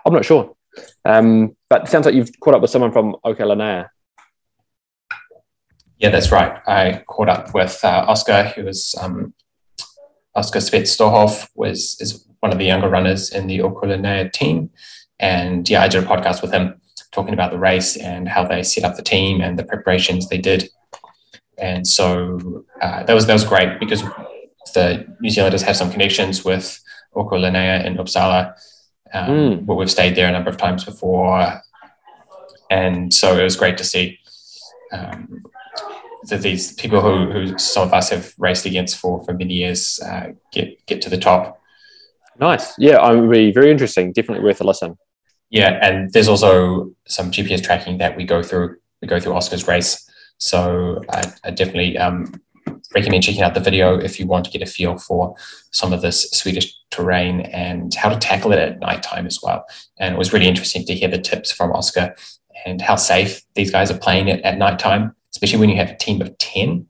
I'm 0.04 0.12
not 0.12 0.24
sure. 0.24 0.56
Um, 1.04 1.56
but 1.68 1.88
sounds 1.88 2.06
like 2.06 2.14
you've 2.14 2.30
caught 2.40 2.54
up 2.54 2.62
with 2.62 2.70
someone 2.70 2.92
from 2.92 3.16
OK 3.24 3.42
Linné. 3.44 3.88
Yeah, 5.98 6.10
that's 6.10 6.32
right. 6.32 6.60
I 6.66 7.04
caught 7.06 7.28
up 7.28 7.54
with 7.54 7.78
uh, 7.84 8.04
Oscar, 8.08 8.44
who 8.44 8.64
was 8.64 8.94
um, 9.00 9.34
Oscar 10.34 10.60
Svetstorhoff, 10.60 11.48
was 11.54 11.96
is 12.00 12.26
one 12.40 12.52
of 12.52 12.58
the 12.58 12.64
younger 12.64 12.88
runners 12.88 13.30
in 13.30 13.46
the 13.46 13.60
OK 13.60 13.86
Linné 13.86 14.32
team, 14.32 14.70
and 15.18 15.68
yeah, 15.68 15.82
I 15.82 15.88
did 15.88 16.02
a 16.02 16.06
podcast 16.06 16.42
with 16.42 16.52
him 16.52 16.80
talking 17.12 17.34
about 17.34 17.50
the 17.50 17.58
race 17.58 17.96
and 17.96 18.28
how 18.28 18.44
they 18.44 18.62
set 18.62 18.84
up 18.84 18.96
the 18.96 19.02
team 19.02 19.40
and 19.40 19.58
the 19.58 19.64
preparations 19.64 20.28
they 20.28 20.38
did. 20.38 20.70
And 21.58 21.86
so 21.86 22.64
uh, 22.80 23.02
that 23.02 23.14
was 23.14 23.26
that 23.26 23.32
was 23.32 23.44
great 23.44 23.78
because 23.78 24.02
the 24.74 25.06
New 25.20 25.30
Zealanders 25.30 25.62
have 25.62 25.76
some 25.76 25.90
connections 25.90 26.44
with 26.44 26.82
OK 27.14 27.36
Linné 27.36 27.84
in 27.84 27.96
Uppsala. 27.96 28.54
Um, 29.12 29.30
mm. 29.30 29.66
But 29.66 29.74
we've 29.74 29.90
stayed 29.90 30.14
there 30.14 30.28
a 30.28 30.32
number 30.32 30.50
of 30.50 30.56
times 30.56 30.84
before, 30.84 31.60
and 32.70 33.12
so 33.12 33.36
it 33.38 33.42
was 33.42 33.56
great 33.56 33.78
to 33.78 33.84
see 33.84 34.18
um, 34.92 35.44
that 36.28 36.42
these 36.42 36.72
people 36.74 37.00
who, 37.00 37.30
who 37.30 37.58
some 37.58 37.88
of 37.88 37.94
us 37.94 38.10
have 38.10 38.32
raced 38.38 38.66
against 38.66 38.98
for 38.98 39.24
for 39.24 39.34
many 39.34 39.54
years 39.54 40.00
uh, 40.00 40.32
get 40.52 40.84
get 40.86 41.00
to 41.02 41.10
the 41.10 41.18
top. 41.18 41.60
Nice, 42.38 42.72
yeah, 42.78 43.10
it 43.10 43.20
would 43.20 43.30
be 43.30 43.52
very 43.52 43.70
interesting. 43.70 44.12
Definitely 44.12 44.44
worth 44.44 44.60
a 44.60 44.64
listen. 44.64 44.96
Yeah, 45.50 45.78
and 45.82 46.12
there's 46.12 46.28
also 46.28 46.92
some 47.06 47.30
GPS 47.30 47.62
tracking 47.62 47.98
that 47.98 48.16
we 48.16 48.24
go 48.24 48.42
through. 48.42 48.76
We 49.02 49.08
go 49.08 49.18
through 49.18 49.34
Oscar's 49.34 49.66
race, 49.66 50.08
so 50.38 51.02
I, 51.10 51.32
I 51.44 51.50
definitely 51.50 51.98
um, 51.98 52.40
recommend 52.94 53.22
checking 53.22 53.42
out 53.42 53.54
the 53.54 53.60
video 53.60 53.98
if 53.98 54.18
you 54.18 54.26
want 54.26 54.44
to 54.44 54.50
get 54.50 54.62
a 54.62 54.66
feel 54.66 54.98
for 54.98 55.34
some 55.70 55.92
of 55.92 56.02
this 56.02 56.30
Swedish 56.30 56.74
terrain 56.90 57.40
and 57.42 57.94
how 57.94 58.08
to 58.08 58.18
tackle 58.18 58.52
it 58.52 58.58
at 58.58 58.80
nighttime 58.80 59.26
as 59.26 59.40
well. 59.42 59.64
And 59.98 60.14
it 60.14 60.18
was 60.18 60.32
really 60.32 60.48
interesting 60.48 60.84
to 60.86 60.94
hear 60.94 61.08
the 61.08 61.18
tips 61.18 61.52
from 61.52 61.72
Oscar 61.72 62.14
and 62.66 62.80
how 62.80 62.96
safe 62.96 63.42
these 63.54 63.70
guys 63.70 63.90
are 63.90 63.98
playing 63.98 64.28
it 64.28 64.42
at 64.42 64.58
nighttime, 64.58 65.14
especially 65.32 65.60
when 65.60 65.70
you 65.70 65.76
have 65.76 65.90
a 65.90 65.96
team 65.96 66.20
of 66.20 66.36
10. 66.38 66.86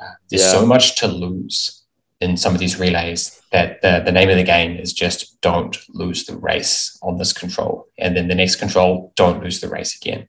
Uh, 0.00 0.04
there's 0.30 0.42
yeah. 0.42 0.50
so 0.50 0.66
much 0.66 0.96
to 0.96 1.06
lose 1.06 1.82
in 2.20 2.36
some 2.36 2.54
of 2.54 2.60
these 2.60 2.78
relays 2.78 3.42
that 3.50 3.82
the, 3.82 4.00
the 4.04 4.12
name 4.12 4.30
of 4.30 4.36
the 4.36 4.44
game 4.44 4.76
is 4.76 4.92
just 4.92 5.40
don't 5.40 5.78
lose 5.90 6.24
the 6.24 6.36
race 6.36 6.98
on 7.02 7.18
this 7.18 7.32
control. 7.32 7.88
And 7.98 8.16
then 8.16 8.28
the 8.28 8.34
next 8.34 8.56
control, 8.56 9.12
don't 9.16 9.42
lose 9.42 9.60
the 9.60 9.68
race 9.68 9.96
again. 9.96 10.28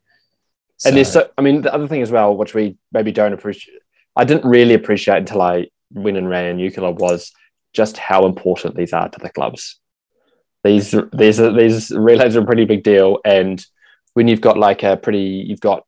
So, 0.78 0.90
and 0.90 0.98
there's 0.98 1.12
so, 1.12 1.30
I 1.38 1.42
mean, 1.42 1.62
the 1.62 1.74
other 1.74 1.88
thing 1.88 2.02
as 2.02 2.12
well, 2.12 2.36
which 2.36 2.54
we 2.54 2.78
maybe 2.92 3.12
don't 3.12 3.32
appreciate, 3.32 3.83
I 4.16 4.24
didn't 4.26 4.50
really 4.50 4.74
appreciate 4.74 5.18
until 5.18 5.42
I 5.42 5.68
went 5.92 6.18
and 6.18 6.30
ran 6.30 6.58
Jukola 6.58 6.94
was 6.98 7.32
just 7.74 7.98
how 7.98 8.26
important 8.26 8.76
these 8.76 8.94
are 8.94 9.10
to 9.10 9.20
the 9.20 9.30
clubs. 9.30 9.80
These 10.64 10.96
these 11.12 11.38
these 11.38 11.92
relays 11.92 12.36
are 12.36 12.42
a 12.42 12.46
pretty 12.46 12.66
big 12.66 12.84
deal, 12.84 13.20
and 13.26 13.64
when 14.14 14.28
you've 14.28 14.42
got 14.42 14.58
like 14.58 14.84
a 14.84 14.96
pretty, 14.96 15.46
you've 15.48 15.60
got 15.60 15.86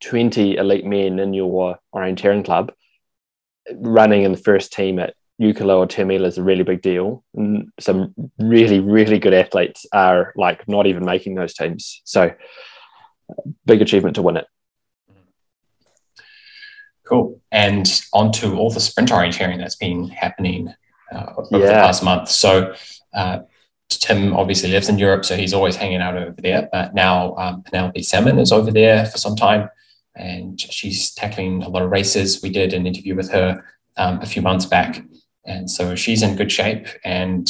twenty 0.00 0.56
elite 0.56 0.86
men 0.86 1.18
in 1.18 1.34
your 1.34 1.78
orienteering 1.94 2.44
club 2.44 2.72
running 3.74 4.22
in 4.22 4.32
the 4.32 4.38
first 4.38 4.72
team 4.72 4.98
at 4.98 5.14
Jukola 5.40 5.78
or 5.78 5.86
Tiomila 5.86 6.26
is 6.26 6.38
a 6.38 6.42
really 6.42 6.64
big 6.64 6.82
deal. 6.82 7.24
And 7.34 7.70
some 7.78 8.14
really, 8.38 8.80
really 8.80 9.18
good 9.18 9.34
athletes 9.34 9.86
are 9.92 10.32
like 10.36 10.68
not 10.68 10.86
even 10.86 11.04
making 11.04 11.34
those 11.34 11.54
teams. 11.54 12.02
So, 12.04 12.32
big 13.64 13.80
achievement 13.80 14.16
to 14.16 14.22
win 14.22 14.36
it. 14.36 14.46
Cool. 17.10 17.40
And 17.50 17.88
on 18.12 18.30
to 18.34 18.56
all 18.56 18.70
the 18.70 18.78
sprint 18.78 19.10
orienteering 19.10 19.58
that's 19.58 19.74
been 19.74 20.08
happening 20.08 20.72
uh, 21.12 21.32
over 21.36 21.58
yeah. 21.58 21.66
the 21.66 21.72
past 21.72 22.04
month. 22.04 22.28
So 22.28 22.72
uh, 23.12 23.40
Tim 23.88 24.32
obviously 24.36 24.70
lives 24.70 24.88
in 24.88 24.96
Europe, 24.96 25.24
so 25.24 25.34
he's 25.34 25.52
always 25.52 25.74
hanging 25.74 26.00
out 26.00 26.16
over 26.16 26.40
there. 26.40 26.68
But 26.70 26.94
now 26.94 27.34
um, 27.34 27.62
Penelope 27.64 28.04
Salmon 28.04 28.38
is 28.38 28.52
over 28.52 28.70
there 28.70 29.06
for 29.06 29.18
some 29.18 29.34
time, 29.34 29.68
and 30.14 30.60
she's 30.60 31.12
tackling 31.12 31.64
a 31.64 31.68
lot 31.68 31.82
of 31.82 31.90
races. 31.90 32.42
We 32.44 32.50
did 32.50 32.72
an 32.72 32.86
interview 32.86 33.16
with 33.16 33.32
her 33.32 33.64
um, 33.96 34.20
a 34.22 34.26
few 34.26 34.40
months 34.40 34.66
back, 34.66 35.04
and 35.44 35.68
so 35.68 35.96
she's 35.96 36.22
in 36.22 36.36
good 36.36 36.52
shape. 36.52 36.86
And 37.04 37.48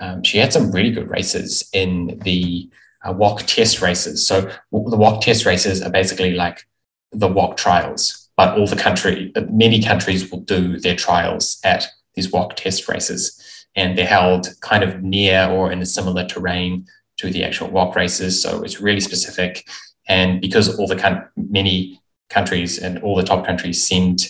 um, 0.00 0.24
she 0.24 0.38
had 0.38 0.52
some 0.52 0.72
really 0.72 0.90
good 0.90 1.10
races 1.10 1.70
in 1.72 2.18
the 2.24 2.68
uh, 3.04 3.12
WOC 3.14 3.46
test 3.46 3.80
races. 3.80 4.26
So 4.26 4.40
the 4.72 4.96
WOC 4.96 5.20
test 5.20 5.46
races 5.46 5.80
are 5.80 5.90
basically 5.90 6.32
like 6.32 6.66
the 7.12 7.28
WOC 7.28 7.56
trials 7.56 8.25
but 8.36 8.58
all 8.58 8.66
the 8.66 8.76
country, 8.76 9.32
many 9.50 9.82
countries 9.82 10.30
will 10.30 10.40
do 10.40 10.78
their 10.78 10.96
trials 10.96 11.58
at 11.64 11.86
these 12.14 12.30
WOC 12.30 12.54
test 12.54 12.88
races, 12.88 13.66
and 13.74 13.96
they're 13.96 14.06
held 14.06 14.48
kind 14.60 14.82
of 14.82 15.02
near 15.02 15.48
or 15.48 15.72
in 15.72 15.80
a 15.80 15.86
similar 15.86 16.24
terrain 16.26 16.86
to 17.16 17.30
the 17.30 17.44
actual 17.44 17.68
WOC 17.68 17.94
races. 17.94 18.42
So 18.42 18.62
it's 18.62 18.80
really 18.80 19.00
specific, 19.00 19.66
and 20.08 20.40
because 20.40 20.78
all 20.78 20.86
the 20.86 21.28
many 21.36 22.00
countries 22.28 22.78
and 22.78 22.98
all 23.02 23.16
the 23.16 23.22
top 23.22 23.46
countries 23.46 23.86
send 23.86 24.28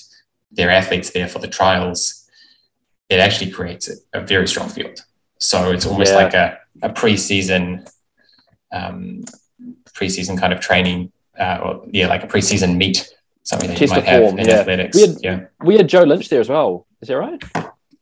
their 0.52 0.70
athletes 0.70 1.10
there 1.10 1.28
for 1.28 1.38
the 1.38 1.48
trials, 1.48 2.28
it 3.08 3.18
actually 3.20 3.50
creates 3.50 3.88
a, 3.88 4.20
a 4.20 4.26
very 4.26 4.46
strong 4.46 4.68
field. 4.68 5.04
So 5.38 5.70
it's 5.70 5.86
almost 5.86 6.12
yeah. 6.12 6.16
like 6.16 6.34
a, 6.34 6.58
a 6.82 6.92
pre-season, 6.92 7.84
um, 8.72 9.24
pre-season 9.94 10.36
kind 10.36 10.52
of 10.52 10.60
training, 10.60 11.12
uh, 11.38 11.58
or 11.62 11.86
yeah, 11.90 12.06
like 12.06 12.22
a 12.22 12.26
pre-season 12.26 12.78
meet 12.78 13.12
something 13.46 13.70
that 13.70 13.78
Test 13.78 13.92
you 13.92 13.96
might 13.96 14.04
have 14.04 14.22
form, 14.22 14.38
in 14.38 14.46
yeah. 14.46 14.54
athletics. 14.54 14.96
We 14.96 15.02
had, 15.02 15.16
yeah. 15.22 15.40
we 15.64 15.76
had 15.76 15.88
Joe 15.88 16.02
Lynch 16.02 16.28
there 16.28 16.40
as 16.40 16.48
well. 16.48 16.86
Is 17.00 17.08
that 17.08 17.16
right? 17.16 17.42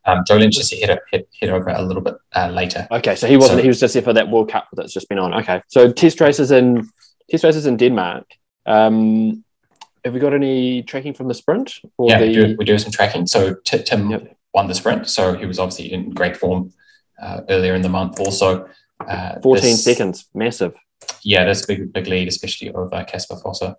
Um, 0.06 0.22
Joe 0.26 0.36
Lynch 0.36 0.58
is 0.58 0.70
head, 0.72 0.98
head, 1.12 1.26
head 1.40 1.50
over 1.50 1.68
a 1.68 1.82
little 1.82 2.02
bit 2.02 2.16
uh, 2.34 2.48
later. 2.48 2.86
Okay, 2.90 3.14
so 3.14 3.26
he 3.26 3.36
wasn't. 3.36 3.58
So, 3.58 3.62
he 3.62 3.68
was 3.68 3.80
just 3.80 3.94
there 3.94 4.02
for 4.02 4.12
that 4.12 4.28
World 4.28 4.50
Cup 4.50 4.68
that's 4.72 4.92
just 4.92 5.08
been 5.08 5.18
on. 5.18 5.34
Okay, 5.34 5.62
so 5.68 5.92
test 5.92 6.20
races 6.20 6.50
in 6.50 6.88
test 7.30 7.44
races 7.44 7.66
in 7.66 7.76
Denmark. 7.76 8.26
Um, 8.66 9.44
have 10.04 10.12
we 10.12 10.20
got 10.20 10.34
any 10.34 10.82
tracking 10.82 11.14
from 11.14 11.28
the 11.28 11.34
sprint? 11.34 11.80
yeah, 11.98 12.18
the... 12.18 12.26
we, 12.26 12.34
do, 12.34 12.56
we 12.58 12.64
do 12.64 12.78
some 12.78 12.92
tracking. 12.92 13.26
So 13.26 13.54
T- 13.64 13.82
Tim 13.82 14.10
yep. 14.10 14.36
won 14.52 14.66
the 14.66 14.74
sprint, 14.74 15.08
so 15.08 15.34
he 15.34 15.46
was 15.46 15.58
obviously 15.58 15.92
in 15.92 16.10
great 16.10 16.36
form 16.36 16.72
uh, 17.20 17.40
earlier 17.48 17.74
in 17.74 17.82
the 17.82 17.88
month. 17.88 18.20
Also, 18.20 18.68
uh, 19.06 19.40
fourteen 19.42 19.72
this, 19.72 19.84
seconds, 19.84 20.26
massive. 20.34 20.74
Yeah, 21.22 21.44
that's 21.46 21.64
a 21.64 21.66
big 21.66 21.92
big 21.92 22.06
lead, 22.06 22.28
especially 22.28 22.72
over 22.74 23.04
Kasper 23.04 23.36
Fosser. 23.36 23.76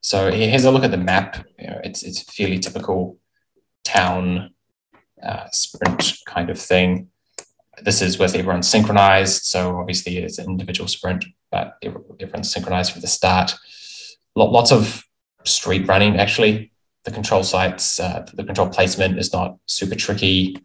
So 0.00 0.30
here's 0.30 0.64
a 0.64 0.70
look 0.70 0.84
at 0.84 0.90
the 0.90 0.96
map. 0.96 1.46
You 1.58 1.68
know, 1.68 1.80
it's 1.84 2.02
it's 2.02 2.22
fairly 2.22 2.58
typical 2.58 3.18
town 3.84 4.54
uh, 5.22 5.46
sprint 5.52 6.14
kind 6.26 6.50
of 6.50 6.58
thing. 6.58 7.08
This 7.82 8.02
is 8.02 8.18
with 8.18 8.34
everyone 8.34 8.62
synchronized. 8.62 9.44
So 9.44 9.78
obviously 9.78 10.18
it's 10.18 10.38
an 10.38 10.46
individual 10.46 10.88
sprint, 10.88 11.24
but 11.50 11.76
everyone's 11.82 12.52
synchronized 12.52 12.92
for 12.92 13.00
the 13.00 13.06
start. 13.06 13.54
Lots 14.34 14.72
of 14.72 15.04
street 15.44 15.86
running 15.86 16.18
actually. 16.18 16.72
The 17.04 17.10
control 17.10 17.42
sites, 17.42 17.98
uh, 17.98 18.26
the 18.34 18.44
control 18.44 18.68
placement 18.68 19.18
is 19.18 19.32
not 19.32 19.56
super 19.66 19.94
tricky. 19.94 20.56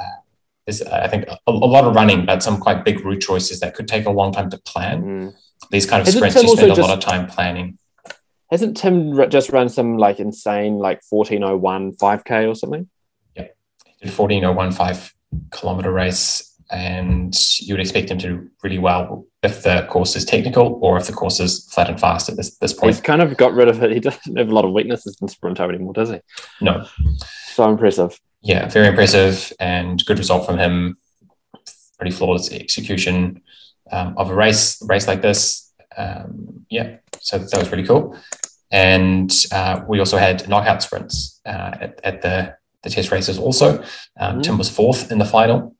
Uh, 0.00 0.20
there's, 0.66 0.80
I 0.80 1.06
think, 1.06 1.26
a, 1.28 1.36
a, 1.46 1.52
lot 1.52 1.84
of 1.84 1.94
running, 1.94 2.24
but 2.24 2.42
some 2.42 2.58
quite 2.58 2.82
big 2.82 3.04
route 3.04 3.20
choices 3.20 3.60
that 3.60 3.74
could 3.74 3.86
take 3.86 4.06
a 4.06 4.10
long 4.10 4.32
time 4.32 4.48
to 4.48 4.58
plan. 4.58 5.02
Mm. 5.02 5.34
These 5.70 5.84
kind 5.84 6.00
of 6.00 6.08
sprints, 6.08 6.42
you 6.42 6.48
spend 6.48 6.70
a 6.70 6.80
lot 6.80 6.96
of 6.96 7.00
time 7.00 7.26
planning 7.26 7.78
Hasn't 8.50 8.76
Tim 8.76 9.30
just 9.30 9.50
run 9.50 9.68
some 9.68 9.96
like 9.96 10.20
insane 10.20 10.74
like 10.74 11.00
1401 11.08 11.92
5K 11.92 12.48
or 12.48 12.54
something? 12.54 12.88
Yeah, 13.34 13.48
he 13.84 14.06
did 14.06 14.18
1401 14.18 14.72
5 14.72 15.14
kilometer 15.50 15.92
race, 15.92 16.54
and 16.70 17.34
you 17.60 17.74
would 17.74 17.80
expect 17.80 18.10
him 18.10 18.18
to 18.18 18.28
do 18.28 18.50
really 18.62 18.78
well 18.78 19.26
if 19.42 19.62
the 19.62 19.86
course 19.90 20.16
is 20.16 20.24
technical 20.24 20.78
or 20.82 20.96
if 20.96 21.06
the 21.06 21.12
course 21.12 21.40
is 21.40 21.68
flat 21.72 21.88
and 21.88 22.00
fast 22.00 22.28
at 22.28 22.36
this, 22.36 22.56
this 22.58 22.72
point. 22.72 22.94
He's 22.94 23.00
kind 23.00 23.22
of 23.22 23.36
got 23.36 23.54
rid 23.54 23.68
of 23.68 23.82
it. 23.82 23.92
He 23.92 24.00
doesn't 24.00 24.36
have 24.36 24.48
a 24.48 24.54
lot 24.54 24.64
of 24.64 24.72
weaknesses 24.72 25.16
in 25.20 25.28
Sprinto 25.28 25.68
anymore, 25.68 25.92
does 25.92 26.10
he? 26.10 26.20
No. 26.60 26.86
So 27.46 27.68
impressive. 27.68 28.18
Yeah, 28.42 28.68
very 28.68 28.88
impressive 28.88 29.52
and 29.58 30.04
good 30.04 30.18
result 30.18 30.46
from 30.46 30.58
him. 30.58 30.96
Pretty 31.98 32.10
flawless 32.10 32.52
execution 32.52 33.42
um, 33.90 34.14
of 34.18 34.30
a 34.30 34.34
race, 34.34 34.82
a 34.82 34.86
race 34.86 35.06
like 35.06 35.22
this 35.22 35.63
um, 35.96 36.66
yeah, 36.68 36.96
so 37.20 37.38
that 37.38 37.58
was 37.58 37.68
pretty 37.68 37.84
cool. 37.84 38.16
And 38.70 39.32
uh, 39.52 39.82
we 39.86 39.98
also 39.98 40.16
had 40.16 40.48
knockout 40.48 40.82
sprints 40.82 41.40
uh, 41.46 41.76
at, 41.80 42.00
at, 42.02 42.22
the, 42.22 42.56
the 42.82 42.90
test 42.90 43.12
races 43.12 43.38
also. 43.38 43.78
Um, 43.78 44.32
mm-hmm. 44.32 44.40
Tim 44.40 44.58
was 44.58 44.68
fourth 44.68 45.12
in 45.12 45.18
the 45.18 45.24
final. 45.24 45.76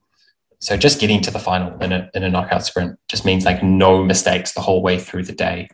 So 0.60 0.76
just 0.76 1.00
getting 1.00 1.20
to 1.22 1.30
the 1.30 1.38
final 1.38 1.76
in 1.82 1.92
a, 1.92 2.08
in 2.14 2.22
a 2.22 2.30
knockout 2.30 2.64
sprint 2.64 2.98
just 3.08 3.24
means 3.24 3.44
like 3.44 3.62
no 3.62 4.04
mistakes 4.04 4.52
the 4.52 4.60
whole 4.60 4.80
way 4.80 4.98
through 4.98 5.24
the 5.24 5.32
day. 5.32 5.68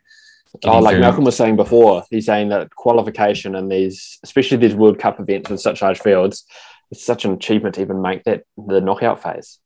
Getting 0.61 0.79
oh, 0.79 0.81
like 0.81 0.95
through... 0.95 1.03
Malcolm 1.03 1.25
was 1.25 1.37
saying 1.37 1.57
before, 1.57 2.05
he's 2.11 2.27
saying 2.27 2.49
that 2.49 2.75
qualification 2.75 3.55
and 3.55 3.71
these, 3.71 4.19
especially 4.25 4.57
these 4.57 4.75
World 4.75 4.99
Cup 4.99 5.21
events 5.21 5.49
with 5.49 5.61
such 5.61 5.83
large 5.83 6.01
fields, 6.01 6.45
it's 6.91 7.05
such 7.05 7.25
an 7.25 7.33
achievement 7.33 7.77
to 7.77 7.83
even 7.83 8.03
make 8.03 8.25
that 8.25 8.45
the 8.57 8.81
knockout 8.81 9.23
phase. 9.23 9.59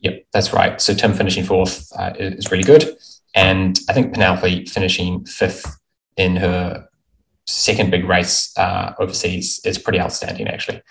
Yep, 0.00 0.26
that's 0.32 0.52
right. 0.52 0.80
So 0.80 0.94
Tim 0.94 1.14
finishing 1.14 1.44
fourth 1.44 1.90
uh, 1.98 2.12
is 2.18 2.50
really 2.50 2.64
good. 2.64 2.96
And 3.34 3.78
I 3.88 3.92
think 3.92 4.12
Penelope 4.12 4.66
finishing 4.66 5.24
fifth 5.24 5.78
in 6.16 6.36
her 6.36 6.88
second 7.46 7.90
big 7.90 8.04
race 8.04 8.52
uh, 8.56 8.92
overseas 8.98 9.60
is 9.64 9.78
pretty 9.78 10.00
outstanding, 10.00 10.48
actually. 10.48 10.82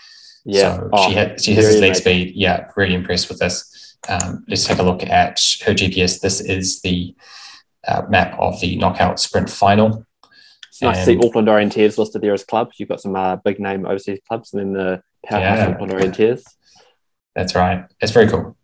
Yeah, 0.46 0.78
so 0.78 0.90
oh, 0.94 1.08
she 1.08 1.16
had 1.16 1.42
she 1.42 1.54
has 1.56 1.66
this 1.66 1.82
leg 1.82 1.96
speed. 1.96 2.34
Yeah, 2.36 2.68
really 2.76 2.96
impressed 2.96 3.30
with 3.30 3.40
this. 3.40 3.98
Um, 4.08 4.46
let's 4.48 4.66
take 4.66 4.80
a 4.80 4.84
look 4.84 5.04
at 5.04 5.40
her 5.66 5.74
GPS. 5.74 6.22
This 6.22 6.40
is 6.40 6.82
the 6.82 7.14
uh, 7.88 8.04
map 8.10 8.40
of 8.40 8.60
the 8.62 8.78
knockout 8.78 9.20
sprint 9.20 9.50
final. 9.50 10.06
It's 10.70 10.82
nice 10.82 11.00
to 11.00 11.06
see 11.06 11.18
Auckland 11.18 11.50
Orienteers 11.50 11.98
listed 11.98 12.22
there 12.22 12.34
as 12.34 12.46
clubs. 12.46 12.80
You've 12.80 12.90
got 12.90 13.02
some 13.02 13.16
uh, 13.16 13.36
big 13.38 13.60
name 13.60 13.86
overseas 13.86 14.20
clubs, 14.28 14.54
and 14.54 14.62
then 14.62 14.74
the 14.74 15.04
powerhouse 15.26 15.58
yeah, 15.58 15.70
Auckland 15.72 15.92
Orienteers. 15.92 16.44
That's 17.36 17.54
right. 17.54 17.86
It's 18.00 18.12
very 18.12 18.28
cool. 18.28 18.56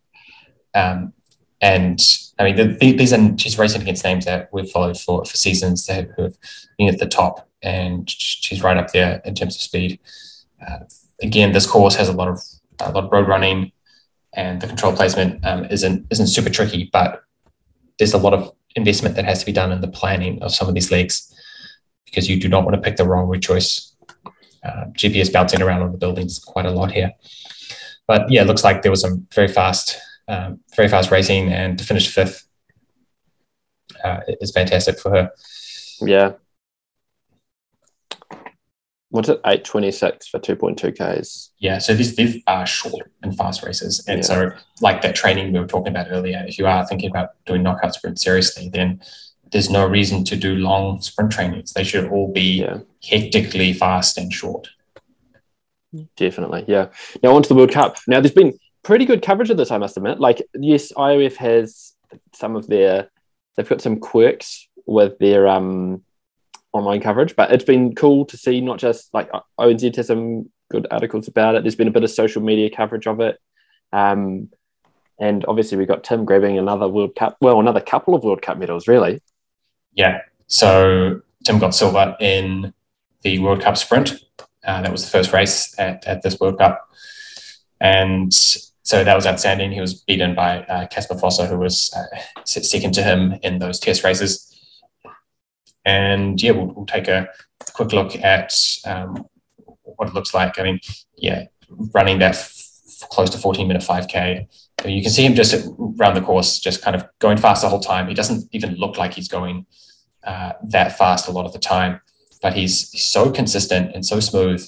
Um, 0.74 1.14
and 1.62 2.00
I 2.38 2.44
mean, 2.44 2.56
the, 2.56 2.94
these 2.94 3.14
are 3.14 3.38
she's 3.38 3.58
racing 3.58 3.82
against 3.82 4.04
names 4.04 4.26
that 4.26 4.50
we've 4.52 4.70
followed 4.70 5.00
for 5.00 5.24
for 5.24 5.38
seasons 5.38 5.86
that 5.86 6.10
who 6.16 6.24
have 6.24 6.38
been 6.78 6.90
at 6.90 7.00
the 7.00 7.06
top, 7.06 7.48
and 7.62 8.10
she's 8.10 8.62
right 8.62 8.78
up 8.78 8.92
there 8.92 9.22
in 9.24 9.36
terms 9.36 9.56
of 9.56 9.62
speed. 9.62 10.00
Uh, 10.66 10.80
again, 11.22 11.54
this 11.54 11.66
course 11.66 11.96
has 11.96 12.10
a 12.10 12.14
lot 12.14 12.28
of 12.28 12.42
a 12.82 12.92
lot 12.92 13.06
of 13.06 13.12
road 13.12 13.28
running, 13.28 13.72
and 14.34 14.62
the 14.62 14.68
control 14.68 14.94
placement 14.94 15.46
um, 15.46 15.66
isn't 15.66 16.08
isn't 16.10 16.28
super 16.28 16.50
tricky, 16.50 16.90
but 16.92 17.24
there's 17.98 18.14
a 18.14 18.18
lot 18.18 18.34
of 18.34 18.52
investment 18.76 19.16
that 19.16 19.24
has 19.24 19.40
to 19.40 19.46
be 19.46 19.54
done 19.54 19.72
in 19.72 19.80
the 19.80 19.88
planning 19.88 20.42
of 20.44 20.54
some 20.54 20.68
of 20.68 20.74
these 20.74 20.92
legs 20.92 21.34
because 22.04 22.30
you 22.30 22.38
do 22.38 22.50
not 22.50 22.66
want 22.66 22.76
to 22.76 22.82
pick 22.82 22.98
the 22.98 23.06
wrong 23.06 23.28
route 23.28 23.44
choice. 23.44 23.94
Uh, 24.64 24.86
GPS 24.94 25.32
bouncing 25.32 25.62
around 25.62 25.84
on 25.84 25.92
the 25.92 25.98
buildings 25.98 26.40
quite 26.40 26.66
a 26.66 26.72
lot 26.72 26.92
here, 26.92 27.14
but 28.08 28.30
yeah, 28.32 28.42
it 28.42 28.48
looks 28.48 28.64
like 28.64 28.82
there 28.82 28.92
was 28.92 29.02
some 29.02 29.28
very 29.32 29.48
fast 29.48 30.00
um, 30.28 30.60
very 30.76 30.88
fast 30.88 31.12
racing, 31.12 31.52
and 31.52 31.78
to 31.78 31.86
finish 31.86 32.08
fifth 32.12 32.48
uh, 34.04 34.22
is 34.42 34.52
fantastic 34.52 35.00
for 35.00 35.12
her. 35.12 35.32
Yeah. 36.02 36.34
What's 39.10 39.30
it? 39.30 39.40
Eight 39.46 39.64
twenty 39.64 39.92
six 39.92 40.28
for 40.28 40.40
two 40.40 40.58
point 40.58 40.78
two 40.78 40.92
k's. 40.92 41.52
Yeah, 41.60 41.78
so 41.78 41.94
these 41.94 42.16
these 42.16 42.42
are 42.48 42.66
short 42.66 43.12
and 43.24 43.38
fast 43.38 43.64
races, 43.64 44.04
and 44.08 44.18
yeah. 44.18 44.24
so 44.24 44.52
like 44.82 45.02
that 45.04 45.16
training 45.16 45.54
we 45.54 45.60
were 45.60 45.68
talking 45.68 45.94
about 45.94 46.08
earlier. 46.10 46.44
If 46.46 46.58
you 46.58 46.68
are 46.68 46.86
thinking 46.86 47.10
about 47.10 47.30
doing 47.46 47.64
knockout 47.64 47.94
sprint 47.94 48.20
seriously, 48.20 48.68
then 48.68 49.00
there's 49.52 49.70
no 49.70 49.88
reason 49.88 50.26
to 50.26 50.36
do 50.36 50.56
long 50.56 51.02
sprint 51.02 51.32
trainings. 51.32 51.72
They 51.72 51.86
should 51.86 52.10
all 52.10 52.34
be 52.34 52.62
yeah. 52.62 52.80
hectically 53.04 53.72
fast 53.72 54.18
and 54.18 54.34
short. 54.34 54.68
Definitely, 56.18 56.66
yeah. 56.68 56.88
Now 57.24 57.36
on 57.38 57.44
to 57.44 57.48
the 57.48 57.56
World 57.56 57.72
Cup. 57.72 57.96
Now 58.08 58.20
there's 58.20 58.34
been 58.34 58.60
pretty 58.86 59.06
good 59.06 59.24
coverage 59.24 59.50
of 59.50 59.58
this, 59.58 59.72
I 59.72 59.80
must 59.80 59.98
admit. 59.98 60.20
Like, 60.20 60.42
yes, 60.54 60.94
IOF 60.94 61.36
has 61.38 61.94
some 62.34 62.56
of 62.56 62.68
their, 62.68 63.10
they've 63.58 63.68
got 63.68 63.82
some 63.82 64.00
quirks 64.00 64.70
with 64.86 65.18
their 65.18 65.48
um, 65.48 66.04
online 66.72 67.02
coverage, 67.02 67.36
but 67.36 67.52
it's 67.52 67.64
been 67.64 67.96
cool 67.96 68.26
to 68.26 68.38
see 68.38 68.62
not 68.62 68.78
just 68.78 69.12
like 69.12 69.30
ONZ 69.60 69.96
has 69.96 70.08
some 70.08 70.52
good 70.70 70.86
articles 70.92 71.28
about 71.28 71.56
it. 71.56 71.64
There's 71.64 71.76
been 71.76 71.88
a 71.88 71.92
bit 71.92 72.04
of 72.04 72.12
social 72.12 72.44
media 72.44 72.70
coverage 72.70 73.08
of 73.08 73.20
it. 73.20 73.40
Um, 73.92 74.50
and 75.20 75.46
obviously, 75.48 75.78
we've 75.78 75.88
got 75.88 76.04
Tim 76.04 76.24
grabbing 76.24 76.60
another 76.60 76.88
World 76.88 77.16
Cup, 77.16 77.38
well, 77.42 77.60
another 77.60 77.82
couple 77.82 78.14
of 78.14 78.24
World 78.24 78.42
Cup 78.42 78.58
medals, 78.60 78.88
really. 78.88 79.22
Yeah. 79.94 80.20
So 80.48 81.22
Tim 81.44 81.58
got 81.58 81.74
silver 81.74 82.16
in 82.20 82.74
the 83.24 83.40
World 83.40 83.62
Cup 83.62 83.78
sprint. 83.78 84.24
Uh, 84.64 84.82
that 84.82 84.92
was 84.92 85.06
the 85.06 85.12
first 85.12 85.34
race 85.34 85.74
at, 85.80 86.06
at 86.06 86.22
this 86.22 86.40
World 86.40 86.60
Cup. 86.60 86.88
And 87.80 88.34
so 88.86 89.04
that 89.04 89.16
was 89.16 89.26
outstanding. 89.26 89.72
He 89.72 89.82
was 89.82 89.96
beaten 89.96 90.36
by 90.36 90.88
Kasper 90.92 91.16
uh, 91.16 91.48
who 91.48 91.58
was 91.58 91.92
uh, 91.96 92.06
second 92.44 92.94
to 92.94 93.02
him 93.02 93.34
in 93.42 93.58
those 93.58 93.80
test 93.80 94.04
races. 94.04 94.56
And 95.84 96.42
yeah, 96.42 96.52
we'll, 96.52 96.68
we'll 96.68 96.86
take 96.86 97.08
a 97.08 97.28
quick 97.74 97.94
look 97.94 98.16
at 98.18 98.56
um, 98.86 99.26
what 99.82 100.10
it 100.10 100.14
looks 100.14 100.36
like. 100.36 100.60
I 100.60 100.64
mean, 100.64 100.80
yeah, 101.18 101.46
running 101.96 102.20
that 102.20 102.36
f- 102.36 103.10
close 103.10 103.32
to 103.32 103.40
14 103.40 103.68
minute 103.68 103.82
5K. 103.82 104.48
You 104.86 105.02
can 105.02 105.12
see 105.12 105.26
him 105.26 105.34
just 105.34 105.68
around 106.00 106.14
the 106.14 106.22
course, 106.22 106.60
just 106.60 106.84
kind 106.84 106.96
of 106.96 107.08
going 107.18 107.38
fast 107.38 107.64
the 107.64 107.70
whole 107.70 107.80
time. 107.80 108.08
He 108.08 108.14
doesn't 108.14 108.48
even 108.52 108.76
look 108.76 109.00
like 109.00 109.16
he's 109.16 109.28
going 109.28 109.66
uh, 110.24 110.54
that 110.64 110.96
fast 110.96 111.28
a 111.28 111.32
lot 111.32 111.48
of 111.48 111.54
the 111.54 111.60
time, 111.60 112.02
but 112.40 112.54
he's 112.54 113.02
so 113.04 113.32
consistent 113.32 113.96
and 113.96 114.06
so 114.06 114.20
smooth. 114.20 114.64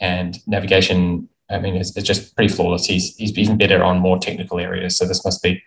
And 0.00 0.44
navigation 0.48 1.28
I 1.52 1.58
mean, 1.58 1.76
it's, 1.76 1.96
it's 1.96 2.06
just 2.06 2.34
pretty 2.34 2.52
flawless. 2.52 2.86
He's 2.86 3.16
he's 3.16 3.36
even 3.38 3.58
better 3.58 3.82
on 3.82 3.98
more 3.98 4.18
technical 4.18 4.58
areas. 4.58 4.96
So 4.96 5.06
this 5.06 5.24
must 5.24 5.42
be 5.42 5.62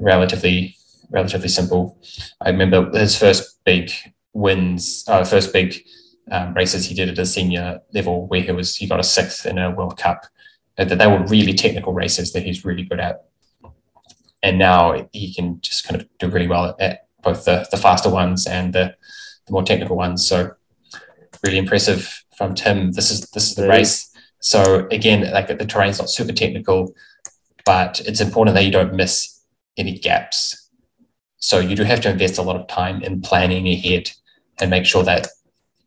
relatively 0.00 0.76
relatively 1.10 1.48
simple. 1.48 1.98
I 2.40 2.50
remember 2.50 2.90
his 2.98 3.16
first 3.16 3.64
big 3.64 3.90
wins, 4.32 5.04
uh, 5.08 5.24
first 5.24 5.52
big 5.52 5.84
um, 6.30 6.54
races 6.54 6.86
he 6.86 6.94
did 6.94 7.08
at 7.08 7.18
a 7.18 7.26
senior 7.26 7.80
level, 7.92 8.26
where 8.26 8.40
he 8.40 8.52
was 8.52 8.76
he 8.76 8.86
got 8.86 9.00
a 9.00 9.04
sixth 9.04 9.46
in 9.46 9.58
a 9.58 9.70
World 9.70 9.98
Cup. 9.98 10.26
Uh, 10.76 10.84
that 10.84 10.98
they 10.98 11.06
were 11.06 11.24
really 11.26 11.54
technical 11.54 11.92
races 11.92 12.32
that 12.32 12.42
he's 12.42 12.64
really 12.64 12.82
good 12.82 12.98
at, 12.98 13.24
and 14.42 14.58
now 14.58 15.08
he 15.12 15.32
can 15.32 15.60
just 15.60 15.86
kind 15.86 16.00
of 16.00 16.08
do 16.18 16.28
really 16.28 16.48
well 16.48 16.74
at 16.80 17.06
both 17.22 17.44
the 17.44 17.66
the 17.70 17.76
faster 17.76 18.10
ones 18.10 18.46
and 18.46 18.72
the, 18.72 18.94
the 19.46 19.52
more 19.52 19.62
technical 19.62 19.96
ones. 19.96 20.26
So 20.26 20.54
really 21.44 21.58
impressive 21.58 22.24
from 22.36 22.54
Tim. 22.54 22.92
This 22.92 23.10
is 23.10 23.20
this 23.30 23.50
is 23.50 23.54
the 23.54 23.68
race 23.68 24.13
so 24.44 24.86
again, 24.90 25.32
like 25.32 25.46
the 25.46 25.64
terrain's 25.64 25.98
not 25.98 26.10
super 26.10 26.32
technical, 26.32 26.94
but 27.64 28.02
it's 28.04 28.20
important 28.20 28.54
that 28.54 28.66
you 28.66 28.70
don't 28.70 28.92
miss 28.92 29.40
any 29.78 29.98
gaps. 29.98 30.68
So 31.38 31.60
you 31.60 31.74
do 31.74 31.82
have 31.82 32.02
to 32.02 32.10
invest 32.10 32.36
a 32.36 32.42
lot 32.42 32.56
of 32.56 32.66
time 32.66 33.02
in 33.02 33.22
planning 33.22 33.66
ahead 33.66 34.10
and 34.60 34.68
make 34.68 34.84
sure 34.84 35.02
that 35.02 35.28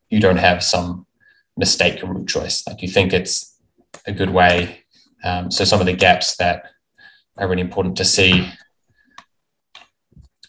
you 0.10 0.20
don't 0.20 0.38
have 0.38 0.64
some 0.64 1.06
mistake 1.56 2.04
or 2.04 2.08
route 2.08 2.28
choice. 2.28 2.66
Like 2.66 2.82
you 2.82 2.88
think 2.88 3.14
it's 3.14 3.60
a 4.08 4.12
good 4.12 4.32
way. 4.32 4.86
Um, 5.24 5.52
so 5.52 5.64
some 5.64 5.80
of 5.80 5.86
the 5.86 5.94
gaps 5.94 6.36
that 6.38 6.64
are 7.38 7.48
really 7.48 7.62
important 7.62 7.96
to 7.98 8.06
see 8.06 8.50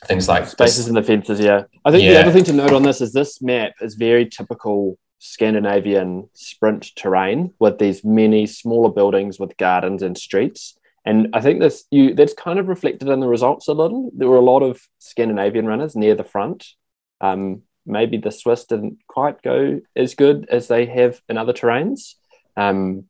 things 0.07 0.31
like 0.31 0.47
spaces 0.47 0.79
this. 0.79 0.89
in 0.89 0.95
the 0.95 1.03
fences. 1.03 1.41
Yeah, 1.41 1.65
I 1.85 1.91
think 1.91 2.05
yeah. 2.05 2.15
the 2.15 2.21
other 2.21 2.33
thing 2.33 2.45
to 2.45 2.55
note 2.55 2.73
on 2.73 2.85
this 2.85 3.03
is 3.03 3.13
this 3.13 3.43
map 3.43 3.73
is 3.83 3.97
very 3.97 4.27
typical 4.27 4.97
Scandinavian 5.19 6.29
sprint 6.33 6.95
terrain 6.97 7.53
with 7.59 7.79
these 7.79 8.05
many 8.05 8.47
smaller 8.47 8.91
buildings 8.91 9.39
with 9.39 9.57
gardens 9.57 10.03
and 10.03 10.17
streets. 10.17 10.79
And 11.05 11.29
I 11.33 11.41
think 11.41 11.61
this 11.61 11.85
you 11.91 12.15
that's 12.15 12.35
kind 12.35 12.59
of 12.59 12.69
reflected 12.69 13.09
in 13.09 13.21
the 13.21 13.29
results 13.29 13.69
a 13.69 13.73
little. 13.73 14.11
There 14.15 14.29
were 14.29 14.37
a 14.37 14.41
lot 14.41 14.63
of 14.63 14.81
Scandinavian 14.99 15.67
runners 15.67 15.97
near 15.97 16.15
the 16.15 16.25
front. 16.25 16.67
Um, 17.21 17.63
maybe 17.87 18.19
the 18.19 18.31
Swiss 18.31 18.65
didn't 18.65 18.99
quite 19.09 19.43
go 19.43 19.81
as 19.97 20.15
good 20.15 20.47
as 20.51 20.69
they 20.69 20.87
have 20.87 21.21
in 21.29 21.39
other 21.39 21.53
terrains. 21.53 22.15
Um, 22.57 23.05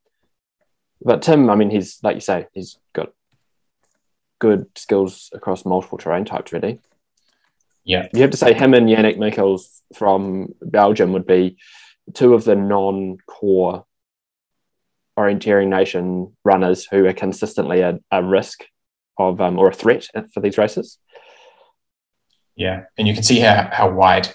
but 1.02 1.22
Tim, 1.22 1.50
I 1.50 1.56
mean, 1.56 1.70
he's 1.70 1.98
like 2.02 2.14
you 2.14 2.20
say, 2.20 2.46
he's 2.52 2.78
got 2.92 3.12
good 4.38 4.66
skills 4.76 5.30
across 5.32 5.64
multiple 5.64 5.98
terrain 5.98 6.24
types, 6.24 6.52
really. 6.52 6.80
Yeah, 7.84 8.08
you 8.12 8.22
have 8.22 8.30
to 8.30 8.36
say 8.36 8.52
him 8.52 8.74
and 8.74 8.88
Yannick 8.88 9.16
Michiels 9.16 9.80
from 9.94 10.54
Belgium 10.60 11.12
would 11.14 11.26
be 11.26 11.56
two 12.14 12.34
of 12.34 12.44
the 12.44 12.54
non-core 12.54 13.84
orienteering 15.18 15.68
nation 15.68 16.36
runners 16.44 16.86
who 16.90 17.06
are 17.06 17.12
consistently 17.12 17.80
a, 17.80 17.98
a 18.10 18.22
risk 18.22 18.64
of 19.18 19.40
um, 19.40 19.58
or 19.58 19.68
a 19.68 19.74
threat 19.74 20.06
for 20.32 20.40
these 20.40 20.58
races. 20.58 20.98
Yeah, 22.54 22.84
and 22.96 23.06
you 23.06 23.14
can 23.14 23.22
see 23.22 23.40
how 23.40 23.68
how 23.72 23.90
wide 23.90 24.28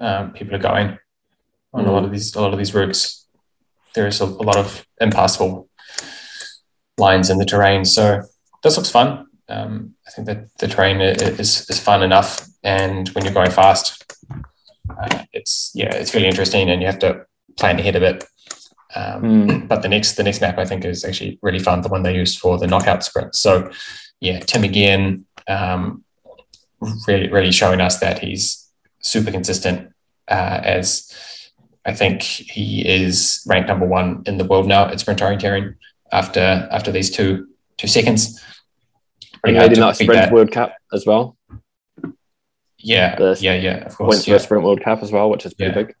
um, 0.00 0.32
people 0.32 0.54
are 0.54 0.58
going 0.58 0.98
on 1.72 1.84
mm. 1.84 1.88
a 1.88 1.90
lot 1.90 2.04
of 2.04 2.12
these 2.12 2.34
a 2.34 2.40
lot 2.40 2.52
of 2.52 2.58
these 2.58 2.74
routes. 2.74 3.26
There 3.94 4.06
is 4.06 4.20
a, 4.20 4.24
a, 4.24 4.44
lot 4.44 4.56
of 4.56 4.86
impassable 5.00 5.68
lines 6.96 7.28
in 7.28 7.38
the 7.38 7.44
terrain, 7.44 7.84
so 7.84 8.22
this 8.62 8.76
looks 8.76 8.90
fun. 8.90 9.26
Um, 9.48 9.94
I 10.06 10.10
think 10.10 10.26
that 10.26 10.56
the 10.58 10.68
terrain 10.68 11.00
is 11.00 11.68
is 11.68 11.80
fun 11.80 12.02
enough, 12.02 12.46
and 12.62 13.08
when 13.10 13.24
you're 13.24 13.34
going 13.34 13.50
fast, 13.50 14.04
uh, 15.02 15.24
it's 15.32 15.72
yeah, 15.74 15.94
it's 15.94 16.14
really 16.14 16.28
interesting, 16.28 16.70
and 16.70 16.80
you 16.80 16.86
have 16.86 16.98
to 17.00 17.26
plan 17.56 17.78
ahead 17.78 17.96
of 17.96 18.02
it. 18.02 18.24
Um, 18.94 19.22
mm. 19.22 19.60
But 19.68 19.82
the 19.82 19.88
next 19.88 20.14
the 20.14 20.22
next 20.22 20.40
map 20.40 20.58
I 20.58 20.64
think 20.64 20.84
is 20.84 21.04
actually 21.04 21.38
really 21.42 21.58
fun, 21.58 21.82
the 21.82 21.88
one 21.88 22.02
they 22.02 22.14
used 22.14 22.38
for 22.38 22.58
the 22.58 22.66
knockout 22.66 23.04
sprint. 23.04 23.34
So 23.34 23.70
yeah, 24.20 24.40
Tim 24.40 24.64
again, 24.64 25.26
um, 25.48 26.04
really 27.06 27.28
really 27.28 27.52
showing 27.52 27.80
us 27.80 27.98
that 28.00 28.18
he's 28.18 28.68
super 29.00 29.30
consistent. 29.30 29.92
Uh, 30.28 30.60
as 30.62 31.12
I 31.84 31.94
think 31.94 32.22
he 32.22 32.86
is 32.86 33.42
ranked 33.48 33.68
number 33.68 33.86
one 33.86 34.22
in 34.26 34.38
the 34.38 34.44
world 34.44 34.68
now 34.68 34.86
at 34.86 35.00
sprint 35.00 35.20
orienteering 35.20 35.74
after 36.12 36.68
after 36.70 36.92
these 36.92 37.10
two 37.10 37.48
two 37.78 37.88
seconds. 37.88 38.40
He 39.20 39.54
Pretty 39.54 39.58
and 39.58 39.76
that 39.76 39.96
sprint. 39.96 40.32
World 40.32 40.52
Cup 40.52 40.74
as 40.92 41.06
well. 41.06 41.36
Yeah, 42.82 43.16
the 43.16 43.36
yeah, 43.40 43.54
yeah. 43.54 43.84
Of 43.84 43.96
course, 43.96 44.08
went 44.08 44.24
to 44.24 44.30
yeah. 44.30 44.36
a 44.36 44.40
sprint 44.40 44.64
World 44.64 44.82
Cup 44.82 45.02
as 45.02 45.12
well, 45.12 45.30
which 45.30 45.44
is 45.44 45.54
pretty 45.54 45.78
yeah. 45.78 45.84
big. 45.84 45.94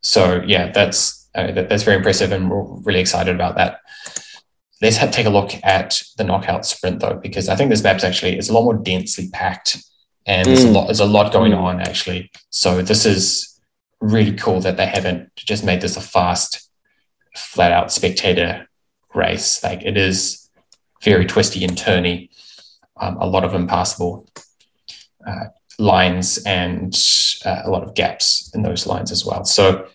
So 0.00 0.42
yeah, 0.46 0.72
that's 0.72 1.28
uh, 1.34 1.52
that, 1.52 1.68
that's 1.68 1.82
very 1.82 1.96
impressive, 1.96 2.32
and 2.32 2.50
we're 2.50 2.64
really 2.82 3.00
excited 3.00 3.34
about 3.34 3.56
that. 3.56 3.80
Let's 4.82 4.96
have, 4.96 5.10
take 5.10 5.26
a 5.26 5.30
look 5.30 5.52
at 5.62 6.02
the 6.16 6.24
knockout 6.24 6.64
sprint 6.64 7.00
though, 7.00 7.20
because 7.22 7.50
I 7.50 7.56
think 7.56 7.68
this 7.68 7.82
map's 7.82 8.02
actually 8.02 8.38
is 8.38 8.48
a 8.48 8.54
lot 8.54 8.64
more 8.64 8.78
densely 8.78 9.28
packed, 9.30 9.76
and 10.26 10.46
mm. 10.46 10.50
there's 10.50 10.64
a 10.64 10.68
mm. 10.68 10.74
lot 10.74 10.86
there's 10.86 11.00
a 11.00 11.06
lot 11.06 11.32
going 11.32 11.52
mm. 11.52 11.58
on 11.58 11.80
actually. 11.80 12.30
So 12.48 12.80
this 12.82 13.04
is 13.04 13.60
really 14.00 14.32
cool 14.32 14.60
that 14.60 14.78
they 14.78 14.86
haven't 14.86 15.34
just 15.36 15.62
made 15.62 15.82
this 15.82 15.96
a 15.96 16.00
fast, 16.00 16.70
flat 17.36 17.72
out 17.72 17.92
spectator 17.92 18.66
race. 19.14 19.62
Like 19.62 19.82
it 19.82 19.98
is 19.98 20.48
very 21.02 21.26
twisty 21.26 21.64
and 21.64 21.76
turny, 21.76 22.30
um, 22.96 23.18
a 23.18 23.26
lot 23.26 23.44
of 23.44 23.54
impassable 23.54 24.26
uh, 25.26 25.46
lines 25.78 26.38
and 26.44 26.94
uh, 27.44 27.62
a 27.64 27.70
lot 27.70 27.82
of 27.82 27.94
gaps 27.94 28.50
in 28.54 28.62
those 28.62 28.86
lines 28.86 29.10
as 29.10 29.24
well. 29.24 29.44
So 29.44 29.86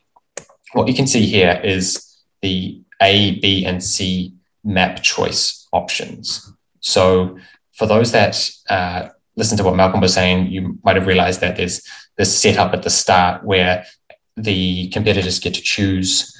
what 0.74 0.88
you 0.88 0.94
can 0.94 1.08
see 1.08 1.26
here 1.26 1.60
is 1.64 2.18
the 2.42 2.82
A, 3.02 3.40
B, 3.40 3.66
and 3.66 3.84
C 3.84 4.34
map 4.64 5.02
choice 5.04 5.68
options. 5.72 6.52
So 6.80 7.38
for 7.74 7.86
those 7.86 8.12
that 8.12 8.50
uh, 8.70 9.10
listen 9.36 9.58
to 9.58 9.64
what 9.64 9.76
Malcolm 9.76 10.02
was 10.02 10.14
saying, 10.14 10.48
you 10.48 10.80
might 10.84 10.96
have 10.96 11.08
realized 11.08 11.42
that 11.42 11.56
there's 11.56 11.82
this 12.18 12.38
setup 12.38 12.74
at 12.74 12.84
the 12.84 12.90
start 12.90 13.44
where 13.44 13.86
the 14.38 14.90
competitors 14.90 15.40
get 15.40 15.54
to 15.54 15.62
choose 15.62 16.32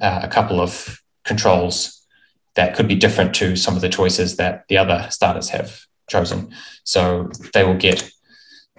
uh, 0.00 0.20
a 0.22 0.28
couple 0.28 0.60
of 0.60 1.00
controls 1.24 2.06
that 2.54 2.74
could 2.74 2.88
be 2.88 2.94
different 2.94 3.34
to 3.34 3.56
some 3.56 3.74
of 3.74 3.80
the 3.80 3.88
choices 3.88 4.36
that 4.36 4.64
the 4.68 4.78
other 4.78 5.06
starters 5.10 5.48
have 5.48 5.80
chosen. 6.08 6.52
So 6.84 7.30
they 7.52 7.64
will 7.64 7.76
get 7.76 8.10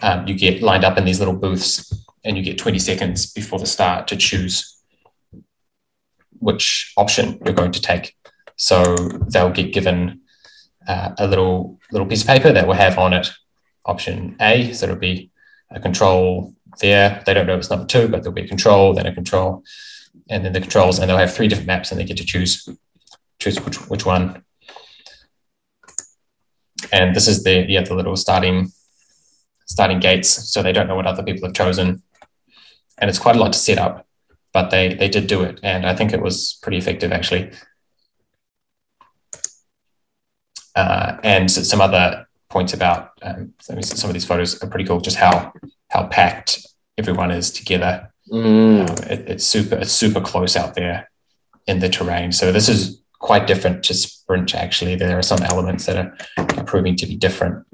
um, 0.02 0.28
you 0.28 0.36
get 0.36 0.62
lined 0.62 0.84
up 0.84 0.98
in 0.98 1.06
these 1.06 1.20
little 1.20 1.36
booths, 1.36 2.06
and 2.24 2.38
you 2.38 2.44
get 2.44 2.58
20 2.58 2.80
seconds 2.80 3.32
before 3.32 3.60
the 3.60 3.66
start 3.66 4.08
to 4.08 4.16
choose 4.16 4.76
which 6.40 6.94
option 6.98 7.40
you're 7.46 7.54
going 7.54 7.72
to 7.72 7.82
take. 7.82 8.16
So 8.58 8.96
they'll 9.30 9.52
get 9.52 9.74
given 9.74 10.22
uh, 10.88 11.12
a 11.18 11.28
little 11.28 11.80
little 11.92 12.08
piece 12.08 12.22
of 12.22 12.28
paper 12.28 12.52
that 12.52 12.68
will 12.68 12.74
have 12.74 12.98
on 12.98 13.14
it 13.14 13.30
option 13.86 14.36
A. 14.42 14.74
So 14.74 14.86
it'll 14.86 14.98
be 14.98 15.32
a 15.72 15.80
control 15.80 16.54
there. 16.80 17.22
They 17.26 17.34
don't 17.34 17.48
know 17.48 17.58
it's 17.58 17.70
number 17.70 17.86
two, 17.86 18.08
but 18.08 18.24
there'll 18.24 18.34
be 18.34 18.44
a 18.44 18.48
control, 18.48 18.94
then 18.94 19.06
a 19.06 19.14
control, 19.14 19.64
and 20.30 20.44
then 20.44 20.54
the 20.54 20.62
controls, 20.62 21.00
and 21.00 21.10
they'll 21.10 21.18
have 21.18 21.34
three 21.34 21.48
different 21.48 21.68
maps, 21.68 21.92
and 21.92 22.00
they 22.00 22.06
get 22.06 22.18
to 22.18 22.26
choose 22.26 22.68
choose 23.40 23.60
which 23.64 23.78
which 23.90 24.06
one. 24.06 24.44
And 26.92 27.16
this 27.16 27.28
is 27.28 27.44
the 27.44 27.66
yeah 27.68 27.82
the 27.82 27.96
little 27.96 28.16
starting 28.16 28.72
starting 29.66 30.00
gates, 30.00 30.30
so 30.30 30.62
they 30.62 30.72
don't 30.72 30.88
know 30.88 30.96
what 30.96 31.08
other 31.08 31.24
people 31.24 31.48
have 31.48 31.56
chosen, 31.56 32.02
and 32.98 33.10
it's 33.10 33.20
quite 33.20 33.36
a 33.36 33.40
lot 33.40 33.54
to 33.54 33.60
set 33.60 33.78
up, 33.78 34.08
but 34.54 34.70
they 34.70 34.94
they 34.94 35.10
did 35.10 35.28
do 35.28 35.44
it, 35.44 35.60
and 35.64 35.86
I 35.86 35.96
think 35.96 36.14
it 36.14 36.22
was 36.22 36.58
pretty 36.62 36.78
effective 36.78 37.12
actually. 37.12 37.52
Uh, 40.76 41.18
and 41.24 41.50
some 41.50 41.80
other 41.80 42.28
points 42.50 42.74
about 42.74 43.12
um, 43.22 43.54
some 43.60 44.10
of 44.10 44.14
these 44.14 44.26
photos 44.26 44.62
are 44.62 44.70
pretty 44.70 44.86
cool. 44.86 45.00
Just 45.00 45.18
how 45.18 45.54
how 45.90 46.08
packed 46.08 46.66
everyone 46.98 47.32
is 47.32 47.52
together. 47.52 48.12
Mm. 48.32 48.90
Um, 48.90 48.96
it, 49.10 49.30
it's 49.30 49.46
super 49.46 49.76
it's 49.76 49.92
super 49.92 50.22
close 50.22 50.56
out 50.56 50.76
there 50.76 51.10
in 51.68 51.80
the 51.80 51.90
terrain. 51.90 52.32
So 52.32 52.52
this 52.52 52.70
is 52.70 53.02
quite 53.20 53.48
different 53.48 53.84
to 53.86 53.94
sprint. 53.94 54.54
Actually, 54.54 54.96
there 54.96 55.18
are 55.18 55.24
some 55.24 55.42
elements 55.44 55.86
that 55.86 55.98
are, 55.98 56.16
are 56.38 56.64
proving 56.64 56.96
to 56.98 57.06
be 57.06 57.16
different. 57.16 57.66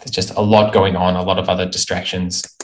There's 0.00 0.10
just 0.10 0.30
a 0.34 0.40
lot 0.40 0.72
going 0.72 0.96
on, 0.96 1.14
a 1.16 1.22
lot 1.22 1.38
of 1.38 1.48
other 1.48 1.66
distractions. 1.66 2.56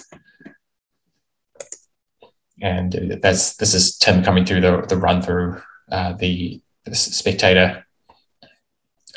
And 2.62 3.18
that's 3.22 3.56
this 3.56 3.74
is 3.74 3.98
Tim 3.98 4.24
coming 4.24 4.44
through 4.46 4.62
the, 4.62 4.82
the 4.88 4.96
run 4.96 5.20
through 5.20 5.60
uh, 5.92 6.14
the, 6.14 6.60
the 6.84 6.94
spectator 6.94 7.84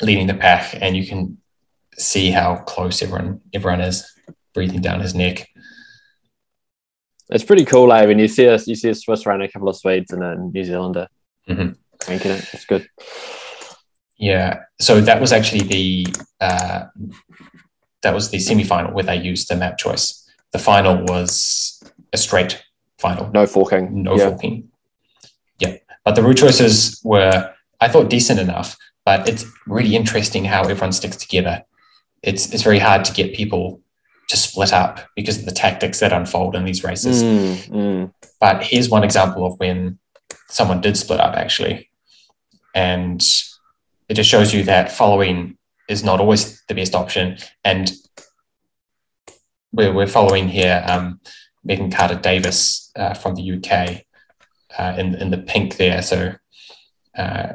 leading 0.02 0.26
the 0.26 0.34
pack, 0.34 0.74
and 0.80 0.96
you 0.96 1.06
can 1.06 1.38
see 1.96 2.30
how 2.30 2.56
close 2.56 3.02
everyone 3.02 3.40
everyone 3.54 3.80
is 3.80 4.10
breathing 4.54 4.80
down 4.82 5.00
his 5.00 5.14
neck. 5.14 5.48
It's 7.30 7.44
pretty 7.44 7.64
cool, 7.64 7.92
eh? 7.92 8.04
When 8.06 8.18
you 8.18 8.28
see 8.28 8.48
us, 8.48 8.66
you 8.66 8.74
see 8.74 8.90
a 8.90 8.94
Swiss 8.94 9.24
running 9.24 9.48
a 9.48 9.50
couple 9.50 9.68
of 9.68 9.76
Swedes 9.76 10.10
and 10.12 10.22
a 10.22 10.36
New 10.36 10.64
Zealander 10.64 11.08
Mhm. 11.48 11.76
cranking 12.00 12.32
it. 12.32 12.44
It's 12.52 12.64
good. 12.66 12.88
Yeah, 14.18 14.64
so 14.80 15.00
that 15.00 15.18
was 15.20 15.32
actually 15.32 15.62
the 15.62 16.06
uh, 16.40 16.86
that 18.02 18.14
was 18.14 18.30
the 18.30 18.38
semi-final 18.38 18.92
where 18.92 19.04
they 19.04 19.16
used 19.16 19.48
the 19.48 19.56
map 19.56 19.78
choice. 19.78 20.28
The 20.52 20.58
final 20.58 21.04
was 21.04 21.82
a 22.12 22.16
straight 22.16 22.62
final, 22.98 23.30
No 23.32 23.46
forking. 23.46 24.02
no 24.02 24.16
yeah. 24.16 24.30
forking. 24.30 24.68
Yeah, 25.58 25.76
but 26.04 26.14
the 26.14 26.22
route 26.22 26.38
choices 26.38 27.00
were 27.04 27.52
I 27.80 27.88
thought 27.88 28.10
decent 28.10 28.40
enough, 28.40 28.76
but 29.04 29.28
it's 29.28 29.44
really 29.66 29.96
interesting 29.96 30.44
how 30.44 30.62
everyone 30.62 30.92
sticks 30.92 31.16
together. 31.16 31.62
It's 32.22 32.52
it's 32.52 32.62
very 32.62 32.78
hard 32.78 33.04
to 33.06 33.12
get 33.12 33.34
people 33.34 33.80
to 34.28 34.36
split 34.36 34.72
up 34.72 35.00
because 35.16 35.38
of 35.38 35.44
the 35.44 35.50
tactics 35.52 36.00
that 36.00 36.12
unfold 36.12 36.54
in 36.54 36.64
these 36.64 36.84
races. 36.84 37.22
Mm, 37.22 37.68
mm. 37.68 38.12
But 38.38 38.62
here's 38.62 38.88
one 38.88 39.02
example 39.02 39.44
of 39.44 39.58
when 39.58 39.98
someone 40.48 40.80
did 40.80 40.96
split 40.96 41.20
up 41.20 41.34
actually. 41.36 41.90
And 42.74 43.20
it 44.08 44.14
just 44.14 44.30
shows 44.30 44.54
you 44.54 44.62
that 44.64 44.92
following 44.92 45.56
is 45.90 46.04
not 46.04 46.20
always 46.20 46.62
the 46.66 46.74
best 46.74 46.94
option. 46.94 47.36
And 47.64 47.90
we're, 49.72 49.92
we're 49.92 50.06
following 50.06 50.48
here 50.48 50.84
um, 50.86 51.20
Megan 51.64 51.90
Carter 51.90 52.14
Davies 52.14 52.90
uh, 52.96 53.14
from 53.14 53.34
the 53.34 53.52
UK 53.52 54.04
uh, 54.78 54.96
in, 54.96 55.16
in 55.16 55.30
the 55.30 55.38
pink 55.38 55.76
there. 55.76 56.00
So 56.00 56.34
uh, 57.18 57.54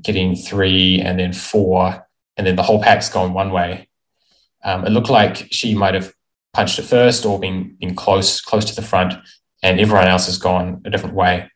getting 0.00 0.36
three 0.36 1.00
and 1.00 1.18
then 1.18 1.32
four, 1.32 2.06
and 2.36 2.46
then 2.46 2.56
the 2.56 2.62
whole 2.62 2.82
pack's 2.82 3.08
gone 3.08 3.32
one 3.32 3.50
way. 3.50 3.88
Um, 4.62 4.86
it 4.86 4.90
looked 4.90 5.10
like 5.10 5.48
she 5.50 5.74
might 5.74 5.94
have 5.94 6.12
punched 6.52 6.78
it 6.78 6.82
first 6.82 7.24
or 7.24 7.38
been, 7.38 7.76
been 7.80 7.94
close 7.94 8.40
close 8.40 8.64
to 8.66 8.74
the 8.74 8.86
front, 8.86 9.14
and 9.62 9.80
everyone 9.80 10.08
else 10.08 10.26
has 10.26 10.38
gone 10.38 10.82
a 10.84 10.90
different 10.90 11.14
way. 11.14 11.50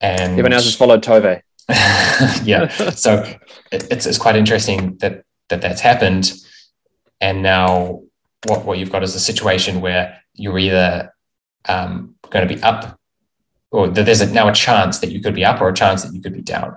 And 0.00 0.32
Everyone 0.32 0.52
else 0.52 0.64
has 0.64 0.74
followed 0.74 1.02
Tove. 1.02 1.40
yeah, 2.42 2.68
so 2.90 3.22
it, 3.70 3.86
it's 3.90 4.06
it's 4.06 4.18
quite 4.18 4.36
interesting 4.36 4.96
that 4.98 5.24
that 5.48 5.60
that's 5.60 5.80
happened, 5.80 6.32
and 7.20 7.42
now 7.42 8.02
what 8.46 8.64
what 8.64 8.78
you've 8.78 8.92
got 8.92 9.02
is 9.02 9.14
a 9.14 9.20
situation 9.20 9.80
where 9.80 10.20
you're 10.34 10.58
either 10.58 11.12
um, 11.68 12.16
going 12.30 12.46
to 12.46 12.54
be 12.54 12.62
up, 12.62 12.98
or 13.70 13.88
there's 13.88 14.20
a, 14.20 14.32
now 14.32 14.48
a 14.48 14.52
chance 14.52 14.98
that 14.98 15.10
you 15.12 15.20
could 15.20 15.34
be 15.34 15.44
up, 15.44 15.60
or 15.60 15.68
a 15.68 15.74
chance 15.74 16.02
that 16.02 16.14
you 16.14 16.20
could 16.20 16.34
be 16.34 16.42
down. 16.42 16.76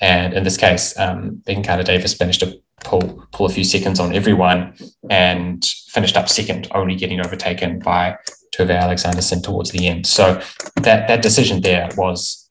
And 0.00 0.34
in 0.34 0.42
this 0.42 0.56
case, 0.56 0.98
um, 0.98 1.42
Megan 1.46 1.62
Carter 1.62 1.84
Davies 1.84 2.18
managed 2.18 2.40
to 2.40 2.60
pull 2.82 3.26
pull 3.32 3.46
a 3.46 3.50
few 3.50 3.64
seconds 3.64 4.00
on 4.00 4.14
everyone 4.14 4.74
and 5.08 5.64
finished 5.88 6.16
up 6.16 6.28
second, 6.28 6.68
only 6.72 6.96
getting 6.96 7.20
overtaken 7.20 7.78
by 7.78 8.16
Tove 8.54 8.76
Alexandersson 8.76 9.42
towards 9.42 9.70
the 9.70 9.86
end. 9.86 10.06
So 10.06 10.40
that 10.82 11.08
that 11.08 11.22
decision 11.22 11.60
there 11.60 11.88
was 11.96 12.43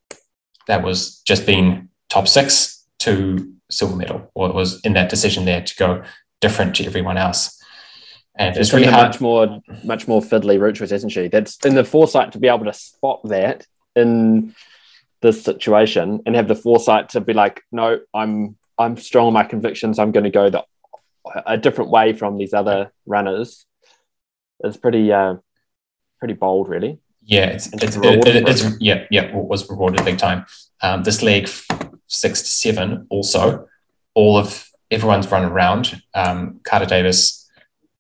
that 0.68 0.84
was 0.84 1.20
just 1.22 1.46
being 1.46 1.90
top 2.10 2.28
six 2.28 2.86
to 3.00 3.52
silver 3.70 3.96
medal, 3.96 4.32
or 4.36 4.50
it 4.50 4.56
was 4.56 4.80
in 4.82 4.94
that 4.94 5.10
decision 5.10 5.46
there 5.46 5.62
to 5.62 5.76
go 5.76 6.04
different 6.42 6.76
to 6.76 6.86
everyone 6.86 7.18
else. 7.18 7.60
And 8.36 8.56
it's 8.56 8.70
It's 8.70 8.74
really 8.74 8.88
hard. 8.92 9.10
much 9.10 9.22
more, 9.22 9.62
much 9.84 10.08
more 10.08 10.22
fiddly 10.22 10.60
route 10.60 10.76
choice, 10.76 10.90
hasn't 10.90 11.12
she? 11.12 11.28
That's 11.28 11.58
in 11.66 11.76
the 11.76 11.84
foresight 11.84 12.32
to 12.32 12.40
be 12.40 12.48
able 12.48 12.66
to 12.66 12.74
spot 12.74 13.22
that 13.26 13.68
in 13.96 14.56
this 15.22 15.44
situation 15.44 16.22
and 16.26 16.36
have 16.36 16.48
the 16.48 16.56
foresight 16.56 17.10
to 17.10 17.22
be 17.22 17.34
like, 17.34 17.62
no, 17.72 18.00
I'm 18.14 18.58
I'm 18.78 18.98
strong 18.98 19.28
on 19.28 19.34
my 19.34 19.44
convictions. 19.44 20.00
I'm 20.00 20.12
going 20.12 20.24
to 20.24 20.30
go 20.32 20.50
the 20.50 20.64
a 21.46 21.58
different 21.58 21.92
way 21.92 22.14
from 22.14 22.38
these 22.38 22.54
other 22.54 22.92
runners. 23.06 23.66
It's 24.64 24.78
pretty 24.78 25.12
uh, 25.12 25.36
pretty 26.20 26.34
bold, 26.34 26.70
really. 26.70 27.00
Yeah, 27.26 27.46
it's, 27.46 27.72
it's, 27.74 27.96
rewarded 27.96 28.36
it- 28.36 28.48
it's 28.50 28.66
yeah, 28.82 29.06
yeah, 29.10 29.34
was 29.34 29.70
rewarded 29.70 30.04
big 30.06 30.18
time. 30.18 30.46
Um, 30.82 31.04
this 31.04 31.22
leg 31.24 31.50
six 32.08 32.42
to 32.42 32.48
seven 32.48 33.08
also, 33.10 33.68
all 34.14 34.38
of 34.38 34.70
everyone's 34.92 35.32
run 35.32 35.46
around. 35.46 36.02
Um, 36.14 36.60
Carter 36.64 36.86
Davies 36.86 37.50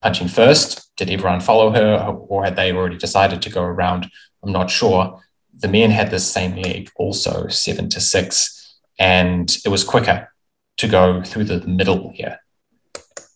punching 0.01 0.27
first. 0.27 0.95
Did 0.97 1.09
everyone 1.09 1.39
follow 1.39 1.71
her, 1.71 1.95
or 2.27 2.43
had 2.43 2.55
they 2.55 2.71
already 2.71 2.97
decided 2.97 3.41
to 3.41 3.49
go 3.49 3.63
around? 3.63 4.09
I'm 4.43 4.51
not 4.51 4.69
sure. 4.69 5.21
The 5.57 5.67
men 5.67 5.89
had 5.91 6.11
the 6.11 6.19
same 6.19 6.55
leg 6.55 6.89
also, 6.97 7.47
seven 7.47 7.89
to 7.89 8.01
six, 8.01 8.75
and 8.99 9.55
it 9.65 9.69
was 9.69 9.83
quicker 9.83 10.29
to 10.77 10.87
go 10.87 11.23
through 11.23 11.45
the 11.45 11.61
middle 11.65 12.11
here. 12.13 12.39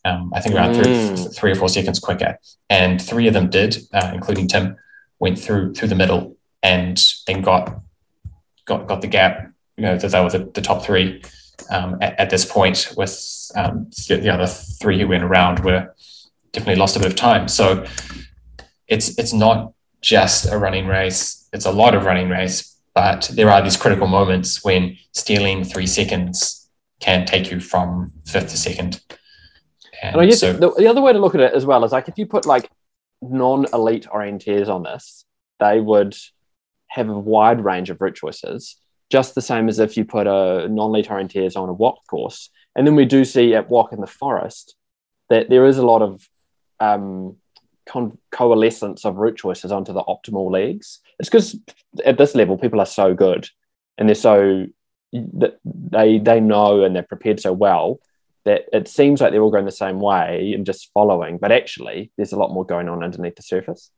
Um, 0.05 0.31
I 0.35 0.41
think 0.41 0.55
around 0.55 0.73
three, 0.75 0.85
Mm. 0.93 1.35
three 1.35 1.51
or 1.51 1.55
four 1.55 1.69
seconds 1.69 1.99
quicker, 1.99 2.37
and 2.69 3.01
three 3.01 3.27
of 3.27 3.33
them 3.33 3.49
did, 3.49 3.77
uh, 3.93 4.11
including 4.13 4.47
Tim 4.47 4.75
went 5.19 5.39
through 5.39 5.73
through 5.73 5.87
the 5.87 5.95
middle 5.95 6.37
and 6.63 7.01
then 7.25 7.41
got 7.41 7.81
got 8.65 8.87
got 8.87 9.01
the 9.01 9.07
gap. 9.07 9.51
You 9.77 9.83
know 9.83 9.97
that 9.97 10.11
they 10.11 10.21
were 10.21 10.29
the, 10.29 10.49
the 10.53 10.61
top 10.61 10.83
three 10.83 11.21
um, 11.69 11.97
at, 12.01 12.19
at 12.19 12.29
this 12.29 12.45
point. 12.45 12.93
With 12.97 13.51
um, 13.55 13.89
the, 14.07 14.17
the 14.17 14.29
other 14.29 14.47
three 14.47 14.99
who 14.99 15.07
went 15.07 15.23
around 15.23 15.63
were 15.63 15.93
definitely 16.51 16.79
lost 16.79 16.95
a 16.95 16.99
bit 16.99 17.07
of 17.07 17.15
time. 17.15 17.47
So 17.47 17.85
it's 18.87 19.17
it's 19.17 19.33
not 19.33 19.73
just 20.01 20.51
a 20.51 20.57
running 20.57 20.87
race; 20.87 21.47
it's 21.53 21.65
a 21.65 21.71
lot 21.71 21.95
of 21.95 22.05
running 22.05 22.29
race. 22.29 22.75
But 22.93 23.29
there 23.33 23.51
are 23.51 23.61
these 23.61 23.77
critical 23.77 24.07
moments 24.07 24.63
when 24.63 24.97
stealing 25.11 25.63
three 25.63 25.85
seconds 25.85 26.67
can 26.99 27.25
take 27.25 27.51
you 27.51 27.59
from 27.59 28.11
fifth 28.25 28.49
to 28.49 28.57
second. 28.57 29.01
And, 30.01 30.13
And 30.13 30.21
I 30.21 30.25
guess 30.25 30.39
so, 30.39 30.53
the, 30.53 30.71
the 30.71 30.87
other 30.87 31.01
way 31.01 31.13
to 31.13 31.19
look 31.19 31.35
at 31.35 31.41
it 31.41 31.53
as 31.53 31.63
well 31.63 31.83
is 31.83 31.91
like 31.91 32.07
if 32.07 32.17
you 32.17 32.25
put 32.25 32.47
like 32.47 32.71
non-elite 33.21 34.07
orienteers 34.11 34.67
on 34.67 34.83
this, 34.83 35.25
they 35.59 35.79
would 35.79 36.15
have 36.89 37.09
a 37.09 37.19
wide 37.19 37.63
range 37.63 37.89
of 37.89 37.99
route 37.99 38.15
choices, 38.15 38.77
just 39.09 39.35
the 39.35 39.41
same 39.41 39.69
as 39.69 39.79
if 39.79 39.97
you 39.97 40.05
put 40.05 40.27
a 40.27 40.67
non-elite 40.69 41.07
orienteers 41.07 41.55
on 41.55 41.69
a 41.69 41.73
walk 41.73 42.05
course. 42.07 42.49
And 42.75 42.85
then 42.85 42.95
we 42.95 43.05
do 43.05 43.25
see 43.25 43.55
at 43.55 43.69
walk 43.69 43.91
in 43.91 44.01
the 44.01 44.07
forest 44.07 44.75
that 45.29 45.49
there 45.49 45.65
is 45.65 45.77
a 45.77 45.85
lot 45.85 46.01
of 46.01 46.27
um, 46.79 47.35
con- 47.87 48.17
coalescence 48.31 49.03
of 49.03 49.15
route 49.15 49.37
choices 49.37 49.71
onto 49.71 49.93
the 49.93 50.03
optimal 50.03 50.51
leagues. 50.51 50.99
It's 51.19 51.29
because 51.29 51.59
at 52.05 52.17
this 52.17 52.35
level, 52.35 52.57
people 52.57 52.79
are 52.79 52.85
so 52.85 53.13
good 53.13 53.49
and 53.97 54.07
they're 54.07 54.15
so 54.15 54.67
that 55.13 55.57
they 55.63 56.19
they 56.19 56.39
know 56.39 56.83
and 56.83 56.95
they're 56.95 57.03
prepared 57.03 57.39
so 57.39 57.53
well 57.53 57.99
that 58.47 58.65
it 58.71 58.87
seems 58.87 59.19
like 59.19 59.31
they're 59.31 59.41
all 59.41 59.51
going 59.51 59.65
the 59.65 59.71
same 59.71 59.99
way 59.99 60.53
and 60.53 60.65
just 60.65 60.91
following, 60.93 61.37
but 61.37 61.51
actually 61.51 62.11
there's 62.15 62.31
a 62.31 62.37
lot 62.37 62.53
more 62.53 62.65
going 62.65 62.87
on 62.89 63.03
underneath 63.03 63.35
the 63.35 63.43
surface. 63.43 63.91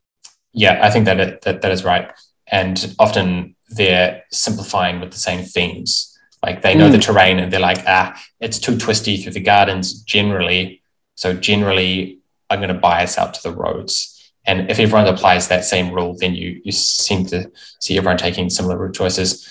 Yeah, 0.54 0.80
I 0.82 0.90
think 0.90 1.06
that 1.06 1.20
it, 1.20 1.42
that, 1.42 1.62
that 1.62 1.72
is 1.72 1.86
right. 1.86 2.12
And 2.48 2.96
often 2.98 3.56
they're 3.70 4.24
simplifying 4.32 5.00
with 5.00 5.12
the 5.12 5.20
same 5.20 5.46
themes. 5.46 6.18
Like 6.42 6.64
they 6.64 6.74
know 6.74 6.90
mm. 6.90 6.94
the 6.94 6.98
terrain 6.98 7.38
and 7.38 7.54
they're 7.54 7.60
like, 7.60 7.84
ah, 7.86 8.20
it's 8.40 8.58
too 8.58 8.78
twisty 8.78 9.18
through 9.18 9.34
the 9.34 9.40
gardens 9.40 10.02
generally. 10.02 10.82
So 11.14 11.34
generally, 11.34 12.20
I'm 12.50 12.60
going 12.60 12.74
to 12.74 12.80
bias 12.80 13.18
out 13.18 13.36
to 13.36 13.44
the 13.44 13.56
roads. 13.56 14.16
And 14.46 14.72
if 14.72 14.80
everyone 14.80 15.06
applies 15.06 15.48
that 15.48 15.66
same 15.66 15.94
rule, 15.94 16.18
then 16.18 16.34
you 16.34 16.60
you 16.64 16.72
seem 16.72 17.26
to 17.28 17.52
see 17.80 17.98
everyone 17.98 18.18
taking 18.18 18.50
similar 18.50 18.78
route 18.78 18.96
choices. 18.96 19.46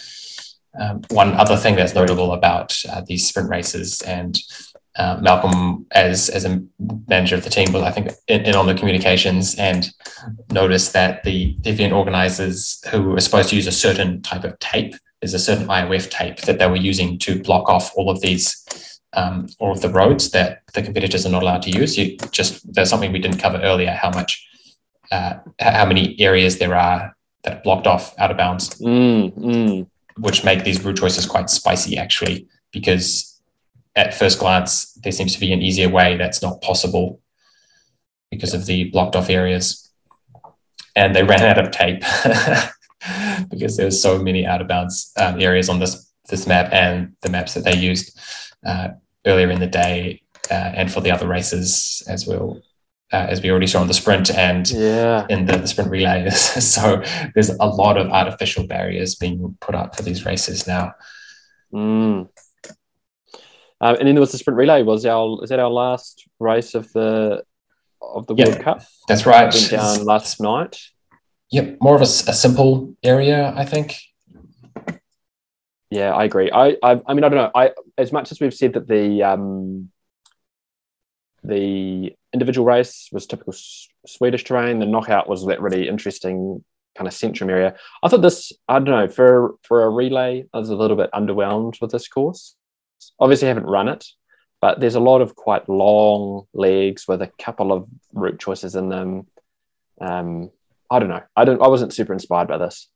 Um, 0.78 1.02
one 1.10 1.34
other 1.34 1.56
thing 1.56 1.76
that's 1.76 1.94
notable 1.94 2.32
about 2.32 2.76
uh, 2.88 3.02
these 3.06 3.28
sprint 3.28 3.48
races 3.48 4.00
and 4.02 4.38
uh, 4.98 5.16
Malcolm, 5.22 5.86
as 5.92 6.28
as 6.28 6.44
a 6.44 6.60
manager 7.06 7.36
of 7.36 7.44
the 7.44 7.50
team, 7.50 7.72
was 7.72 7.84
I 7.84 7.92
think 7.92 8.10
in, 8.26 8.44
in, 8.44 8.56
on 8.56 8.66
the 8.66 8.74
communications 8.74 9.54
and 9.54 9.88
noticed 10.50 10.92
that 10.92 11.22
the 11.22 11.56
event 11.64 11.92
organizers 11.92 12.82
who 12.90 13.10
were 13.10 13.20
supposed 13.20 13.50
to 13.50 13.56
use 13.56 13.68
a 13.68 13.72
certain 13.72 14.20
type 14.22 14.42
of 14.42 14.58
tape, 14.58 14.94
there's 15.20 15.34
a 15.34 15.38
certain 15.38 15.68
IOF 15.68 16.10
tape 16.10 16.40
that 16.42 16.58
they 16.58 16.66
were 16.66 16.76
using 16.76 17.16
to 17.20 17.40
block 17.40 17.68
off 17.68 17.92
all 17.94 18.10
of 18.10 18.20
these, 18.22 19.00
um, 19.12 19.48
all 19.60 19.70
of 19.70 19.82
the 19.82 19.88
roads 19.88 20.32
that 20.32 20.62
the 20.74 20.82
competitors 20.82 21.24
are 21.24 21.30
not 21.30 21.44
allowed 21.44 21.62
to 21.62 21.70
use. 21.70 21.96
You 21.96 22.16
just 22.32 22.72
there's 22.74 22.90
something 22.90 23.12
we 23.12 23.20
didn't 23.20 23.38
cover 23.38 23.60
earlier, 23.62 23.92
how 23.92 24.10
much, 24.10 24.44
uh, 25.12 25.34
how 25.60 25.86
many 25.86 26.20
areas 26.20 26.58
there 26.58 26.74
are 26.74 27.16
that 27.44 27.58
are 27.58 27.62
blocked 27.62 27.86
off 27.86 28.18
out 28.18 28.32
of 28.32 28.36
bounds, 28.36 28.70
mm, 28.80 29.32
mm. 29.38 29.86
which 30.18 30.42
make 30.42 30.64
these 30.64 30.84
route 30.84 30.98
choices 30.98 31.24
quite 31.24 31.50
spicy 31.50 31.96
actually, 31.96 32.48
because 32.72 33.37
at 33.98 34.14
first 34.14 34.38
glance, 34.38 34.92
there 34.92 35.10
seems 35.10 35.34
to 35.34 35.40
be 35.40 35.52
an 35.52 35.60
easier 35.60 35.88
way 35.88 36.16
that's 36.16 36.40
not 36.40 36.62
possible 36.62 37.20
because 38.30 38.54
of 38.54 38.64
the 38.66 38.84
blocked 38.84 39.16
off 39.16 39.28
areas. 39.28 39.90
And 40.94 41.16
they 41.16 41.24
ran 41.24 41.42
out 41.42 41.58
of 41.58 41.72
tape 41.72 42.00
because 43.50 43.76
there 43.76 43.86
was 43.86 44.00
so 44.00 44.22
many 44.22 44.46
out 44.46 44.60
of 44.60 44.68
bounds 44.68 45.12
um, 45.16 45.40
areas 45.40 45.68
on 45.68 45.80
this 45.80 46.06
this 46.28 46.46
map 46.46 46.70
and 46.72 47.16
the 47.22 47.30
maps 47.30 47.54
that 47.54 47.64
they 47.64 47.74
used 47.74 48.18
uh, 48.64 48.88
earlier 49.26 49.50
in 49.50 49.60
the 49.60 49.66
day 49.66 50.22
uh, 50.50 50.72
and 50.76 50.92
for 50.92 51.00
the 51.00 51.10
other 51.10 51.26
races 51.26 52.02
as 52.08 52.26
well. 52.26 52.60
Uh, 53.10 53.26
as 53.30 53.40
we 53.40 53.50
already 53.50 53.66
saw 53.66 53.80
in 53.80 53.88
the 53.88 53.94
sprint 53.94 54.30
and 54.30 54.70
yeah. 54.70 55.26
in 55.30 55.46
the, 55.46 55.56
the 55.56 55.66
sprint 55.66 55.90
relays. 55.90 56.38
so 56.74 57.02
there's 57.32 57.48
a 57.48 57.66
lot 57.66 57.96
of 57.96 58.08
artificial 58.08 58.66
barriers 58.66 59.14
being 59.14 59.56
put 59.62 59.74
up 59.74 59.96
for 59.96 60.02
these 60.02 60.26
races 60.26 60.66
now. 60.66 60.92
Mm. 61.72 62.28
Um, 63.80 63.96
and 63.96 64.08
then 64.08 64.14
there 64.14 64.20
was 64.20 64.32
the 64.32 64.38
sprint 64.38 64.56
relay. 64.56 64.82
Was 64.82 65.06
our 65.06 65.42
is 65.42 65.50
that 65.50 65.60
our 65.60 65.70
last 65.70 66.26
race 66.40 66.74
of 66.74 66.92
the 66.92 67.44
of 68.02 68.26
the 68.26 68.34
yep, 68.34 68.48
World 68.48 68.60
Cup? 68.62 68.82
That's 69.06 69.26
right. 69.26 69.52
Went 69.52 69.70
down 69.70 70.04
last 70.04 70.40
night. 70.40 70.80
Yep, 71.50 71.78
more 71.80 71.94
of 71.94 72.02
a, 72.02 72.04
a, 72.04 72.34
simple 72.34 72.94
area, 73.02 73.54
I 73.56 73.64
think. 73.64 73.98
Yeah, 75.90 76.14
I 76.14 76.24
agree. 76.24 76.50
I, 76.50 76.76
I, 76.82 77.00
I 77.06 77.14
mean, 77.14 77.24
I 77.24 77.28
don't 77.30 77.36
know. 77.36 77.50
I 77.54 77.70
as 77.96 78.12
much 78.12 78.30
as 78.30 78.40
we've 78.40 78.52
said 78.52 78.74
that 78.74 78.86
the 78.86 79.22
um, 79.22 79.90
the 81.42 82.12
individual 82.34 82.66
race 82.66 83.08
was 83.12 83.26
typical 83.26 83.54
Swedish 84.06 84.44
terrain, 84.44 84.80
the 84.80 84.86
knockout 84.86 85.28
was 85.28 85.46
that 85.46 85.62
really 85.62 85.88
interesting 85.88 86.62
kind 86.96 87.08
of 87.08 87.14
centrum 87.14 87.48
area. 87.48 87.76
I 88.02 88.08
thought 88.08 88.22
this, 88.22 88.52
I 88.68 88.74
don't 88.74 88.86
know, 88.86 89.08
for 89.08 89.54
for 89.62 89.84
a 89.84 89.90
relay, 89.90 90.44
I 90.52 90.58
was 90.58 90.68
a 90.68 90.76
little 90.76 90.96
bit 90.96 91.10
underwhelmed 91.12 91.80
with 91.80 91.92
this 91.92 92.08
course. 92.08 92.56
Obviously, 93.18 93.48
haven't 93.48 93.66
run 93.66 93.88
it, 93.88 94.04
but 94.60 94.80
there's 94.80 94.94
a 94.94 95.00
lot 95.00 95.20
of 95.20 95.34
quite 95.34 95.68
long 95.68 96.46
legs 96.52 97.06
with 97.06 97.22
a 97.22 97.30
couple 97.38 97.72
of 97.72 97.88
route 98.12 98.38
choices 98.38 98.74
in 98.74 98.88
them. 98.88 99.26
Um, 100.00 100.50
I 100.90 100.98
don't 100.98 101.08
know. 101.08 101.22
I 101.36 101.44
don't. 101.44 101.62
I 101.62 101.68
wasn't 101.68 101.92
super 101.92 102.12
inspired 102.12 102.48
by 102.48 102.58
this. 102.58 102.88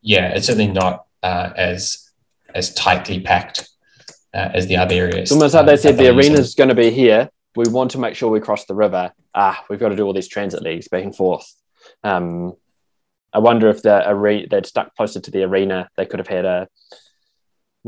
Yeah, 0.00 0.28
it's 0.28 0.46
certainly 0.46 0.72
not 0.72 1.06
uh, 1.22 1.50
as 1.56 2.10
as 2.54 2.72
tightly 2.74 3.20
packed 3.20 3.68
uh, 4.32 4.50
as 4.54 4.66
the 4.66 4.76
other 4.76 4.94
areas. 4.94 5.30
It's 5.30 5.32
almost 5.32 5.54
like 5.54 5.66
they 5.66 5.76
said 5.76 5.96
the 5.96 6.08
arena 6.08 6.38
is 6.38 6.54
going 6.54 6.68
to 6.68 6.74
be 6.74 6.90
here. 6.90 7.30
We 7.56 7.68
want 7.68 7.90
to 7.92 7.98
make 7.98 8.14
sure 8.14 8.30
we 8.30 8.40
cross 8.40 8.66
the 8.66 8.74
river. 8.74 9.12
Ah, 9.34 9.64
we've 9.68 9.80
got 9.80 9.88
to 9.88 9.96
do 9.96 10.04
all 10.04 10.12
these 10.12 10.28
transit 10.28 10.62
leagues 10.62 10.88
back 10.88 11.04
and 11.04 11.14
forth. 11.14 11.52
Um, 12.04 12.54
I 13.32 13.40
wonder 13.40 13.68
if 13.68 13.82
the 13.82 14.08
arena 14.08 14.46
they'd 14.48 14.66
stuck 14.66 14.94
closer 14.94 15.20
to 15.20 15.30
the 15.30 15.42
arena, 15.42 15.88
they 15.96 16.06
could 16.06 16.18
have 16.18 16.28
had 16.28 16.44
a 16.44 16.68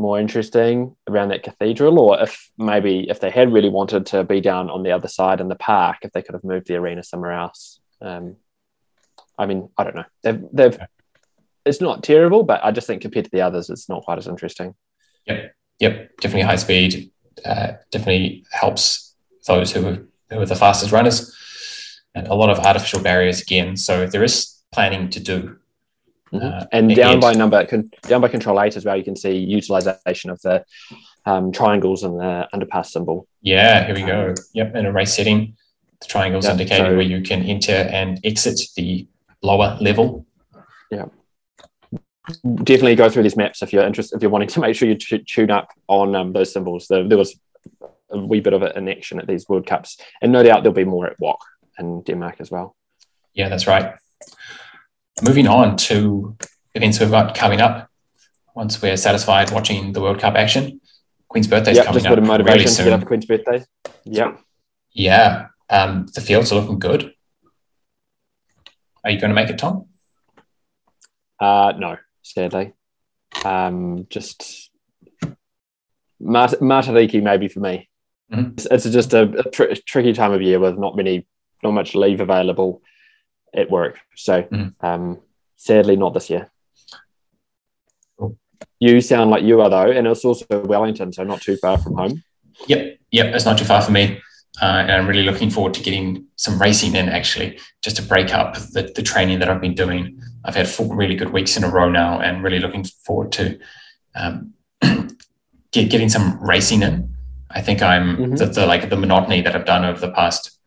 more 0.01 0.19
interesting 0.19 0.97
around 1.09 1.29
that 1.29 1.43
cathedral, 1.43 2.01
or 2.01 2.21
if 2.21 2.51
maybe 2.57 3.09
if 3.09 3.21
they 3.21 3.31
had 3.31 3.53
really 3.53 3.69
wanted 3.69 4.07
to 4.07 4.25
be 4.25 4.41
down 4.41 4.71
on 4.71 4.83
the 4.83 4.93
other 4.93 5.09
side 5.09 5.41
in 5.41 5.49
the 5.49 5.55
park, 5.55 5.99
if 6.03 6.13
they 6.13 6.23
could 6.23 6.35
have 6.35 6.45
moved 6.45 6.67
the 6.67 6.77
arena 6.77 7.03
somewhere 7.03 7.33
else. 7.33 7.81
Um, 8.01 8.37
I 9.39 9.47
mean, 9.47 9.69
I 9.77 9.85
don't 9.85 9.97
know. 9.97 10.05
They've, 10.23 10.43
they've 10.53 10.79
it's 11.67 11.81
not 11.81 12.03
terrible, 12.03 12.43
but 12.43 12.65
I 12.65 12.71
just 12.73 12.87
think 12.87 13.03
compared 13.03 13.27
to 13.27 13.31
the 13.31 13.43
others, 13.43 13.69
it's 13.69 13.89
not 13.89 14.03
quite 14.05 14.19
as 14.19 14.27
interesting. 14.27 14.75
Yep, 15.27 15.55
yep, 15.79 16.17
definitely 16.17 16.43
high 16.43 16.57
speed. 16.57 17.11
Uh, 17.45 17.73
definitely 17.91 18.45
helps 18.51 19.15
those 19.47 19.73
who 19.73 19.87
are, 19.87 20.07
who 20.31 20.41
are 20.41 20.47
the 20.47 20.57
fastest 20.57 20.93
runners, 20.93 21.35
and 22.15 22.27
a 22.27 22.35
lot 22.35 22.51
of 22.51 22.59
artificial 22.61 23.01
barriers 23.01 23.43
again. 23.43 23.77
So 23.77 24.07
there 24.07 24.25
is 24.25 24.63
planning 24.73 25.11
to 25.11 25.21
do. 25.21 25.59
Uh, 26.33 26.65
and 26.73 26.95
down 26.95 27.19
by 27.19 27.33
number, 27.33 27.65
down 28.03 28.21
by 28.21 28.29
control 28.29 28.61
eight 28.61 28.77
as 28.77 28.85
well, 28.85 28.97
you 28.97 29.05
can 29.05 29.17
see 29.17 29.37
utilization 29.37 30.31
of 30.31 30.41
the 30.43 30.65
um, 31.27 31.51
triangles 31.53 32.05
and 32.05 32.19
the 32.19 32.49
underpass 32.55 32.87
symbol. 32.87 33.27
Yeah, 33.43 33.87
here 33.87 33.95
we 33.95 34.03
go. 34.03 34.35
Yep, 34.55 34.75
in 34.77 34.87
a 34.87 34.93
race 34.93 35.15
setting, 35.15 35.57
the 36.01 36.07
triangles 36.07 36.45
yeah, 36.45 36.53
indicating 36.53 36.87
so, 36.87 36.93
where 36.93 37.03
you 37.03 37.21
can 37.23 37.43
enter 37.43 37.73
and 37.73 38.21
exit 38.25 38.61
the 38.77 39.09
lower 39.43 39.77
level. 39.81 40.27
Yeah. 40.91 41.07
Definitely 42.45 42.95
go 42.95 43.09
through 43.09 43.25
these 43.25 43.37
maps 43.37 43.61
if 43.63 43.73
you're 43.73 43.85
interested. 43.85 44.17
If 44.17 44.23
you're 44.23 44.31
wanting 44.31 44.49
to 44.49 44.61
make 44.61 44.77
sure 44.77 44.89
you 44.89 44.95
t- 44.95 45.25
tune 45.27 45.51
up 45.51 45.71
on 45.89 46.15
um, 46.15 46.33
those 46.33 46.53
symbols, 46.53 46.87
there, 46.89 47.07
there 47.07 47.19
was 47.19 47.41
a 48.11 48.19
wee 48.19 48.41
bit 48.41 48.53
of 48.53 48.63
it 48.63 48.77
in 48.77 48.89
action 48.89 49.19
at 49.19 49.27
these 49.27 49.49
World 49.49 49.67
Cups, 49.67 49.99
and 50.23 50.31
no 50.31 50.43
doubt 50.45 50.63
there'll 50.63 50.75
be 50.75 50.85
more 50.85 51.09
at 51.09 51.19
WOC 51.21 51.39
in 51.79 52.03
Denmark 52.03 52.37
as 52.39 52.51
well. 52.51 52.77
Yeah, 53.35 53.49
that's 53.49 53.67
right 53.67 53.95
moving 55.23 55.47
on 55.47 55.77
to 55.77 56.37
events 56.75 57.01
we've 57.01 57.11
got 57.11 57.35
coming 57.35 57.61
up. 57.61 57.89
Once 58.55 58.83
we're 58.83 58.97
satisfied 58.97 59.51
watching 59.51 59.93
the 59.93 60.01
World 60.01 60.19
Cup 60.19 60.35
action, 60.35 60.81
Queen's 61.29 61.47
birthday 61.47 61.73
is 61.73 61.77
yep, 61.79 61.87
coming 61.87 62.03
just 62.03 62.11
up. 62.11 62.19
Just 62.19 62.29
motivation 62.29 62.59
really 62.59 62.67
soon. 62.71 62.85
to 62.87 62.91
get 62.91 63.01
up 63.01 63.07
Queen's 63.07 63.27
birthday. 63.27 63.65
Yeah. 64.05 64.37
Yeah. 64.93 65.47
Um, 65.69 66.07
the 66.15 66.21
fields 66.21 66.53
are 66.53 66.57
looking 66.57 66.79
good. 66.79 67.15
Are 69.05 69.11
you 69.11 69.21
going 69.21 69.31
to 69.31 69.35
make 69.35 69.49
it, 69.49 69.59
Tom? 69.59 69.87
Uh, 71.39 71.73
no, 71.79 71.97
sadly. 72.23 72.75
Um, 73.45 74.07
just 74.11 74.71
Mart- 76.19 76.61
Matariki 76.61 77.23
maybe 77.23 77.49
for 77.49 77.61
me. 77.61 77.89
Mm-hmm. 78.33 78.53
It's, 78.55 78.67
it's, 78.67 78.91
just 78.91 79.15
a, 79.15 79.23
a 79.23 79.51
tr- 79.51 79.81
tricky 79.87 80.13
time 80.13 80.33
of 80.33 80.43
year 80.43 80.61
with 80.61 80.79
not 80.79 80.97
many, 80.97 81.27
not 81.63 81.73
much 81.73 81.95
leave 81.95 82.21
available 82.21 82.83
at 83.55 83.71
work. 83.71 83.99
So 84.17 84.43
mm. 84.43 84.75
um, 84.81 85.19
sadly, 85.57 85.97
not 85.97 86.15
this 86.15 86.31
year. 86.31 86.51
Cool. 88.19 88.37
You 88.79 89.01
sound 89.01 89.31
like 89.31 89.45
you 89.45 89.61
are 89.61 89.71
though, 89.71 89.91
and 89.91 90.07
it's 90.07 90.25
also 90.25 90.47
Wellington, 90.65 91.13
so 91.13 91.25
not 91.25 91.41
too 91.41 91.57
far 91.57 91.79
from 91.79 91.95
home. 91.95 92.23
Yep, 92.67 92.99
yep, 93.11 93.35
it's 93.35 93.45
not 93.45 93.59
too 93.59 93.65
far 93.65 93.83
for 93.83 93.93
me. 93.93 94.21
Uh, 94.61 94.83
and 94.83 94.93
I'm 94.93 95.07
really 95.07 95.23
looking 95.23 95.49
forward 95.49 95.75
to 95.75 95.83
getting 95.83 96.27
some 96.37 96.61
racing 96.61 96.95
in 96.95 97.09
actually, 97.09 97.59
just 97.83 97.97
to 97.97 98.03
break 98.03 98.35
up 98.35 98.55
the, 98.55 98.93
the 98.95 99.03
training 99.03 99.39
that 99.39 99.49
I've 99.49 99.61
been 99.61 99.75
doing. 99.75 100.21
I've 100.45 100.57
had 100.57 100.69
four 100.69 100.95
really 100.95 101.15
good 101.15 101.33
weeks 101.33 101.57
in 101.57 101.65
a 101.65 101.69
row 101.69 101.89
now, 101.89 102.21
and 102.21 102.43
really 102.43 102.59
looking 102.59 102.85
forward 102.85 103.33
to 103.33 103.59
um, 104.15 104.55
get, 105.73 105.91
getting 105.91 106.09
some 106.09 106.43
racing 106.43 106.83
in. 106.83 107.15
I 107.51 107.63
think 107.63 107.83
I'm 107.83 108.17
mm-hmm. 108.17 108.35
the, 108.37 108.47
the, 108.47 108.67
like 108.67 108.91
the 108.91 108.97
monotony 108.97 109.41
that 109.43 109.57
I've 109.57 109.65
done 109.65 109.85
over 109.85 109.99
the 109.99 110.13
past 110.13 110.59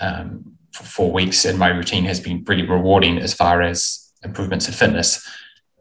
um, 0.00 0.53
for 0.74 0.84
four 0.84 1.12
weeks 1.12 1.44
and 1.44 1.58
my 1.58 1.68
routine 1.68 2.04
has 2.04 2.20
been 2.20 2.44
pretty 2.44 2.66
rewarding 2.66 3.18
as 3.18 3.32
far 3.32 3.62
as 3.62 4.10
improvements 4.24 4.66
in 4.66 4.74
fitness. 4.74 5.26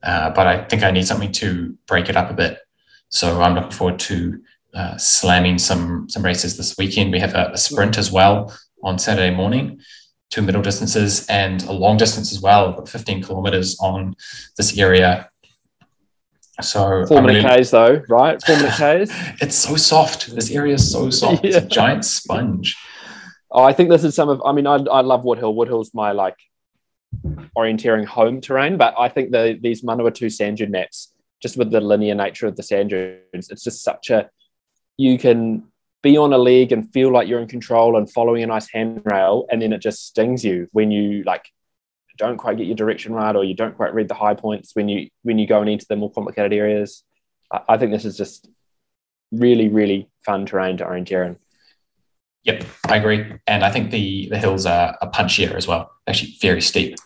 Uh, 0.04 0.30
but 0.30 0.46
I 0.46 0.66
think 0.66 0.84
I 0.84 0.91
need 0.91 1.08
something 1.08 1.32
to 1.34 1.76
break 1.88 2.10
it 2.10 2.16
up 2.16 2.30
a 2.30 2.34
bit. 2.34 2.60
So 3.10 3.41
I'm 3.41 3.56
looking 3.56 3.72
forward 3.72 4.00
to 4.00 4.41
uh, 4.74 4.98
slamming 4.98 5.58
some 5.60 6.10
some 6.10 6.26
races 6.26 6.58
this 6.58 6.78
weekend. 6.78 7.12
We 7.12 7.20
have 7.20 7.36
a, 7.36 7.52
a, 7.54 7.58
sprint 7.58 7.98
as 7.98 8.12
well 8.12 8.52
on 8.84 8.98
Saturday 8.98 9.34
morning, 9.34 9.80
two 10.32 10.41
middle 10.41 10.64
distances 10.64 11.28
and 11.28 11.64
a 11.64 11.72
long 11.72 11.98
distance 11.98 12.32
as 12.32 12.41
well, 12.41 12.84
15 12.86 13.22
kilometers 13.24 13.78
on 13.80 14.16
this 14.58 14.78
area. 14.78 15.30
So 16.62 17.06
4 17.06 17.22
minute 17.22 17.44
really, 17.44 17.64
Ks 17.64 17.70
though, 17.70 18.02
right? 18.10 18.41
Four 18.44 18.58
minute 18.58 18.72
Ks. 18.72 19.12
it's 19.41 19.56
so 19.56 19.76
soft. 19.76 20.34
This 20.36 20.52
area 20.52 20.74
is 20.74 20.91
so 20.91 21.10
soft. 21.12 21.44
Yeah. 21.44 21.58
It's 21.58 21.66
a 21.66 21.70
giant 21.80 22.04
sponge. 22.04 22.76
Oh, 23.54 23.64
I 23.64 23.72
think 23.72 23.89
this 23.89 24.04
is 24.04 24.16
some 24.16 24.30
of. 24.30 24.41
I 24.43 24.51
mean, 24.51 24.66
I, 24.66 24.76
I 24.76 25.01
love 25.01 25.24
Woodhill. 25.24 25.54
Woodhill's 25.54 25.93
my 25.93 26.12
like 26.12 26.36
orienteering 27.56 28.06
home 28.06 28.41
terrain, 28.41 28.78
but 28.78 28.95
I 28.97 29.10
think 29.10 29.32
the 29.32 29.58
these 29.62 29.84
Manawatu 29.84 30.32
sand 30.32 30.58
dune 30.58 30.72
maps, 30.72 31.14
just 31.41 31.56
with 31.56 31.72
the 31.72 31.80
linear 31.80 32.16
nature 32.16 32.47
of 32.47 32.56
the 32.56 32.64
sand 32.64 32.89
dunes, 32.89 33.49
it's 33.49 33.64
just 33.64 33.84
such 33.84 34.10
a. 34.10 34.30
you 34.97 35.20
can 35.20 35.68
be 36.01 36.18
on 36.18 36.34
a 36.34 36.38
leg 36.38 36.72
and 36.72 36.91
feel 36.91 37.12
like 37.12 37.28
you're 37.28 37.39
in 37.39 37.47
control 37.47 37.95
and 37.95 38.12
following 38.12 38.43
a 38.43 38.47
nice 38.47 38.70
handrail, 38.72 39.45
and 39.51 39.62
then 39.62 39.72
it 39.72 39.80
just 39.80 40.08
stings 40.08 40.43
you 40.43 40.68
when 40.72 40.89
you 40.89 41.24
like 41.24 41.45
don't 42.18 42.38
quite 42.38 42.58
get 42.58 42.68
your 42.68 42.76
direction 42.76 43.14
right 43.14 43.36
or 43.36 43.43
you 43.43 43.56
don't 43.56 43.76
quite 43.76 43.93
read 43.93 44.08
the 44.08 44.14
high 44.14 44.36
points 44.36 44.76
when 44.76 44.88
you 44.88 45.10
when 45.24 45.39
you 45.39 45.47
go 45.47 45.62
into 45.62 45.86
the 45.88 45.95
more 45.95 46.12
complicated 46.12 46.54
areas. 46.54 47.04
I, 47.51 47.62
I 47.70 47.78
think 47.78 47.91
this 47.91 48.06
is 48.06 48.18
just 48.18 48.49
really 49.32 49.70
really 49.70 50.10
fun 50.26 50.45
terrain 50.45 50.78
to 50.78 50.86
orienteer 50.86 51.28
in. 51.28 51.38
Yep, 52.44 52.66
I 52.89 52.98
agree, 52.98 53.26
and 53.48 53.64
I 53.64 53.72
think 53.72 53.91
the 53.91 54.28
the 54.30 54.38
hills 54.38 54.66
are, 54.66 54.98
are 55.02 55.12
punchier 55.12 55.54
as 55.56 55.66
well. 55.68 55.91
Actually, 56.08 56.36
very 56.41 56.62
steep. 56.62 56.98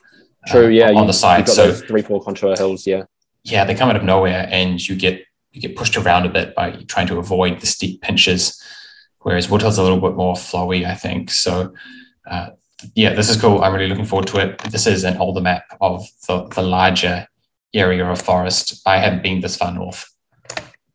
True, 0.47 0.65
uh, 0.65 0.69
yeah. 0.69 0.87
on 0.89 0.95
you- 0.95 1.05
the 1.07 1.13
side. 1.13 1.47
So 1.47 1.71
three, 1.73 2.01
four 2.01 2.23
contour 2.23 2.55
hills, 2.55 2.87
yeah. 2.87 3.03
yeah, 3.43 3.63
they 3.65 3.75
come 3.75 3.89
out 3.89 3.95
of 3.95 4.03
nowhere, 4.03 4.47
and 4.51 4.85
you 4.87 4.95
get 4.95 5.23
you 5.51 5.61
get 5.61 5.75
pushed 5.75 5.95
around 5.97 6.25
a 6.25 6.29
bit 6.29 6.55
by 6.55 6.71
trying 6.87 7.07
to 7.07 7.17
avoid 7.17 7.59
the 7.61 7.67
steep 7.67 8.01
pinches. 8.01 8.61
Whereas 9.19 9.49
Woodhill's 9.49 9.77
a 9.77 9.83
little 9.83 9.99
bit 9.99 10.15
more 10.15 10.35
flowy, 10.35 10.85
I 10.85 10.95
think. 10.95 11.29
So 11.31 11.73
uh, 12.29 12.49
yeah, 12.95 13.13
this 13.13 13.29
is 13.29 13.39
cool. 13.39 13.61
I'm 13.61 13.73
really 13.73 13.87
looking 13.87 14.05
forward 14.05 14.27
to 14.29 14.39
it. 14.39 14.57
This 14.71 14.87
is 14.87 15.03
an 15.03 15.17
older 15.17 15.41
map 15.41 15.65
of 15.81 16.07
the, 16.27 16.47
the 16.47 16.61
larger 16.61 17.27
area 17.73 18.05
of 18.05 18.21
forest. 18.21 18.81
I 18.85 18.97
haven't 18.97 19.23
been 19.23 19.41
this 19.41 19.57
far 19.57 19.71
north 19.71 20.09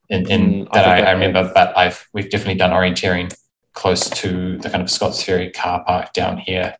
in, 0.09 0.30
in 0.30 0.43
Mm, 0.66 0.72
that 0.72 0.86
I, 0.86 1.01
I 1.01 1.09
I 1.09 1.11
remember, 1.12 1.51
but 1.55 1.76
I've 1.76 2.09
we've 2.12 2.30
definitely 2.30 2.57
done 2.57 2.70
orienteering 2.70 3.34
close 3.73 4.09
to 4.11 4.59
the 4.59 4.68
kind 4.70 4.83
of 4.83 4.91
Scott's 4.91 5.23
Ferry 5.23 5.51
car 5.51 5.85
park 5.85 6.12
down 6.12 6.39
here 6.39 6.77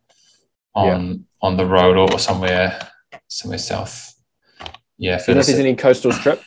on 0.74 1.26
on 1.40 1.57
the 1.57 1.66
road 1.66 1.97
or 1.97 2.18
somewhere 2.18 2.88
somewhere 3.28 3.59
south. 3.59 4.14
Yeah, 4.61 4.66
Do 4.99 5.05
you 5.07 5.11
know 5.16 5.18
further 5.18 5.40
if 5.40 5.47
there's 5.47 5.59
any 5.59 5.74
coastal 5.74 6.12
strip? 6.12 6.43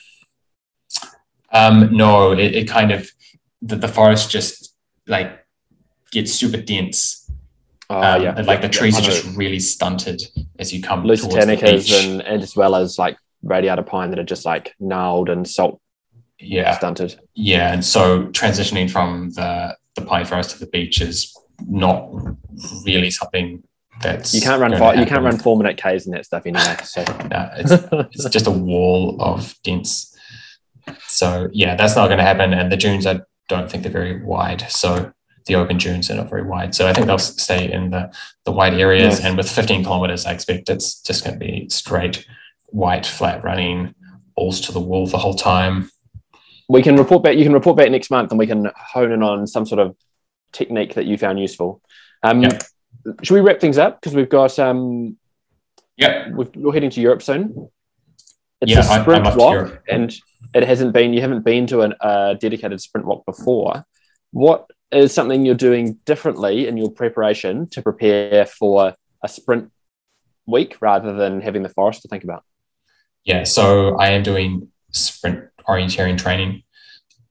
um, 1.52 1.96
no, 1.96 2.32
it, 2.34 2.56
it 2.56 2.68
kind 2.68 2.91
of 2.91 3.10
the, 3.62 3.76
the 3.76 3.88
forest 3.88 4.30
just 4.30 4.74
like 5.08 5.46
gets 6.12 6.32
super 6.34 6.58
dense. 6.58 7.30
Oh, 7.89 8.02
um, 8.02 8.22
yeah. 8.24 8.34
and, 8.36 8.48
like 8.48 8.62
the 8.62 8.68
Yeah, 8.68 8.72
trees 8.72 8.96
I 8.96 9.00
are 9.00 9.04
just 9.04 9.38
really 9.38 9.60
stunted 9.60 10.22
as 10.58 10.74
you 10.74 10.82
come 10.82 11.04
towards 11.04 11.22
the 11.22 11.28
Lusitanicas 11.30 11.86
beach. 11.88 11.91
and, 12.04 12.22
and 12.22 12.41
as 12.41 12.56
well 12.56 12.76
as 12.76 12.98
like 12.98 13.18
radiata 13.43 13.84
pine 13.84 14.10
that 14.10 14.18
are 14.20 14.24
just 14.24 14.43
like 14.46 14.74
gnarled 14.80 15.30
and 15.30 15.48
salt 15.48 15.80
yeah, 16.39 16.76
stunted. 16.78 17.20
yeah, 17.36 17.72
and 17.74 17.86
so 17.86 18.26
transitioning 18.28 18.89
from 18.89 19.30
the 19.32 19.76
the 19.96 20.02
pine 20.02 20.26
forest 20.26 20.52
to 20.52 20.60
the 20.60 20.68
beach 20.68 21.02
is 21.02 21.36
not 21.68 22.10
really 22.86 23.10
something 23.12 23.64
that's 24.02 24.34
You 24.34 24.41
can't 24.41 24.62
run 24.62 24.72
going 24.72 24.80
fi- 24.80 24.96
to 24.96 25.00
you 25.00 25.06
can't 25.06 25.24
run 25.24 25.38
four 25.38 25.58
minute 25.58 25.78
Ks 25.78 26.06
in 26.06 26.12
that 26.12 26.26
stuff 26.26 26.46
anyway. 26.46 26.76
So 26.84 27.04
No, 27.32 27.50
it's 27.56 27.72
it's 28.14 28.30
just 28.30 28.48
a 28.48 28.52
wall 28.52 29.18
of 29.22 29.56
dense. 29.64 30.16
So 31.08 31.50
yeah, 31.52 31.76
that's 31.76 31.96
not 31.96 32.08
going 32.08 32.18
to 32.18 32.24
happen. 32.24 32.54
And 32.54 32.72
the 32.72 32.78
dunes, 32.78 33.08
I 33.08 33.22
don't 33.48 33.70
think 33.70 33.84
they're 33.84 33.91
very 33.91 34.22
wide. 34.22 34.66
So 34.70 35.12
the 35.46 35.56
open 35.56 35.78
dunes 35.78 36.10
are 36.10 36.16
not 36.16 36.30
very 36.30 36.43
wide. 36.43 36.76
So 36.76 36.88
I 36.88 36.93
think 36.93 37.08
they'll 37.08 37.18
stay 37.20 37.72
in 37.72 37.91
the 37.91 38.14
the 38.43 38.52
wide 38.52 38.74
areas. 38.74 39.20
Nice. 39.20 39.26
And 39.26 39.38
with 39.38 39.50
15 39.50 39.84
kilometers, 39.84 40.26
I 40.26 40.34
expect 40.34 40.70
it's 40.70 41.02
just 41.02 41.24
going 41.24 41.39
to 41.39 41.46
be 41.46 41.70
straight 41.70 42.26
white 42.68 43.06
flat 43.06 43.43
running, 43.43 43.96
balls 44.36 44.60
to 44.62 44.72
the 44.72 44.82
wall 44.82 45.08
the 45.08 45.18
whole 45.18 45.36
time. 45.36 45.89
We 46.68 46.82
can 46.82 46.95
report 46.95 47.24
back. 47.24 47.38
You 47.38 47.43
can 47.43 47.53
report 47.53 47.78
back 47.78 47.91
next 47.91 48.09
month, 48.09 48.32
and 48.32 48.39
we 48.39 48.47
can 48.47 48.72
hone 48.76 49.11
in 49.11 49.22
on 49.22 49.45
some 49.47 49.66
sort 49.66 49.80
of 49.80 49.95
technique 50.51 50.95
that 50.95 51.05
you 51.05 51.18
found 51.18 51.39
useful. 51.39 51.82
Um, 52.24 52.41
Yeah. 52.43 52.59
Should 53.22 53.36
we 53.36 53.41
wrap 53.41 53.59
things 53.59 53.78
up 53.78 54.01
because 54.01 54.16
we've 54.16 54.30
got 54.30 54.57
um, 54.57 55.18
Yep. 55.97 56.32
we've, 56.34 56.55
we're 56.55 56.74
heading 56.74 56.89
to 56.89 57.01
Europe 57.01 57.22
soon. 57.22 57.70
It's 58.61 58.72
Yeah, 58.72 58.80
a 58.80 58.89
I- 58.89 58.95
I'm 58.95 59.01
sprint 59.03 59.28
off 59.28 59.34
to 59.34 59.39
WOC, 59.39 59.80
and 59.88 60.16
it 60.55 60.63
hasn't 60.63 60.91
been. 60.93 61.13
You 61.13 61.22
haven't 61.22 61.43
been 61.45 61.68
to 61.68 61.82
a 61.82 61.89
uh, 61.89 62.34
dedicated 62.36 62.82
sprint 62.82 63.05
WOC 63.05 63.24
before. 63.26 63.86
What 64.32 64.66
is 64.91 65.13
something 65.13 65.45
you're 65.45 65.55
doing 65.55 65.99
differently 66.05 66.68
in 66.68 66.78
your 66.78 66.89
preparation 66.89 67.68
to 67.70 67.82
prepare 67.82 68.45
for 68.45 68.95
a 69.24 69.28
sprint 69.28 69.72
week 70.47 70.78
rather 70.82 71.13
than 71.13 71.41
having 71.41 71.61
the 71.63 71.70
forest 71.70 72.01
to 72.03 72.07
think 72.07 72.24
about? 72.24 72.43
Yeah. 73.24 73.43
So 73.43 73.97
I 73.97 74.09
am 74.11 74.24
doing 74.24 74.70
sprint 74.91 75.43
orienteering 75.68 76.18
training 76.18 76.63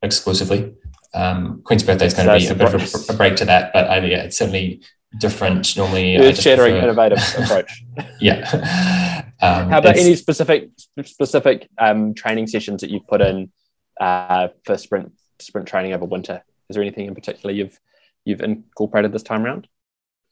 exclusively. 0.02 0.74
Um, 1.14 1.62
Queen's 1.64 1.82
birthday 1.82 2.06
is 2.06 2.14
going 2.14 2.28
to 2.28 2.36
be 2.36 2.46
a 2.48 2.54
bit 2.54 2.74
of 2.74 3.08
a, 3.08 3.12
a 3.12 3.16
break 3.16 3.36
to 3.36 3.44
that, 3.44 3.72
but 3.72 3.88
I, 3.88 3.98
yeah, 4.04 4.24
it's 4.24 4.36
certainly 4.36 4.82
different. 5.18 5.76
Normally, 5.76 6.16
just 6.16 6.42
shattering, 6.42 6.76
innovative 6.76 7.18
approach. 7.38 7.84
yeah. 8.20 9.30
Um, 9.40 9.70
How 9.70 9.78
about 9.78 9.96
any 9.96 10.16
specific 10.16 10.70
specific 11.04 11.68
um, 11.78 12.14
training 12.14 12.46
sessions 12.48 12.80
that 12.80 12.90
you've 12.90 13.06
put 13.06 13.20
in 13.20 13.52
uh, 14.00 14.48
for 14.64 14.76
sprint 14.76 15.12
sprint 15.38 15.68
training 15.68 15.92
over 15.92 16.04
winter? 16.04 16.42
Is 16.68 16.74
there 16.74 16.82
anything 16.82 17.06
in 17.06 17.14
particular 17.14 17.54
you've 17.54 17.78
you've 18.24 18.40
incorporated 18.40 19.12
this 19.12 19.22
time 19.22 19.44
around? 19.44 19.68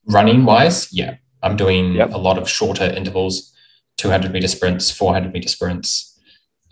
running 0.06 0.44
wise? 0.44 0.92
Yeah, 0.92 1.16
I'm 1.44 1.56
doing 1.56 1.92
Yep. 1.92 2.12
a 2.14 2.18
lot 2.18 2.36
of 2.38 2.48
shorter 2.48 2.84
intervals, 2.84 3.52
200 3.98 4.32
meter 4.32 4.48
sprints, 4.48 4.90
400 4.90 5.32
meter 5.32 5.48
sprints, 5.48 6.11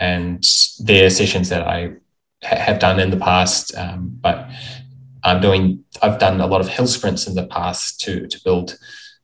and 0.00 0.44
they're 0.80 1.10
sessions 1.10 1.50
that 1.50 1.68
I 1.68 1.92
ha- 2.42 2.56
have 2.56 2.78
done 2.78 2.98
in 2.98 3.10
the 3.10 3.16
past. 3.16 3.76
Um, 3.76 4.18
but 4.20 4.48
I'm 5.22 5.40
doing. 5.40 5.84
I've 6.02 6.18
done 6.18 6.40
a 6.40 6.46
lot 6.46 6.62
of 6.62 6.68
hill 6.68 6.86
sprints 6.86 7.26
in 7.26 7.34
the 7.34 7.46
past 7.46 8.00
to 8.00 8.26
to 8.26 8.40
build 8.42 8.78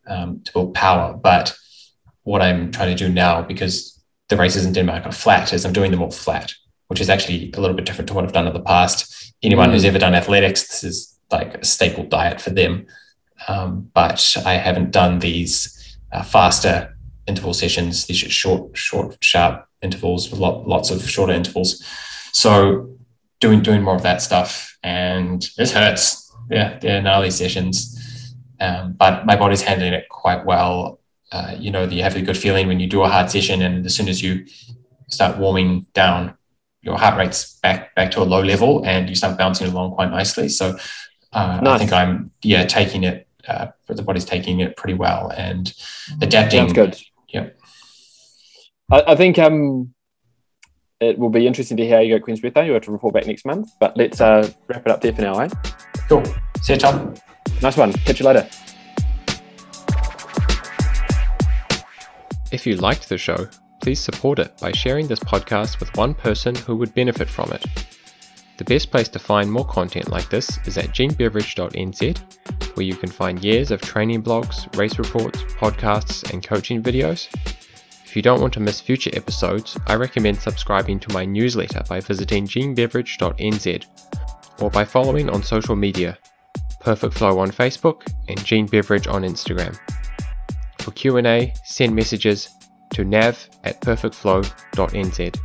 um, 0.06 0.42
to 0.44 0.52
build 0.52 0.74
power, 0.74 1.14
but 1.14 1.56
what 2.22 2.42
I'm 2.42 2.70
trying 2.70 2.94
to 2.94 3.04
do 3.06 3.12
now, 3.12 3.42
because 3.42 4.02
the 4.28 4.36
races 4.36 4.66
in 4.66 4.72
Denmark 4.72 5.06
are 5.06 5.12
flat, 5.12 5.52
is 5.52 5.64
I'm 5.64 5.72
doing 5.72 5.92
them 5.92 6.02
all 6.02 6.10
flat, 6.10 6.52
which 6.88 7.00
is 7.00 7.08
actually 7.08 7.52
a 7.56 7.60
little 7.60 7.76
bit 7.76 7.86
different 7.86 8.08
to 8.08 8.14
what 8.14 8.24
I've 8.24 8.32
done 8.32 8.48
in 8.48 8.52
the 8.52 8.60
past. 8.60 9.32
Anyone 9.42 9.70
who's 9.70 9.84
ever 9.84 9.98
done 9.98 10.14
athletics, 10.14 10.66
this 10.66 10.84
is 10.84 11.18
like 11.30 11.54
a 11.54 11.64
staple 11.64 12.04
diet 12.04 12.40
for 12.40 12.50
them. 12.50 12.86
Um, 13.48 13.90
but 13.94 14.36
I 14.44 14.54
haven't 14.54 14.90
done 14.90 15.20
these 15.20 15.98
uh, 16.12 16.22
faster 16.22 16.96
interval 17.28 17.54
sessions, 17.54 18.06
these 18.06 18.18
short, 18.18 18.76
short, 18.76 19.16
sharp 19.20 19.65
intervals 19.82 20.30
with 20.30 20.40
lot, 20.40 20.66
lots 20.66 20.90
of 20.90 21.08
shorter 21.08 21.32
intervals. 21.32 21.84
So 22.32 22.96
doing 23.40 23.62
doing 23.62 23.82
more 23.82 23.94
of 23.94 24.02
that 24.02 24.22
stuff, 24.22 24.76
and 24.82 25.48
this 25.56 25.72
hurts. 25.72 26.22
Yeah, 26.50 26.78
they're 26.78 27.02
gnarly 27.02 27.30
sessions, 27.30 28.34
um, 28.60 28.92
but 28.92 29.26
my 29.26 29.34
body's 29.34 29.62
handling 29.62 29.94
it 29.94 30.08
quite 30.08 30.44
well 30.44 31.00
uh, 31.32 31.56
you 31.58 31.70
know, 31.70 31.84
you 31.84 32.02
have 32.02 32.16
a 32.16 32.22
good 32.22 32.36
feeling 32.36 32.68
when 32.68 32.80
you 32.80 32.86
do 32.86 33.02
a 33.02 33.08
hard 33.08 33.30
session, 33.30 33.62
and 33.62 33.84
as 33.84 33.94
soon 33.94 34.08
as 34.08 34.22
you 34.22 34.46
start 35.08 35.38
warming 35.38 35.86
down, 35.92 36.36
your 36.82 36.96
heart 36.98 37.18
rate's 37.18 37.58
back 37.60 37.94
back 37.94 38.10
to 38.12 38.22
a 38.22 38.24
low 38.24 38.40
level, 38.40 38.84
and 38.86 39.08
you 39.08 39.14
start 39.14 39.36
bouncing 39.36 39.66
along 39.66 39.92
quite 39.92 40.10
nicely. 40.10 40.48
So 40.48 40.78
uh, 41.32 41.60
I 41.62 41.78
think 41.78 41.92
I'm 41.92 42.30
yeah 42.42 42.64
taking 42.64 43.02
it. 43.04 43.26
Uh, 43.46 43.68
the 43.88 44.02
body's 44.02 44.24
taking 44.24 44.60
it 44.60 44.76
pretty 44.76 44.94
well 44.94 45.30
and 45.36 45.72
adapting. 46.20 46.60
Sounds 46.60 46.72
good. 46.72 46.96
Yeah. 48.90 48.98
I, 48.98 49.12
I 49.12 49.16
think 49.16 49.38
um, 49.38 49.94
it 51.00 51.18
will 51.18 51.30
be 51.30 51.46
interesting 51.46 51.76
to 51.76 51.84
hear 51.84 51.96
how 51.96 52.02
you 52.02 52.10
go 52.10 52.16
at 52.16 52.22
Queen's 52.22 52.40
birthday. 52.40 52.66
You 52.66 52.72
have 52.72 52.82
to 52.82 52.92
report 52.92 53.14
back 53.14 53.26
next 53.26 53.44
month, 53.44 53.70
but 53.80 53.96
let's 53.96 54.20
uh, 54.20 54.50
wrap 54.68 54.86
it 54.86 54.90
up 54.90 55.00
there 55.00 55.12
for 55.12 55.22
now. 55.22 55.38
Eh? 55.40 55.48
Cool. 56.08 56.24
See 56.62 56.72
you, 56.74 56.78
Tom. 56.78 57.14
Nice 57.62 57.76
one. 57.76 57.92
Catch 57.92 58.20
you 58.20 58.26
later. 58.26 58.48
If 62.52 62.66
you 62.66 62.76
liked 62.76 63.08
the 63.08 63.18
show, 63.18 63.48
please 63.82 64.00
support 64.00 64.38
it 64.38 64.56
by 64.58 64.72
sharing 64.72 65.08
this 65.08 65.20
podcast 65.20 65.80
with 65.80 65.94
one 65.96 66.14
person 66.14 66.54
who 66.54 66.76
would 66.76 66.94
benefit 66.94 67.28
from 67.28 67.52
it. 67.52 67.64
The 68.56 68.64
best 68.64 68.90
place 68.90 69.08
to 69.08 69.18
find 69.18 69.52
more 69.52 69.66
content 69.66 70.08
like 70.08 70.30
this 70.30 70.58
is 70.66 70.78
at 70.78 70.86
genebeveridge.nz, 70.86 72.76
where 72.76 72.86
you 72.86 72.94
can 72.94 73.10
find 73.10 73.44
years 73.44 73.70
of 73.70 73.82
training 73.82 74.22
blogs, 74.22 74.74
race 74.78 74.98
reports, 74.98 75.42
podcasts, 75.42 76.32
and 76.32 76.42
coaching 76.46 76.82
videos. 76.82 77.28
If 78.16 78.20
you 78.20 78.30
don't 78.30 78.40
want 78.40 78.54
to 78.54 78.60
miss 78.60 78.80
future 78.80 79.10
episodes, 79.12 79.76
I 79.86 79.94
recommend 79.94 80.40
subscribing 80.40 80.98
to 81.00 81.12
my 81.12 81.26
newsletter 81.26 81.82
by 81.86 82.00
visiting 82.00 82.46
genebeveridge.nz 82.46 83.84
or 84.62 84.70
by 84.70 84.86
following 84.86 85.28
on 85.28 85.42
social 85.42 85.76
media, 85.76 86.16
Perfect 86.80 87.12
Flow 87.12 87.38
on 87.40 87.50
Facebook 87.50 88.10
and 88.28 88.42
Gene 88.42 88.64
Beveridge 88.68 89.06
on 89.06 89.20
Instagram. 89.20 89.78
For 90.78 90.92
Q&A, 90.92 91.52
send 91.66 91.94
messages 91.94 92.48
to 92.94 93.04
nav 93.04 93.50
at 93.64 93.82
perfectflow.nz. 93.82 95.38